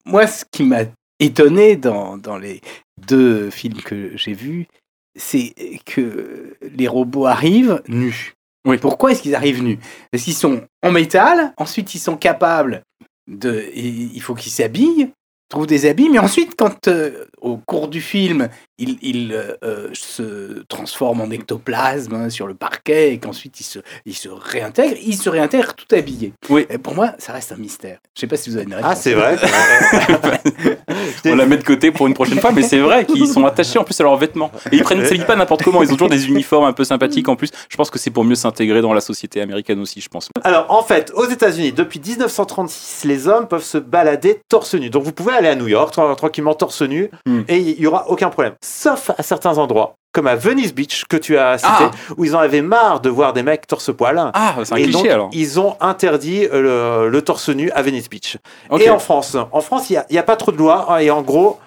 moi, 0.06 0.26
ce 0.26 0.42
qui 0.50 0.62
m'a 0.62 0.84
étonné 1.20 1.76
dans, 1.76 2.16
dans 2.16 2.38
les 2.38 2.60
deux 2.98 3.50
films 3.50 3.82
que 3.82 4.16
j'ai 4.16 4.32
vus, 4.32 4.66
c'est 5.14 5.54
que 5.84 6.56
les 6.62 6.88
robots 6.88 7.26
arrivent 7.26 7.82
nus. 7.88 8.34
Oui. 8.66 8.78
Pourquoi 8.78 9.12
est-ce 9.12 9.22
qu'ils 9.22 9.34
arrivent 9.34 9.62
nus? 9.62 9.78
Parce 10.10 10.24
qu'ils 10.24 10.34
sont 10.34 10.62
en 10.82 10.90
métal, 10.90 11.54
ensuite 11.56 11.94
ils 11.94 12.00
sont 12.00 12.16
capables 12.16 12.82
de... 13.28 13.70
Il 13.74 14.20
faut 14.20 14.34
qu'ils 14.34 14.52
s'habillent, 14.52 15.10
trouvent 15.48 15.66
des 15.66 15.86
habits, 15.86 16.08
mais 16.08 16.18
ensuite, 16.18 16.54
quand 16.56 16.88
euh, 16.88 17.26
au 17.40 17.56
cours 17.58 17.88
du 17.88 18.00
film, 18.00 18.48
ils, 18.78 18.98
ils, 19.02 19.32
euh, 19.32 19.54
euh, 19.64 19.88
se 19.92 20.62
transforment 20.68 21.22
en 21.22 21.30
ectoplasme 21.30 22.14
hein, 22.14 22.30
sur 22.30 22.46
le 22.46 22.54
parquet 22.54 23.12
et 23.14 23.18
qu'ensuite 23.18 23.58
ils 23.60 23.64
se, 23.64 23.78
ils 24.04 24.14
se 24.16 24.28
réintègrent, 24.28 24.96
ils 25.04 25.16
se 25.16 25.28
réintègrent 25.30 25.74
tout 25.74 25.94
habillés. 25.94 26.32
Oui. 26.50 26.66
Et 26.70 26.78
pour 26.78 26.94
moi, 26.94 27.12
ça 27.18 27.32
reste 27.32 27.52
un 27.52 27.56
mystère. 27.56 27.98
Je 28.14 28.20
sais 28.20 28.26
pas 28.26 28.36
si 28.36 28.50
vous 28.50 28.56
avez 28.56 28.66
une 28.66 28.74
réponse. 28.74 28.90
Ah, 28.92 28.96
c'est 28.96 29.14
vrai. 29.14 29.36
On 31.24 31.34
la 31.34 31.46
met 31.46 31.56
de 31.56 31.64
côté 31.64 31.90
pour 31.90 32.06
une 32.06 32.14
prochaine 32.14 32.40
fois, 32.40 32.52
mais 32.52 32.62
c'est 32.62 32.78
vrai 32.78 33.04
qu'ils 33.04 33.26
sont 33.28 33.44
attachés 33.44 33.78
en 33.78 33.84
plus 33.84 33.98
à 34.00 34.04
leurs 34.04 34.16
vêtements. 34.16 34.50
Et 34.70 34.76
ils 34.76 34.82
prennent, 34.82 35.04
s'habillent 35.04 35.24
pas 35.24 35.36
n'importe 35.36 35.62
comment. 35.62 35.82
Ils 35.82 35.88
ont 35.90 35.94
toujours 35.96 36.08
des 36.08 36.28
uniformes 36.28 36.64
un 36.64 36.72
peu 36.72 36.84
sympathiques 36.84 37.28
en 37.28 37.36
plus. 37.36 37.50
Je 37.68 37.76
pense 37.76 37.90
que 37.90 37.98
c'est 37.98 38.10
pour 38.10 38.24
mieux 38.24 38.34
s'intégrer 38.34 38.80
dans 38.80 38.92
la 38.92 39.00
société 39.00 39.40
américaine 39.40 39.80
aussi, 39.80 40.00
je 40.00 40.08
pense. 40.08 40.28
Alors, 40.44 40.66
en 40.70 40.82
fait, 40.82 41.12
aux 41.14 41.26
États-Unis, 41.28 41.72
depuis 41.72 42.00
1936, 42.00 43.04
les 43.04 43.28
hommes 43.28 43.48
peuvent 43.48 43.62
se 43.64 43.78
balader 43.78 44.40
torse 44.48 44.74
nu. 44.74 44.90
Donc, 44.90 45.02
vous 45.04 45.12
pouvez 45.12 45.32
aller 45.32 45.48
à 45.48 45.54
New 45.54 45.68
York 45.68 45.94
tra- 45.94 46.14
tranquillement 46.16 46.54
torse 46.54 46.82
nu 46.82 47.10
Hmm. 47.26 47.42
et 47.48 47.58
il 47.58 47.80
y 47.80 47.86
aura 47.86 48.08
aucun 48.08 48.28
problème. 48.30 48.54
Sauf 48.68 49.10
à 49.16 49.22
certains 49.22 49.58
endroits, 49.58 49.94
comme 50.12 50.26
à 50.26 50.34
Venice 50.34 50.74
Beach 50.74 51.04
que 51.08 51.16
tu 51.16 51.38
as 51.38 51.56
cité, 51.58 51.70
Ah. 51.70 51.90
où 52.16 52.24
ils 52.24 52.34
en 52.34 52.40
avaient 52.40 52.62
marre 52.62 53.00
de 53.00 53.08
voir 53.08 53.32
des 53.32 53.44
mecs 53.44 53.64
torse 53.68 53.94
poil. 53.96 54.30
Ah, 54.34 54.56
c'est 54.64 54.72
un 54.72 54.76
et 54.76 54.82
cliché 54.82 54.98
donc, 55.04 55.06
alors. 55.06 55.30
ils 55.32 55.60
ont 55.60 55.76
interdit 55.80 56.46
euh, 56.52 57.04
le, 57.04 57.08
le 57.08 57.22
torse 57.22 57.48
nu 57.48 57.70
à 57.70 57.82
Venice 57.82 58.08
Beach. 58.10 58.38
Et 58.80 58.90
en 58.90 58.98
France, 58.98 59.36
en 59.52 59.60
France, 59.60 59.88
il 59.90 60.02
n'y 60.10 60.18
a, 60.18 60.22
pas 60.24 60.34
trop 60.34 60.50
de 60.50 60.56
lois 60.58 60.86
hein, 60.92 60.98
et 60.98 61.10
en 61.12 61.22
gros, 61.22 61.60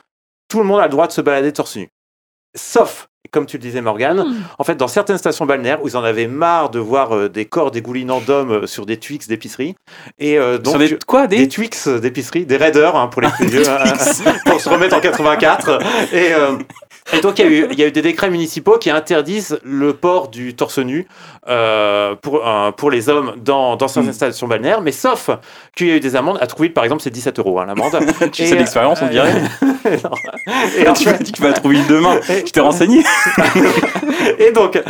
tout 0.50 0.60
le 0.60 0.66
monde 0.66 0.82
a 0.82 0.84
le 0.84 0.90
droit 0.90 1.08
de 1.08 1.14
se 1.14 1.22
balader 1.22 1.54
torse 1.54 1.78
nu. 1.78 1.88
Sauf, 2.58 3.08
comme 3.32 3.46
tu 3.46 3.58
le 3.58 3.62
disais 3.62 3.80
Morgane, 3.82 4.22
Hmm. 4.24 4.42
en 4.58 4.64
fait, 4.64 4.76
dans 4.76 4.88
certaines 4.88 5.20
stations 5.20 5.46
balnéaires 5.46 5.84
où 5.84 5.88
ils 5.88 5.96
en 5.96 6.04
avaient 6.04 6.26
marre 6.28 6.72
de 6.72 6.80
voir 6.80 7.16
euh, 7.16 7.30
des 7.30 7.46
corps 7.46 7.70
dégoulinants 7.70 8.22
d'hommes 8.22 8.52
euh, 8.64 8.68
sur 8.68 8.88
des 8.88 8.98
Twix 8.98 9.28
d'épicerie. 9.28 9.76
Et 10.18 10.40
euh, 10.40 10.58
donc, 10.58 10.72
Sur 10.72 10.80
des, 10.80 10.98
quoi 11.06 11.28
des 11.28 11.38
des 11.38 11.48
Twix 11.48 11.88
d'épicerie, 11.88 12.46
des 12.48 12.58
Raiders 12.58 12.96
hein, 12.96 13.08
pour 13.08 13.22
les 13.22 13.30
plus 13.30 13.46
vieux, 13.52 13.70
hein, 13.70 13.84
pour 14.48 14.60
se 14.60 14.68
remettre 14.68 14.96
en 14.96 15.00
84. 15.00 15.80
Et, 16.12 16.34
euh, 16.34 16.58
et 17.14 17.22
donc, 17.22 17.40
il 17.40 17.46
y, 17.46 17.48
a 17.48 17.52
eu, 17.52 17.68
il 17.72 17.80
y 17.80 17.84
a 17.84 17.88
eu 17.88 17.92
des 17.92 18.02
décrets 18.02 18.30
municipaux 18.30 18.78
qui 18.78 18.90
interdisent 18.90 19.60
le 19.64 19.94
port 19.94 20.28
du 20.30 20.56
torse 20.56 20.78
nu 20.80 21.08
euh, 21.48 22.16
pour, 22.22 22.48
euh, 22.48 22.72
pour 22.72 22.92
les 22.92 23.10
hommes 23.10 23.34
dans, 23.38 23.76
dans 23.76 23.88
certaines 23.88 24.12
Mm. 24.12 24.14
stations 24.14 24.48
balnéaires, 24.48 24.82
mais 24.82 24.92
sauf 24.92 25.30
qu'il 25.76 25.88
y 25.88 25.92
a 25.92 25.96
eu 25.96 26.00
des 26.00 26.16
amendes. 26.16 26.38
À 26.42 26.48
Trouville, 26.48 26.74
par 26.74 26.84
exemple, 26.84 27.02
c'est 27.02 27.10
17 27.10 27.40
euros 27.40 27.60
hein, 27.60 27.66
l'amende. 27.66 27.98
Tu 28.32 28.44
Et, 28.44 28.46
sais 28.48 28.56
l'expérience, 28.56 29.00
on 29.02 29.06
euh, 29.06 29.10
dirait. 29.10 29.34
Et 30.78 30.88
en 30.88 30.94
tu 30.94 31.06
m'as 31.06 31.14
dit 31.14 31.32
que 31.32 31.38
tu 31.38 31.42
vas 31.44 31.54
trouver 31.54 31.78
demain. 31.90 32.20
Et- 32.30 32.46
Je 32.46 32.52
t'ai 32.52 32.60
renseigné. 32.60 33.04
et 34.38 34.52
donc, 34.52 34.82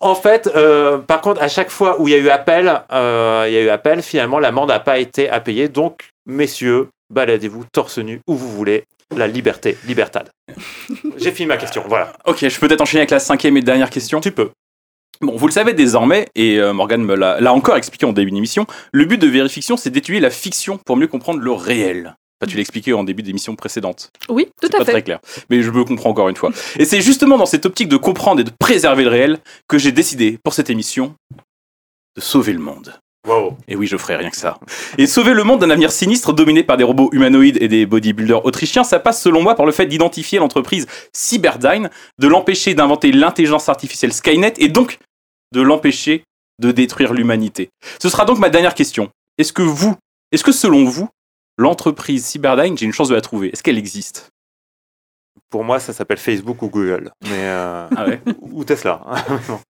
en 0.00 0.14
fait, 0.14 0.50
euh, 0.54 0.98
par 0.98 1.20
contre, 1.20 1.42
à 1.42 1.48
chaque 1.48 1.70
fois 1.70 2.00
où 2.00 2.08
il 2.08 2.12
y 2.12 2.14
a 2.14 2.18
eu 2.18 2.28
appel, 2.28 2.66
il 2.90 3.52
y 3.52 3.56
a 3.56 3.62
eu 3.62 3.68
appel, 3.68 4.02
finalement, 4.02 4.38
l'amende 4.38 4.68
n'a 4.68 4.80
pas 4.80 4.98
été 4.98 5.28
à 5.28 5.40
payer. 5.40 5.68
Donc, 5.68 6.10
messieurs, 6.26 6.88
baladez-vous 7.10 7.64
torse 7.72 7.98
nu 7.98 8.20
où 8.26 8.34
vous 8.34 8.48
voulez. 8.50 8.84
La 9.14 9.26
liberté, 9.26 9.76
libertad. 9.86 10.30
J'ai 11.16 11.32
fini 11.32 11.46
ma 11.46 11.56
question, 11.56 11.84
voilà. 11.88 12.12
Ok, 12.26 12.48
je 12.48 12.58
peux 12.58 12.68
peut-être 12.68 12.80
enchaîner 12.80 13.00
avec 13.00 13.10
la 13.10 13.20
cinquième 13.20 13.56
et 13.56 13.62
dernière 13.62 13.90
question. 13.90 14.20
Tu 14.20 14.32
peux. 14.32 14.50
Bon, 15.20 15.36
vous 15.36 15.46
le 15.46 15.52
savez 15.52 15.74
désormais, 15.74 16.26
et 16.34 16.58
euh, 16.58 16.72
Morgan 16.72 17.02
me 17.02 17.14
l'a 17.14 17.52
encore 17.52 17.76
expliqué 17.76 18.04
en 18.06 18.12
début 18.12 18.32
d'émission, 18.32 18.66
le 18.92 19.04
but 19.04 19.18
de 19.18 19.28
Vérifiction, 19.28 19.76
c'est 19.76 19.90
d'étudier 19.90 20.20
la 20.20 20.30
fiction 20.30 20.78
pour 20.84 20.96
mieux 20.96 21.06
comprendre 21.06 21.40
le 21.40 21.52
réel. 21.52 22.16
Enfin, 22.40 22.50
tu 22.50 22.56
l'as 22.56 22.62
expliqué 22.62 22.92
en 22.92 23.04
début 23.04 23.22
d'émission 23.22 23.54
précédente. 23.54 24.10
Oui, 24.28 24.46
tout 24.60 24.66
C'est 24.68 24.74
à 24.74 24.78
pas 24.78 24.84
fait. 24.84 24.90
très 24.92 25.02
clair. 25.02 25.20
Mais 25.50 25.62
je 25.62 25.70
me 25.70 25.84
comprends 25.84 26.10
encore 26.10 26.28
une 26.28 26.36
fois. 26.36 26.50
Et 26.78 26.84
c'est 26.84 27.00
justement 27.00 27.38
dans 27.38 27.46
cette 27.46 27.64
optique 27.64 27.88
de 27.88 27.96
comprendre 27.96 28.40
et 28.40 28.44
de 28.44 28.50
préserver 28.58 29.04
le 29.04 29.10
réel 29.10 29.38
que 29.68 29.78
j'ai 29.78 29.92
décidé, 29.92 30.38
pour 30.42 30.52
cette 30.52 30.68
émission, 30.68 31.14
de 32.16 32.20
sauver 32.20 32.52
le 32.52 32.58
monde. 32.58 32.94
Wow. 33.26 33.56
Et 33.68 33.76
oui, 33.76 33.86
je 33.86 33.96
ferai 33.96 34.16
rien 34.16 34.28
que 34.30 34.36
ça. 34.36 34.58
Et 34.98 35.06
sauver 35.06 35.32
le 35.32 35.44
monde 35.44 35.60
d'un 35.60 35.70
avenir 35.70 35.90
sinistre 35.90 36.32
dominé 36.34 36.62
par 36.62 36.76
des 36.76 36.84
robots 36.84 37.08
humanoïdes 37.12 37.56
et 37.62 37.68
des 37.68 37.86
bodybuilders 37.86 38.44
autrichiens, 38.44 38.84
ça 38.84 38.98
passe 39.00 39.22
selon 39.22 39.42
moi 39.42 39.54
par 39.54 39.64
le 39.64 39.72
fait 39.72 39.86
d'identifier 39.86 40.38
l'entreprise 40.38 40.86
Cyberdyne, 41.14 41.88
de 42.18 42.28
l'empêcher 42.28 42.74
d'inventer 42.74 43.12
l'intelligence 43.12 43.68
artificielle 43.70 44.12
Skynet 44.12 44.54
et 44.58 44.68
donc 44.68 44.98
de 45.52 45.62
l'empêcher 45.62 46.24
de 46.60 46.70
détruire 46.70 47.14
l'humanité. 47.14 47.70
Ce 48.00 48.08
sera 48.10 48.24
donc 48.26 48.38
ma 48.38 48.50
dernière 48.50 48.74
question. 48.74 49.08
Est-ce 49.38 49.52
que 49.52 49.62
vous, 49.62 49.94
est-ce 50.30 50.44
que 50.44 50.52
selon 50.52 50.84
vous, 50.84 51.08
l'entreprise 51.56 52.24
Cyberdyne, 52.26 52.76
j'ai 52.76 52.84
une 52.84 52.92
chance 52.92 53.08
de 53.08 53.14
la 53.14 53.20
trouver, 53.22 53.48
est-ce 53.52 53.62
qu'elle 53.62 53.78
existe? 53.78 54.28
Pour 55.50 55.64
moi, 55.64 55.80
ça 55.80 55.92
s'appelle 55.92 56.18
Facebook 56.18 56.60
ou 56.62 56.68
Google. 56.68 57.10
Mais, 57.22 57.30
euh, 57.32 57.86
Ah 57.96 58.06
ouais? 58.06 58.20
ou 58.40 58.64
Tesla. 58.64 59.00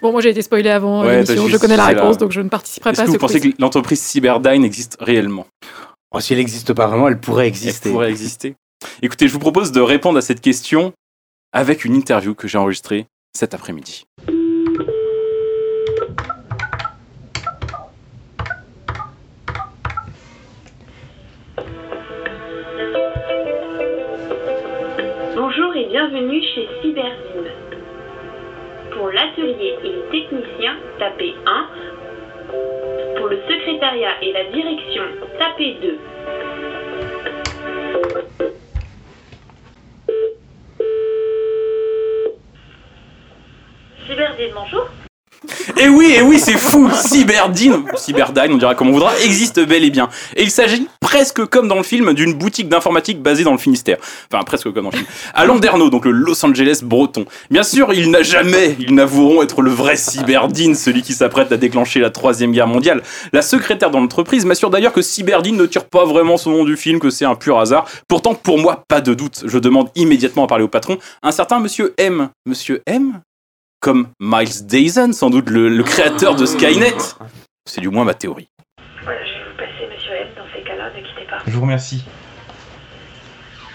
Bon, 0.00 0.12
moi 0.12 0.20
j'ai 0.20 0.30
été 0.30 0.42
spoilé 0.42 0.70
avant 0.70 1.02
Ouais, 1.02 1.16
l'émission, 1.16 1.44
t'as 1.44 1.50
je 1.50 1.56
connais 1.58 1.76
la 1.76 1.86
réponse, 1.86 2.18
donc 2.18 2.32
je 2.32 2.40
ne 2.40 2.48
participerai 2.48 2.90
Est-ce 2.90 2.96
pas 2.98 3.02
à 3.02 3.06
que 3.06 3.12
ce 3.12 3.16
vous 3.16 3.20
pensez 3.20 3.40
que 3.40 3.48
l'entreprise 3.60 4.00
Cyberdyne 4.00 4.64
existe 4.64 4.96
réellement? 5.00 5.46
Oh, 6.12 6.20
si 6.20 6.32
elle 6.32 6.38
n'existe 6.38 6.72
pas 6.72 6.86
vraiment, 6.86 7.08
elle 7.08 7.18
pourrait 7.20 7.48
exister. 7.48 7.88
Elle 7.88 7.92
pourrait 7.92 8.10
exister. 8.10 8.54
Écoutez, 9.02 9.28
je 9.28 9.32
vous 9.32 9.38
propose 9.38 9.72
de 9.72 9.80
répondre 9.80 10.18
à 10.18 10.22
cette 10.22 10.40
question 10.40 10.92
avec 11.52 11.84
une 11.84 11.94
interview 11.94 12.34
que 12.34 12.48
j'ai 12.48 12.58
enregistrée 12.58 13.06
cet 13.36 13.54
après-midi. 13.54 14.04
Bonjour 25.34 25.74
et 25.76 25.86
bienvenue 25.88 26.42
chez 26.54 26.68
Cyberdine. 26.82 27.31
Pour 28.94 29.10
l'atelier 29.10 29.76
et 29.84 29.88
les 29.88 30.02
techniciens, 30.10 30.76
tapez 30.98 31.34
1. 31.46 31.66
Pour 33.16 33.28
le 33.28 33.38
secrétariat 33.48 34.22
et 34.22 34.32
la 34.32 34.44
direction, 34.44 35.02
tapez 35.38 35.76
2. 35.82 35.98
Cyberdine, 44.06 44.52
bonjour. 44.54 44.88
Et 45.78 45.88
oui, 45.88 46.14
et 46.16 46.22
oui, 46.22 46.38
c'est 46.38 46.56
fou 46.56 46.88
Cyberdyne, 46.90 47.84
Cyberdyne, 47.96 48.52
on 48.52 48.58
dira 48.58 48.74
comme 48.74 48.88
on 48.88 48.92
voudra, 48.92 49.12
existe 49.24 49.60
bel 49.60 49.84
et 49.84 49.90
bien. 49.90 50.08
Et 50.36 50.42
il 50.42 50.50
s'agit 50.50 50.86
presque 51.00 51.44
comme 51.46 51.68
dans 51.68 51.76
le 51.76 51.82
film 51.82 52.14
d'une 52.14 52.34
boutique 52.34 52.68
d'informatique 52.68 53.20
basée 53.20 53.44
dans 53.44 53.52
le 53.52 53.58
Finistère. 53.58 53.98
Enfin, 54.32 54.42
presque 54.44 54.72
comme 54.72 54.84
dans 54.84 54.90
le 54.90 54.96
film. 54.96 55.08
À 55.34 55.44
Landerneau, 55.44 55.90
donc 55.90 56.04
le 56.04 56.10
Los 56.10 56.44
Angeles 56.44 56.80
breton. 56.82 57.26
Bien 57.50 57.62
sûr, 57.62 57.92
il 57.92 58.10
n'a 58.10 58.22
jamais, 58.22 58.76
ils 58.78 58.94
n'avoueront 58.94 59.42
être 59.42 59.62
le 59.62 59.70
vrai 59.70 59.96
Cyberdyne, 59.96 60.74
celui 60.74 61.02
qui 61.02 61.12
s'apprête 61.12 61.52
à 61.52 61.56
déclencher 61.56 62.00
la 62.00 62.10
troisième 62.10 62.52
guerre 62.52 62.68
mondiale. 62.68 63.02
La 63.32 63.42
secrétaire 63.42 63.90
dans 63.90 64.00
l'entreprise 64.00 64.44
m'assure 64.44 64.70
d'ailleurs 64.70 64.92
que 64.92 65.02
Cyberdyne 65.02 65.56
ne 65.56 65.66
tire 65.66 65.84
pas 65.84 66.04
vraiment 66.04 66.36
son 66.36 66.50
nom 66.50 66.64
du 66.64 66.76
film, 66.76 66.98
que 66.98 67.10
c'est 67.10 67.24
un 67.24 67.34
pur 67.34 67.58
hasard. 67.58 67.86
Pourtant, 68.08 68.34
pour 68.34 68.58
moi, 68.58 68.84
pas 68.88 69.00
de 69.00 69.14
doute. 69.14 69.42
Je 69.44 69.58
demande 69.58 69.88
immédiatement 69.94 70.44
à 70.44 70.46
parler 70.46 70.64
au 70.64 70.68
patron, 70.68 70.98
un 71.22 71.32
certain 71.32 71.58
monsieur 71.58 71.94
M. 71.98 72.28
Monsieur 72.46 72.82
M? 72.86 73.20
Comme 73.82 74.08
Miles 74.20 74.64
Dyson, 74.66 75.12
sans 75.12 75.28
doute 75.28 75.50
le, 75.50 75.68
le 75.68 75.82
créateur 75.82 76.36
de 76.36 76.46
Skynet. 76.46 76.94
C'est 77.66 77.80
du 77.80 77.88
moins 77.90 78.04
ma 78.04 78.14
théorie. 78.14 78.48
Voilà, 79.02 79.20
je 79.26 79.32
vais 79.32 79.44
vous 79.50 79.56
passer 79.58 79.92
Monsieur 79.94 80.12
M 80.14 80.28
dans 80.36 80.44
ces 80.56 80.62
cas-là, 80.62 80.90
ne 80.96 81.00
quittez 81.02 81.26
pas. 81.28 81.38
Je 81.46 81.50
vous 81.52 81.60
remercie. 81.62 82.04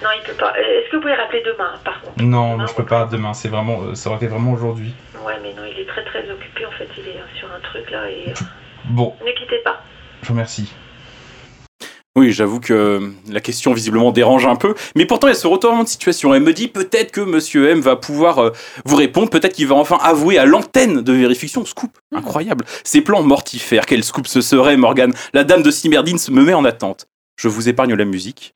Non, 0.02 0.10
il 0.18 0.24
peut 0.26 0.38
pas. 0.38 0.54
Euh, 0.58 0.62
Est-ce 0.80 0.90
que 0.92 0.96
vous 0.96 1.02
pouvez 1.02 1.14
rappeler 1.16 1.44
demain, 1.46 1.74
par 1.84 2.02
contre? 2.02 2.22
Non, 2.24 2.54
Demain, 2.54 2.66
je 2.68 2.74
peux 2.74 2.86
pas 2.86 3.06
demain, 3.06 3.34
c'est 3.34 3.50
vraiment, 3.50 3.82
euh, 3.84 3.96
ça 3.96 4.10
aurait 4.10 4.18
été 4.18 4.28
vraiment 4.28 4.54
aujourd'hui. 4.54 4.94
Ouais, 5.26 5.34
mais 5.44 5.54
non, 5.54 5.64
il 5.70 5.80
est 5.80 5.86
très 5.88 6.06
très 6.06 6.30
occupé 6.32 6.66
en 6.66 6.72
fait, 6.72 6.88
il 6.98 7.08
est 7.08 7.20
sur 7.38 7.52
un 7.52 7.60
truc 7.60 7.90
là 7.92 8.10
et. 8.10 8.30
euh, 8.30 8.34
Bon, 8.90 9.14
Ne 9.26 9.32
quittez 9.32 9.60
pas. 9.66 9.82
je 10.22 10.28
vous 10.28 10.34
remercie. 10.34 10.74
Oui, 12.18 12.32
j'avoue 12.32 12.60
que 12.60 13.12
la 13.30 13.40
question 13.42 13.74
visiblement 13.74 14.12
dérange 14.12 14.48
un 14.48 14.56
peu, 14.56 14.74
mais 14.96 15.06
pourtant 15.06 15.28
il 15.28 15.30
y 15.30 15.34
a 15.34 15.40
ce 15.40 15.46
retournement 15.46 15.84
de 15.84 15.88
situation. 15.88 16.34
Elle 16.34 16.42
me 16.42 16.52
dit 16.52 16.68
peut-être 16.68 17.12
que 17.12 17.22
Monsieur 17.22 17.70
M 17.70 17.80
va 17.80 17.96
pouvoir 17.96 18.40
euh, 18.40 18.50
vous 18.86 18.96
répondre, 18.96 19.30
peut-être 19.30 19.54
qu'il 19.54 19.68
va 19.68 19.76
enfin 19.76 20.00
avouer 20.02 20.40
à 20.40 20.48
l'antenne 20.48 21.02
de 21.02 21.14
vérification. 21.14 21.64
Scoop, 21.64 21.92
incroyable. 22.12 22.66
Ces 22.84 23.02
plans 23.02 23.22
mortifères, 23.22 23.86
quel 23.86 24.04
scoop 24.04 24.26
ce 24.26 24.42
serait, 24.42 24.78
Morgan 24.78 25.14
La 25.34 25.44
dame 25.44 25.62
de 25.62 25.70
Simerdine 25.70 26.18
me 26.32 26.42
met 26.42 26.56
en 26.56 26.66
attente. 26.66 27.06
Je 27.36 27.50
vous 27.50 27.70
épargne 27.70 27.94
la 27.94 28.06
musique. 28.06 28.52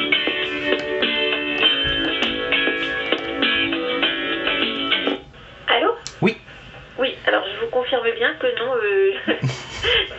bien 8.16 8.34
que 8.40 8.48
non. 8.60 8.74
Euh... 8.76 9.12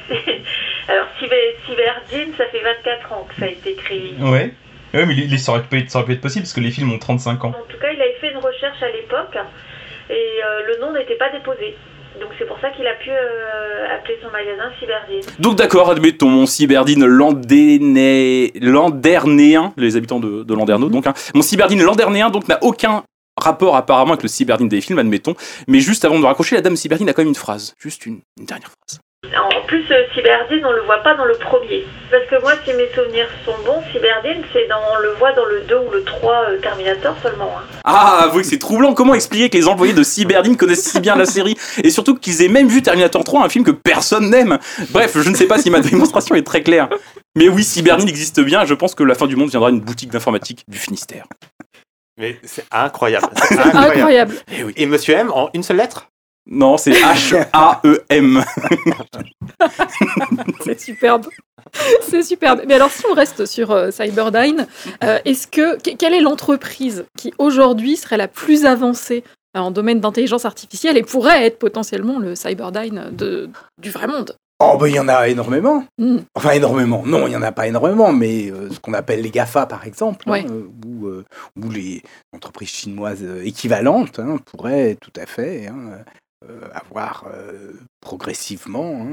Alors, 0.88 1.06
Cyberdine, 1.18 2.34
ça 2.36 2.46
fait 2.46 2.62
24 2.62 3.12
ans 3.12 3.26
que 3.28 3.40
ça 3.40 3.46
a 3.46 3.48
été 3.48 3.74
créé. 3.74 4.14
Ouais. 4.20 4.52
Mais 4.94 5.14
il, 5.14 5.38
ça, 5.38 5.52
aurait 5.52 5.62
pu, 5.62 5.88
ça 5.88 5.98
aurait 5.98 6.06
pu 6.06 6.12
être 6.12 6.20
possible 6.20 6.42
parce 6.42 6.52
que 6.52 6.60
les 6.60 6.70
films 6.70 6.92
ont 6.92 6.98
35 6.98 7.44
ans. 7.44 7.48
En 7.48 7.72
tout 7.72 7.78
cas, 7.80 7.92
il 7.92 8.00
avait 8.00 8.16
fait 8.20 8.30
une 8.30 8.38
recherche 8.38 8.82
à 8.82 8.90
l'époque 8.90 9.36
et 10.10 10.14
euh, 10.14 10.66
le 10.66 10.80
nom 10.80 10.92
n'était 10.92 11.16
pas 11.16 11.30
déposé. 11.30 11.76
Donc 12.20 12.30
c'est 12.38 12.46
pour 12.46 12.58
ça 12.60 12.70
qu'il 12.70 12.86
a 12.86 12.94
pu 12.94 13.08
euh, 13.10 13.96
appeler 13.96 14.18
son 14.22 14.30
magasin 14.30 14.70
Cyberdine. 14.78 15.22
Donc 15.38 15.56
d'accord, 15.56 15.90
admettons, 15.90 16.28
mon 16.28 16.44
Cyberdine 16.44 17.06
Landéné... 17.06 18.52
Landernéen, 18.60 19.72
les 19.78 19.96
habitants 19.96 20.20
de, 20.20 20.42
de 20.42 20.54
Landerneau, 20.54 20.90
donc, 20.90 21.06
hein. 21.06 21.14
mon 21.34 21.40
Cyberdine 21.40 21.82
Landernéen 21.82 22.28
donc 22.28 22.48
n'a 22.48 22.58
aucun 22.62 23.04
rapport 23.36 23.76
apparemment 23.76 24.12
avec 24.12 24.22
le 24.22 24.28
cyberdine 24.28 24.68
des 24.68 24.80
films, 24.80 24.98
admettons. 24.98 25.34
Mais 25.68 25.80
juste 25.80 26.04
avant 26.04 26.18
de 26.18 26.24
raccrocher, 26.24 26.56
la 26.56 26.62
dame 26.62 26.76
cyberdine 26.76 27.08
a 27.08 27.12
quand 27.12 27.22
même 27.22 27.28
une 27.28 27.34
phrase, 27.34 27.74
juste 27.78 28.06
une, 28.06 28.20
une 28.38 28.46
dernière 28.46 28.68
phrase. 28.70 29.00
En 29.24 29.66
plus, 29.68 29.84
euh, 29.92 30.02
Cyberdine, 30.14 30.66
on 30.66 30.72
le 30.72 30.82
voit 30.82 30.98
pas 30.98 31.14
dans 31.14 31.24
le 31.24 31.34
premier. 31.34 31.84
Parce 32.10 32.24
que 32.28 32.40
moi, 32.42 32.54
si 32.66 32.74
mes 32.74 32.88
souvenirs 32.92 33.28
sont 33.44 33.54
bons, 33.64 33.80
Cyberdine, 33.92 34.42
c'est 34.52 34.66
dans, 34.66 34.80
on 34.92 35.00
le 35.00 35.10
voit 35.12 35.32
dans 35.32 35.44
le 35.44 35.60
2 35.60 35.76
ou 35.76 35.90
le 35.92 36.02
3 36.02 36.34
euh, 36.50 36.60
Terminator 36.60 37.14
seulement. 37.22 37.52
hein. 37.56 37.62
Ah, 37.84 38.28
que 38.34 38.42
c'est 38.42 38.58
troublant. 38.58 38.94
Comment 38.94 39.14
expliquer 39.14 39.48
que 39.48 39.56
les 39.56 39.68
employés 39.68 39.92
de 39.92 40.02
Cyberdine 40.02 40.56
connaissent 40.56 40.90
si 40.90 40.98
bien 40.98 41.14
la 41.14 41.24
série 41.24 41.56
et 41.84 41.90
surtout 41.90 42.16
qu'ils 42.16 42.42
aient 42.42 42.48
même 42.48 42.66
vu 42.66 42.82
Terminator 42.82 43.22
3, 43.22 43.44
un 43.44 43.48
film 43.48 43.64
que 43.64 43.70
personne 43.70 44.28
n'aime? 44.28 44.58
Bref, 44.90 45.16
je 45.16 45.30
ne 45.30 45.36
sais 45.36 45.46
pas 45.46 45.58
si 45.58 45.70
ma 45.70 45.78
démonstration 45.80 46.34
est 46.34 46.42
très 46.42 46.62
claire. 46.62 46.88
Mais 47.36 47.48
oui, 47.48 47.62
Cyberdine 47.62 48.08
existe 48.08 48.40
bien. 48.40 48.64
Je 48.64 48.74
pense 48.74 48.96
que 48.96 49.04
la 49.04 49.14
fin 49.14 49.28
du 49.28 49.36
monde 49.36 49.50
viendra 49.50 49.70
d'une 49.70 49.80
boutique 49.80 50.10
d'informatique 50.10 50.64
du 50.66 50.78
Finistère. 50.78 51.26
Mais 52.18 52.38
c'est 52.44 52.64
incroyable. 52.70 53.28
C'est 53.48 53.54
incroyable. 53.58 53.94
Incroyable. 53.96 54.34
Eh 54.52 54.64
oui. 54.64 54.72
Et 54.76 54.86
Monsieur 54.86 55.14
M 55.14 55.30
en 55.32 55.48
une 55.54 55.62
seule 55.62 55.78
lettre? 55.78 56.08
Non, 56.46 56.76
c'est 56.76 56.92
H-A-E-M. 56.92 58.44
C'est 60.64 60.80
superbe. 60.80 61.26
C'est 62.02 62.22
superbe. 62.22 62.62
Mais 62.66 62.74
alors, 62.74 62.90
si 62.90 63.04
on 63.06 63.14
reste 63.14 63.46
sur 63.46 63.70
euh, 63.70 63.90
Cyberdyne, 63.90 64.66
euh, 65.04 65.18
est-ce 65.24 65.46
que 65.46 65.80
que- 65.80 65.96
quelle 65.96 66.14
est 66.14 66.20
l'entreprise 66.20 67.04
qui 67.16 67.32
aujourd'hui 67.38 67.96
serait 67.96 68.16
la 68.16 68.28
plus 68.28 68.64
avancée 68.66 69.22
euh, 69.56 69.60
en 69.60 69.70
domaine 69.70 70.00
d'intelligence 70.00 70.44
artificielle 70.44 70.96
et 70.96 71.02
pourrait 71.02 71.46
être 71.46 71.58
potentiellement 71.58 72.18
le 72.18 72.34
Cyberdyne 72.34 73.10
de, 73.12 73.48
du 73.80 73.90
vrai 73.90 74.06
monde? 74.08 74.36
Oh, 74.64 74.76
ben 74.78 74.86
il 74.86 74.94
y 74.94 75.00
en 75.00 75.08
a 75.08 75.28
énormément. 75.28 75.84
Hmm. 75.98 76.18
Enfin, 76.34 76.50
énormément. 76.52 77.02
Non, 77.04 77.26
il 77.26 77.30
n'y 77.30 77.36
en 77.36 77.42
a 77.42 77.50
pas 77.52 77.66
énormément, 77.66 78.12
mais 78.12 78.50
euh, 78.50 78.70
ce 78.70 78.78
qu'on 78.78 78.94
appelle 78.94 79.20
les 79.22 79.30
GAFA, 79.30 79.66
par 79.66 79.84
exemple, 79.86 80.24
hein, 80.28 80.32
Ouais. 80.32 80.46
euh, 80.48 80.68
ou, 80.86 81.06
euh, 81.08 81.24
ou 81.60 81.68
les 81.70 82.02
entreprises 82.32 82.68
chinoises 82.70 83.22
euh, 83.22 83.44
équivalentes 83.44 84.18
hein, 84.20 84.38
pourraient 84.46 84.96
tout 85.00 85.12
à 85.20 85.26
fait 85.26 85.66
hein, 85.66 86.04
euh, 86.48 86.60
avoir 86.72 87.24
progressivement 88.00 89.06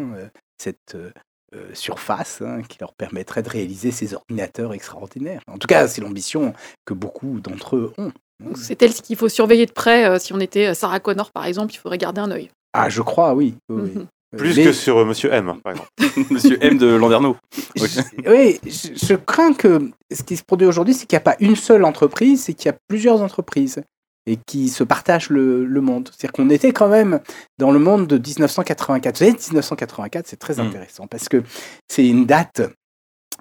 cette 0.61 0.97
surface 1.73 2.43
qui 2.67 2.77
leur 2.79 2.93
permettrait 2.93 3.41
de 3.43 3.49
réaliser 3.49 3.91
ces 3.91 4.13
ordinateurs 4.13 4.73
extraordinaires. 4.73 5.41
En 5.47 5.57
tout 5.57 5.67
cas, 5.67 5.87
c'est 5.87 6.01
l'ambition 6.01 6.53
que 6.85 6.93
beaucoup 6.93 7.39
d'entre 7.39 7.75
eux 7.75 7.93
ont. 7.97 8.11
C'est 8.55 8.81
elle 8.81 8.93
qu'il 8.93 9.15
faut 9.15 9.29
surveiller 9.29 9.65
de 9.65 9.71
près. 9.71 10.19
si 10.19 10.33
on 10.33 10.39
était 10.39 10.73
Sarah 10.73 10.99
Connor, 10.99 11.31
par 11.31 11.45
exemple, 11.45 11.73
il 11.73 11.77
faudrait 11.77 11.97
garder 11.97 12.21
un 12.21 12.31
œil. 12.31 12.49
Ah, 12.73 12.89
je 12.89 13.01
crois, 13.01 13.33
oui. 13.33 13.55
oui, 13.69 13.81
oui. 13.83 13.91
Mhm. 13.95 14.07
Plus 14.37 14.55
Mais- 14.57 14.63
que 14.65 14.73
sur 14.73 14.97
euh, 14.97 15.05
Monsieur 15.05 15.33
M, 15.33 15.53
par 15.63 15.73
exemple. 15.73 15.89
Monsieur 16.31 16.57
M 16.63 16.77
de 16.77 16.87
Landerneau. 16.87 17.35
Oui. 17.79 17.87
Je- 17.87 18.29
Oui, 18.29 18.59
je, 18.63 19.05
je 19.07 19.15
crains 19.15 19.53
que 19.53 19.89
ce 20.11 20.21
qui 20.23 20.37
se 20.37 20.43
produit 20.43 20.67
aujourd'hui, 20.67 20.93
c'est 20.93 21.05
qu'il 21.07 21.15
n'y 21.17 21.21
a 21.21 21.31
pas 21.31 21.35
une 21.39 21.55
seule 21.55 21.83
entreprise, 21.83 22.43
c'est 22.43 22.53
qu'il 22.53 22.67
y 22.67 22.73
a 22.73 22.77
plusieurs 22.87 23.21
entreprises 23.21 23.81
et 24.27 24.37
qui 24.45 24.69
se 24.69 24.83
partagent 24.83 25.29
le, 25.31 25.65
le 25.65 25.81
monde. 25.81 26.09
C'est-à-dire 26.13 26.33
qu'on 26.33 26.49
était 26.51 26.71
quand 26.73 26.89
même 26.89 27.19
dans 27.57 27.71
le 27.71 27.79
monde 27.79 28.05
de 28.05 28.17
1984. 28.17 29.15
Vous 29.15 29.19
savez, 29.25 29.31
1984, 29.31 30.27
c'est 30.27 30.37
très 30.37 30.55
Mm. 30.57 30.59
intéressant 30.59 31.07
parce 31.07 31.27
que 31.29 31.41
c'est 31.87 32.05
une 32.07 32.25
date 32.27 32.61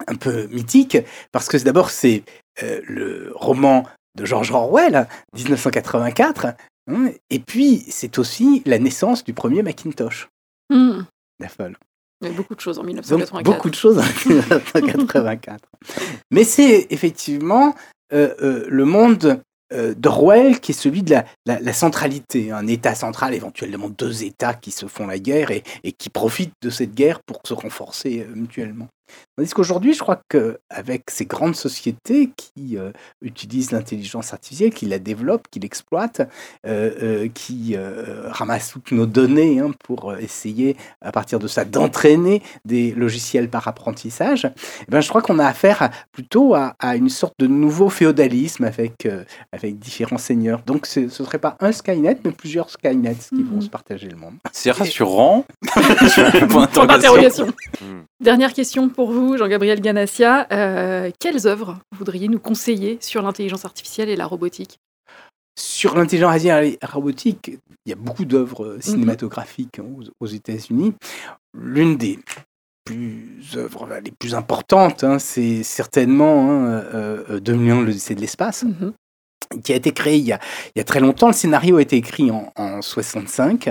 un 0.06 0.14
peu 0.14 0.46
mythique, 0.46 0.96
parce 1.32 1.48
que 1.48 1.56
d'abord, 1.58 1.90
c'est 1.90 2.22
euh, 2.62 2.80
le 2.86 3.32
roman 3.34 3.84
de 4.16 4.24
George 4.24 4.50
Orwell, 4.52 5.06
1984, 5.36 6.46
hein, 6.90 7.10
et 7.30 7.38
puis 7.40 7.84
c'est 7.90 8.18
aussi 8.18 8.62
la 8.64 8.78
naissance 8.78 9.24
du 9.24 9.34
premier 9.34 9.62
Macintosh 9.62 10.28
Hmm. 10.70 11.02
d'Apple. 11.40 11.76
Il 12.20 12.28
y 12.28 12.30
a 12.32 12.34
beaucoup 12.34 12.54
de 12.54 12.60
choses 12.60 12.78
en 12.78 12.82
Donc, 12.82 12.88
1984. 12.88 13.44
beaucoup 13.44 13.70
de 13.70 13.74
choses 13.76 13.98
en 13.98 14.02
1984. 14.28 15.64
Mais 16.30 16.44
c'est 16.44 16.86
effectivement 16.90 17.74
euh, 18.12 18.34
euh, 18.42 18.66
le 18.68 18.84
monde 18.84 19.40
euh, 19.72 19.94
d'Orwell 19.94 20.60
qui 20.60 20.72
est 20.72 20.74
celui 20.74 21.02
de 21.02 21.10
la, 21.12 21.24
la- 21.46 21.60
la 21.60 21.72
centralité, 21.72 22.50
un 22.50 22.66
État 22.66 22.94
central, 22.94 23.34
éventuellement 23.34 23.88
deux 23.88 24.24
États 24.24 24.54
qui 24.54 24.70
se 24.70 24.86
font 24.86 25.06
la 25.06 25.18
guerre 25.18 25.50
et, 25.50 25.62
et 25.84 25.92
qui 25.92 26.08
profitent 26.10 26.54
de 26.62 26.70
cette 26.70 26.94
guerre 26.94 27.20
pour 27.24 27.40
se 27.46 27.54
renforcer 27.54 28.26
euh, 28.28 28.34
mutuellement. 28.34 28.88
Tandis 29.36 29.52
qu'aujourd'hui, 29.52 29.92
je 29.94 30.00
crois 30.00 30.20
qu'avec 30.28 31.10
ces 31.10 31.26
grandes 31.26 31.56
sociétés 31.56 32.30
qui 32.36 32.76
euh, 32.76 32.90
utilisent 33.22 33.70
l'intelligence 33.72 34.32
artificielle, 34.32 34.72
qui 34.72 34.86
la 34.86 34.98
développent, 34.98 35.46
qui 35.50 35.60
l'exploitent, 35.60 36.20
euh, 36.66 36.90
euh, 37.02 37.28
qui 37.32 37.74
euh, 37.76 38.28
ramassent 38.30 38.70
toutes 38.72 38.92
nos 38.92 39.06
données 39.06 39.60
hein, 39.60 39.70
pour 39.84 40.14
essayer, 40.16 40.76
à 41.00 41.12
partir 41.12 41.38
de 41.38 41.46
ça, 41.48 41.64
d'entraîner 41.64 42.42
des 42.64 42.92
logiciels 42.92 43.48
par 43.48 43.68
apprentissage, 43.68 44.46
eh 44.82 44.90
ben, 44.90 45.00
je 45.00 45.08
crois 45.08 45.22
qu'on 45.22 45.38
a 45.38 45.46
affaire 45.46 45.82
à- 45.82 45.90
plutôt 46.12 46.54
à, 46.54 46.74
à 46.78 46.96
une 46.96 47.08
sorte 47.08 47.34
de 47.38 47.46
nouveau 47.46 47.88
féodalisme 47.90 48.64
avec, 48.64 49.06
euh, 49.06 49.24
avec 49.52 49.78
différents 49.78 50.18
seigneurs. 50.18 50.62
Donc 50.66 50.86
ce 50.86 51.08
ce 51.08 51.24
serait 51.24 51.38
pas 51.38 51.56
un 51.60 51.72
Skynet, 51.72 52.18
mais 52.24 52.32
plusieurs 52.32 52.70
Skynets 52.70 53.14
qui 53.28 53.42
vont 53.42 53.56
Mhm. 53.56 53.62
se 53.62 53.68
partager 53.68 54.08
le 54.08 54.16
monde. 54.16 54.34
C'est 54.52 54.70
rassurant. 54.70 55.44
Point 56.48 56.86
d'interrogation. 56.86 57.46
Hmm. 57.80 58.02
Dernière 58.20 58.52
question 58.52 58.88
pour 58.98 59.12
vous, 59.12 59.36
Jean-Gabriel 59.36 59.80
Ganassia. 59.80 60.48
Euh, 60.50 61.12
quelles 61.20 61.46
œuvres 61.46 61.78
voudriez 61.92 62.26
nous 62.26 62.40
conseiller 62.40 62.98
sur 63.00 63.22
l'intelligence 63.22 63.64
artificielle 63.64 64.08
et 64.08 64.16
la 64.16 64.26
robotique? 64.26 64.80
Sur 65.56 65.94
l'intelligence 65.94 66.30
artificielle 66.30 66.64
et 66.64 66.78
la 66.82 66.88
robotique, 66.88 67.52
il 67.86 67.90
y 67.90 67.92
a 67.92 67.94
beaucoup 67.94 68.24
d'œuvres 68.24 68.64
euh, 68.64 68.80
cinématographiques 68.80 69.78
hein, 69.78 69.84
aux, 69.84 70.02
aux 70.18 70.26
États-Unis. 70.26 70.94
L'une 71.54 71.96
des 71.96 72.18
plus 72.84 73.38
œuvres 73.54 73.86
euh, 73.88 74.00
les 74.00 74.10
plus 74.10 74.34
importantes, 74.34 75.04
hein, 75.04 75.20
c'est 75.20 75.62
certainement 75.62 76.50
hein, 76.50 76.64
euh, 76.66 77.24
euh, 77.30 77.38
2001, 77.38 77.82
l'Odyssée 77.82 78.16
de 78.16 78.20
l'espace. 78.20 78.64
Mhm. 78.64 78.94
qui 79.62 79.72
a 79.72 79.76
été 79.76 79.92
créé 79.92 80.16
il 80.16 80.26
y 80.26 80.32
a, 80.32 80.40
il 80.74 80.80
y 80.80 80.80
a 80.80 80.84
très 80.84 80.98
longtemps. 80.98 81.28
Le 81.28 81.34
scénario 81.34 81.76
a 81.76 81.82
été 81.82 81.94
écrit 81.94 82.32
en, 82.32 82.52
en 82.56 82.82
65 82.82 83.70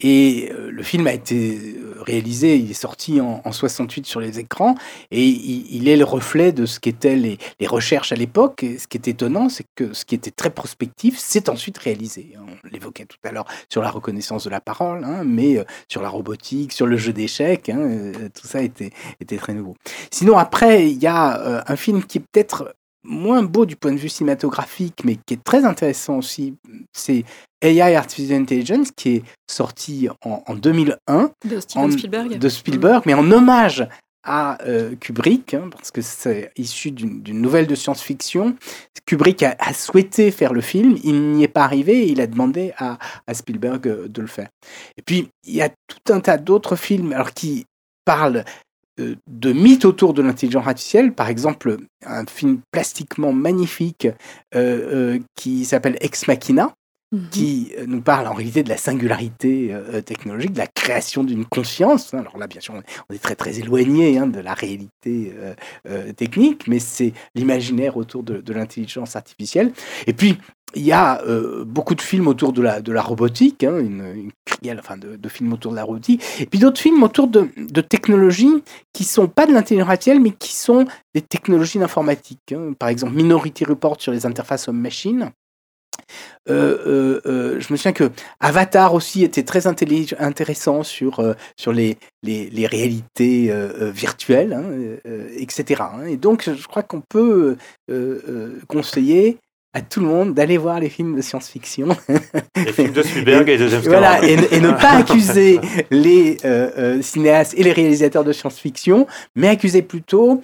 et 0.00 0.52
euh, 0.52 0.70
le 0.70 0.82
film 0.84 1.08
a 1.08 1.12
été 1.12 1.58
euh, 1.76 2.00
réalisé, 2.00 2.56
il 2.56 2.70
est 2.70 2.74
sorti 2.74 3.20
en, 3.20 3.42
en 3.44 3.50
68 3.50 4.06
sur 4.06 4.20
les 4.20 4.38
écrans 4.38 4.76
et 5.10 5.24
il, 5.24 5.88
est 5.88 5.96
le 5.96 6.04
reflet 6.04 6.52
de 6.52 6.66
ce 6.66 6.78
qu'étaient 6.78 7.16
les, 7.16 7.38
recherches 7.66 8.12
à 8.12 8.14
l'époque. 8.14 8.62
Et 8.62 8.78
ce 8.78 8.86
qui 8.86 8.96
est 8.96 9.08
étonnant, 9.08 9.48
c'est 9.48 9.66
que 9.74 9.92
ce 9.92 10.04
qui 10.04 10.14
était 10.14 10.30
très 10.30 10.50
prospectif 10.50 11.18
s'est 11.18 11.50
ensuite 11.50 11.78
réalisé. 11.78 12.34
On 12.38 12.68
l'évoquait 12.68 13.06
tout 13.06 13.18
à 13.24 13.32
l'heure 13.32 13.46
sur 13.68 13.82
la 13.82 13.90
reconnaissance 13.90 14.44
de 14.44 14.50
la 14.50 14.60
parole, 14.60 15.02
hein, 15.04 15.24
mais 15.24 15.58
euh, 15.58 15.64
sur 15.88 16.00
la 16.00 16.08
robotique, 16.08 16.72
sur 16.72 16.86
le 16.86 16.96
jeu 16.96 17.12
d'échecs, 17.12 17.68
hein, 17.68 18.12
tout 18.34 18.46
ça 18.46 18.62
était, 18.62 18.90
était 19.20 19.36
très 19.36 19.54
nouveau. 19.54 19.76
Sinon, 20.12 20.38
après, 20.38 20.88
il 20.88 20.98
y 20.98 21.08
a 21.08 21.64
un 21.66 21.76
film 21.76 22.04
qui 22.04 22.18
est 22.18 22.20
peut-être 22.20 22.74
moins 23.08 23.42
beau 23.42 23.64
du 23.66 23.74
point 23.74 23.92
de 23.92 23.96
vue 23.98 24.08
cinématographique, 24.08 25.02
mais 25.04 25.16
qui 25.26 25.34
est 25.34 25.42
très 25.42 25.64
intéressant 25.64 26.18
aussi, 26.18 26.54
c'est 26.92 27.24
AI 27.62 27.96
Artificial 27.96 28.40
Intelligence, 28.42 28.90
qui 28.94 29.16
est 29.16 29.22
sorti 29.50 30.08
en, 30.24 30.42
en 30.46 30.54
2001 30.54 31.30
De 31.44 31.60
Steven 31.60 31.84
En- 31.86 31.90
Spielberg 31.90 32.38
de 32.38 32.48
Spielberg, 32.48 33.02
mais 33.06 33.14
en 33.14 33.30
hommage 33.30 33.88
à 34.24 34.62
euh, 34.66 34.94
Kubrick, 34.96 35.54
hein, 35.54 35.70
parce 35.72 35.90
que 35.90 36.02
c'est 36.02 36.52
issu 36.56 36.90
d'une 36.90 37.40
nouvelle 37.40 37.66
de 37.66 37.74
science-fiction. 37.74 38.56
Kubrick 39.06 39.42
a, 39.42 39.56
a 39.58 39.72
souhaité 39.72 40.30
faire 40.30 40.52
le 40.52 40.60
film, 40.60 40.98
il 41.02 41.32
n'y 41.32 41.44
est 41.44 41.48
pas 41.48 41.64
arrivé, 41.64 42.02
et 42.02 42.10
il 42.10 42.20
a 42.20 42.26
demandé 42.26 42.74
à, 42.76 42.98
à 43.26 43.32
Spielberg 43.34 43.88
euh, 43.88 44.06
de 44.08 44.20
le 44.20 44.26
faire. 44.26 44.48
Et 44.98 45.02
puis, 45.02 45.28
il 45.46 45.54
y 45.54 45.62
a 45.62 45.70
tout 45.70 46.12
un 46.12 46.20
tas 46.20 46.36
d'autres 46.36 46.76
films 46.76 47.12
alors, 47.14 47.32
qui 47.32 47.64
parlent 48.04 48.44
de 48.98 49.52
mythes 49.52 49.84
autour 49.84 50.14
de 50.14 50.22
l'intelligence 50.22 50.66
artificielle. 50.66 51.12
Par 51.12 51.28
exemple, 51.28 51.76
un 52.04 52.24
film 52.26 52.60
plastiquement 52.72 53.32
magnifique 53.32 54.06
euh, 54.06 55.14
euh, 55.14 55.18
qui 55.36 55.64
s'appelle 55.64 55.96
Ex 56.00 56.26
Machina, 56.28 56.72
Mhm. 57.10 57.28
qui 57.30 57.72
euh, 57.78 57.86
nous 57.86 58.02
parle 58.02 58.26
en 58.26 58.34
réalité 58.34 58.62
de 58.62 58.68
la 58.68 58.76
singularité 58.76 59.70
euh, 59.72 60.02
technologique, 60.02 60.52
de 60.52 60.58
la 60.58 60.66
création 60.66 61.24
d'une 61.24 61.46
conscience. 61.46 62.12
hein. 62.12 62.18
Alors 62.18 62.36
là, 62.36 62.46
bien 62.46 62.60
sûr, 62.60 62.74
on 62.74 62.80
est- 62.80 62.84
on 63.08 63.14
est 63.14 63.18
très 63.18 63.34
très 63.34 63.58
éloigné 63.60 64.18
hein, 64.18 64.26
de 64.26 64.40
la 64.40 64.52
réalité 64.52 65.32
euh, 65.38 65.54
euh, 65.88 66.12
technique, 66.12 66.68
mais 66.68 66.78
c'est 66.80 67.14
l'imaginaire 67.34 67.96
autour 67.96 68.22
de, 68.24 68.42
de 68.42 68.52
l'intelligence 68.52 69.16
artificielle. 69.16 69.72
Et 70.06 70.12
puis, 70.12 70.36
il 70.74 70.84
y 70.84 70.92
a 70.92 71.22
euh, 71.22 71.64
beaucoup 71.64 71.94
de 71.94 72.00
films 72.00 72.28
autour 72.28 72.52
de 72.52 72.62
la, 72.62 73.02
robotique, 73.02 73.64
hein, 73.64 73.78
une, 73.78 74.04
une 74.14 74.30
crielle 74.44 74.82
de, 75.00 75.28
films 75.28 75.52
autour 75.52 75.72
de 75.72 75.76
la 75.76 75.84
robotique, 75.84 76.22
et 76.40 76.46
puis 76.46 76.58
d'autres 76.58 76.80
films 76.80 77.02
autour 77.02 77.28
de, 77.28 77.48
technologies 77.80 78.62
qui 78.92 79.04
sont 79.04 79.28
pas 79.28 79.46
de 79.46 79.52
l'intelligence 79.52 79.88
artificielle, 79.88 80.20
mais 80.20 80.32
qui 80.32 80.54
sont 80.54 80.86
des 81.14 81.22
technologies 81.22 81.78
d'informatique. 81.78 82.52
hein. 82.52 82.72
Par 82.78 82.88
exemple, 82.88 83.14
Minority 83.14 83.64
Report 83.64 84.00
sur 84.00 84.12
les 84.12 84.26
interfaces 84.26 84.68
homme-machine 84.68 85.30
Euh, 86.48 87.20
euh, 87.26 87.60
je 87.60 87.72
me 87.72 87.76
souviens 87.76 87.92
que 87.92 88.10
Avatar 88.40 88.94
aussi 88.94 89.24
était 89.24 89.42
très 89.42 89.66
intéressant 89.66 90.82
sur, 90.82 91.34
sur 91.56 91.72
les, 91.72 91.98
les, 92.22 92.66
réalités 92.66 93.52
virtuelles, 93.92 94.52
hein, 94.54 94.64
etc. 95.36 95.82
Et 96.06 96.16
donc, 96.16 96.48
je 96.48 96.66
crois 96.66 96.82
qu'on 96.82 97.02
peut 97.02 97.56
conseiller 98.68 99.38
à 99.74 99.80
tout 99.82 100.00
le 100.00 100.06
monde 100.06 100.34
d'aller 100.34 100.56
voir 100.56 100.80
les 100.80 100.88
films 100.88 101.14
de 101.16 101.20
science-fiction. 101.20 101.88
Les 102.56 102.72
films 102.72 102.92
de 102.92 103.02
Spielberg 103.02 103.48
et 103.48 103.58
de 103.58 103.68
James 103.68 103.82
Voilà, 103.84 104.16
Cameron. 104.20 104.26
et, 104.28 104.36
ne- 104.36 104.54
et 104.54 104.60
ne 104.60 104.70
pas 104.72 104.92
accuser 104.98 105.60
les 105.90 106.38
euh, 106.44 106.70
euh, 106.78 107.02
cinéastes 107.02 107.54
et 107.56 107.62
les 107.62 107.72
réalisateurs 107.72 108.24
de 108.24 108.32
science-fiction, 108.32 109.06
mais 109.36 109.48
accuser 109.48 109.82
plutôt 109.82 110.42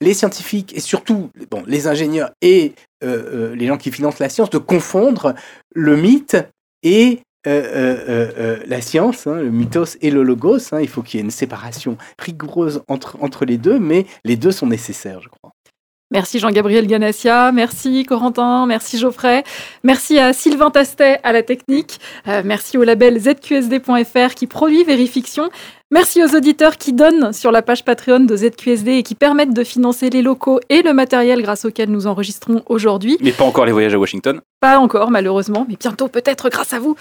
les 0.00 0.12
scientifiques 0.12 0.76
et 0.76 0.80
surtout 0.80 1.30
bon, 1.50 1.62
les 1.66 1.86
ingénieurs 1.86 2.30
et 2.42 2.72
euh, 3.04 3.50
euh, 3.52 3.54
les 3.54 3.66
gens 3.68 3.76
qui 3.78 3.90
financent 3.92 4.18
la 4.18 4.28
science 4.28 4.50
de 4.50 4.58
confondre 4.58 5.34
le 5.74 5.96
mythe 5.96 6.36
et 6.82 7.20
euh, 7.46 8.58
la 8.66 8.80
science, 8.80 9.26
hein, 9.26 9.36
le 9.36 9.50
mythos 9.50 9.96
et 10.02 10.10
le 10.10 10.22
logos. 10.22 10.72
hein. 10.72 10.80
il 10.80 10.88
faut 10.88 11.02
qu'il 11.02 11.18
y 11.18 11.22
ait 11.22 11.24
une 11.24 11.30
séparation 11.30 11.96
rigoureuse 12.18 12.82
entre, 12.88 13.16
entre 13.20 13.44
les 13.44 13.56
deux, 13.58 13.78
mais 13.78 14.04
les 14.24 14.36
deux 14.36 14.50
sont 14.50 14.66
nécessaires, 14.66 15.20
je 15.22 15.28
crois. 15.28 15.52
Merci 16.14 16.38
Jean-Gabriel 16.38 16.86
Ganassia, 16.86 17.50
merci 17.50 18.04
Corentin, 18.04 18.66
merci 18.66 18.98
Geoffrey, 18.98 19.42
merci 19.82 20.16
à 20.16 20.32
Sylvain 20.32 20.70
Tastet 20.70 21.18
à 21.24 21.32
la 21.32 21.42
technique, 21.42 21.98
euh, 22.28 22.42
merci 22.44 22.78
au 22.78 22.84
label 22.84 23.18
zqsd.fr 23.18 24.34
qui 24.36 24.46
produit 24.46 24.84
Vérifiction, 24.84 25.50
merci 25.94 26.24
aux 26.24 26.36
auditeurs 26.36 26.76
qui 26.76 26.92
donnent 26.92 27.32
sur 27.32 27.52
la 27.52 27.62
page 27.62 27.84
Patreon 27.84 28.20
de 28.20 28.36
ZQSD 28.36 28.88
et 28.88 29.02
qui 29.04 29.14
permettent 29.14 29.54
de 29.54 29.62
financer 29.62 30.10
les 30.10 30.22
locaux 30.22 30.58
et 30.68 30.82
le 30.82 30.92
matériel 30.92 31.40
grâce 31.40 31.64
auquel 31.64 31.88
nous 31.88 32.08
enregistrons 32.08 32.62
aujourd'hui. 32.66 33.16
Mais 33.20 33.30
pas 33.30 33.44
encore 33.44 33.64
les 33.64 33.70
voyages 33.70 33.94
à 33.94 33.98
Washington. 33.98 34.40
Pas 34.60 34.78
encore, 34.78 35.10
malheureusement, 35.10 35.66
mais 35.68 35.76
bientôt 35.78 36.08
peut-être 36.08 36.48
grâce 36.48 36.72
à 36.72 36.80
vous. 36.80 36.96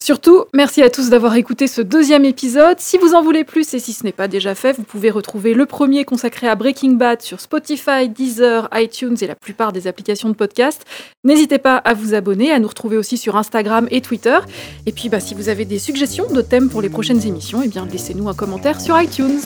Surtout, 0.00 0.44
merci 0.54 0.82
à 0.82 0.88
tous 0.88 1.10
d'avoir 1.10 1.34
écouté 1.34 1.66
ce 1.66 1.82
deuxième 1.82 2.24
épisode. 2.24 2.78
Si 2.78 2.96
vous 2.96 3.14
en 3.14 3.22
voulez 3.22 3.42
plus 3.42 3.74
et 3.74 3.80
si 3.80 3.92
ce 3.92 4.04
n'est 4.04 4.12
pas 4.12 4.28
déjà 4.28 4.54
fait, 4.54 4.72
vous 4.72 4.84
pouvez 4.84 5.10
retrouver 5.10 5.52
le 5.52 5.66
premier 5.66 6.04
consacré 6.04 6.46
à 6.46 6.54
Breaking 6.54 6.92
Bad 6.92 7.20
sur 7.20 7.40
Spotify, 7.40 8.08
Deezer, 8.08 8.68
iTunes 8.72 9.16
et 9.20 9.26
la 9.26 9.34
plupart 9.34 9.72
des 9.72 9.88
applications 9.88 10.28
de 10.28 10.34
podcast. 10.34 10.86
N'hésitez 11.24 11.58
pas 11.58 11.76
à 11.76 11.94
vous 11.94 12.14
abonner, 12.14 12.52
à 12.52 12.60
nous 12.60 12.68
retrouver 12.68 12.96
aussi 12.96 13.18
sur 13.18 13.36
Instagram 13.36 13.88
et 13.90 14.00
Twitter. 14.00 14.38
Et 14.86 14.92
puis, 14.92 15.08
bah, 15.08 15.18
si 15.18 15.34
vous 15.34 15.48
avez 15.48 15.64
des 15.64 15.80
suggestions 15.80 16.32
de 16.32 16.40
thèmes 16.40 16.70
pour 16.70 16.80
les 16.80 16.88
prochaines 16.88 17.26
émissions, 17.26 17.60
eh 17.64 17.68
bien, 17.68 17.86
laissez-nous 17.90 18.28
un 18.28 18.34
commentaire 18.38 18.80
sur 18.80 18.98
iTunes. 19.00 19.40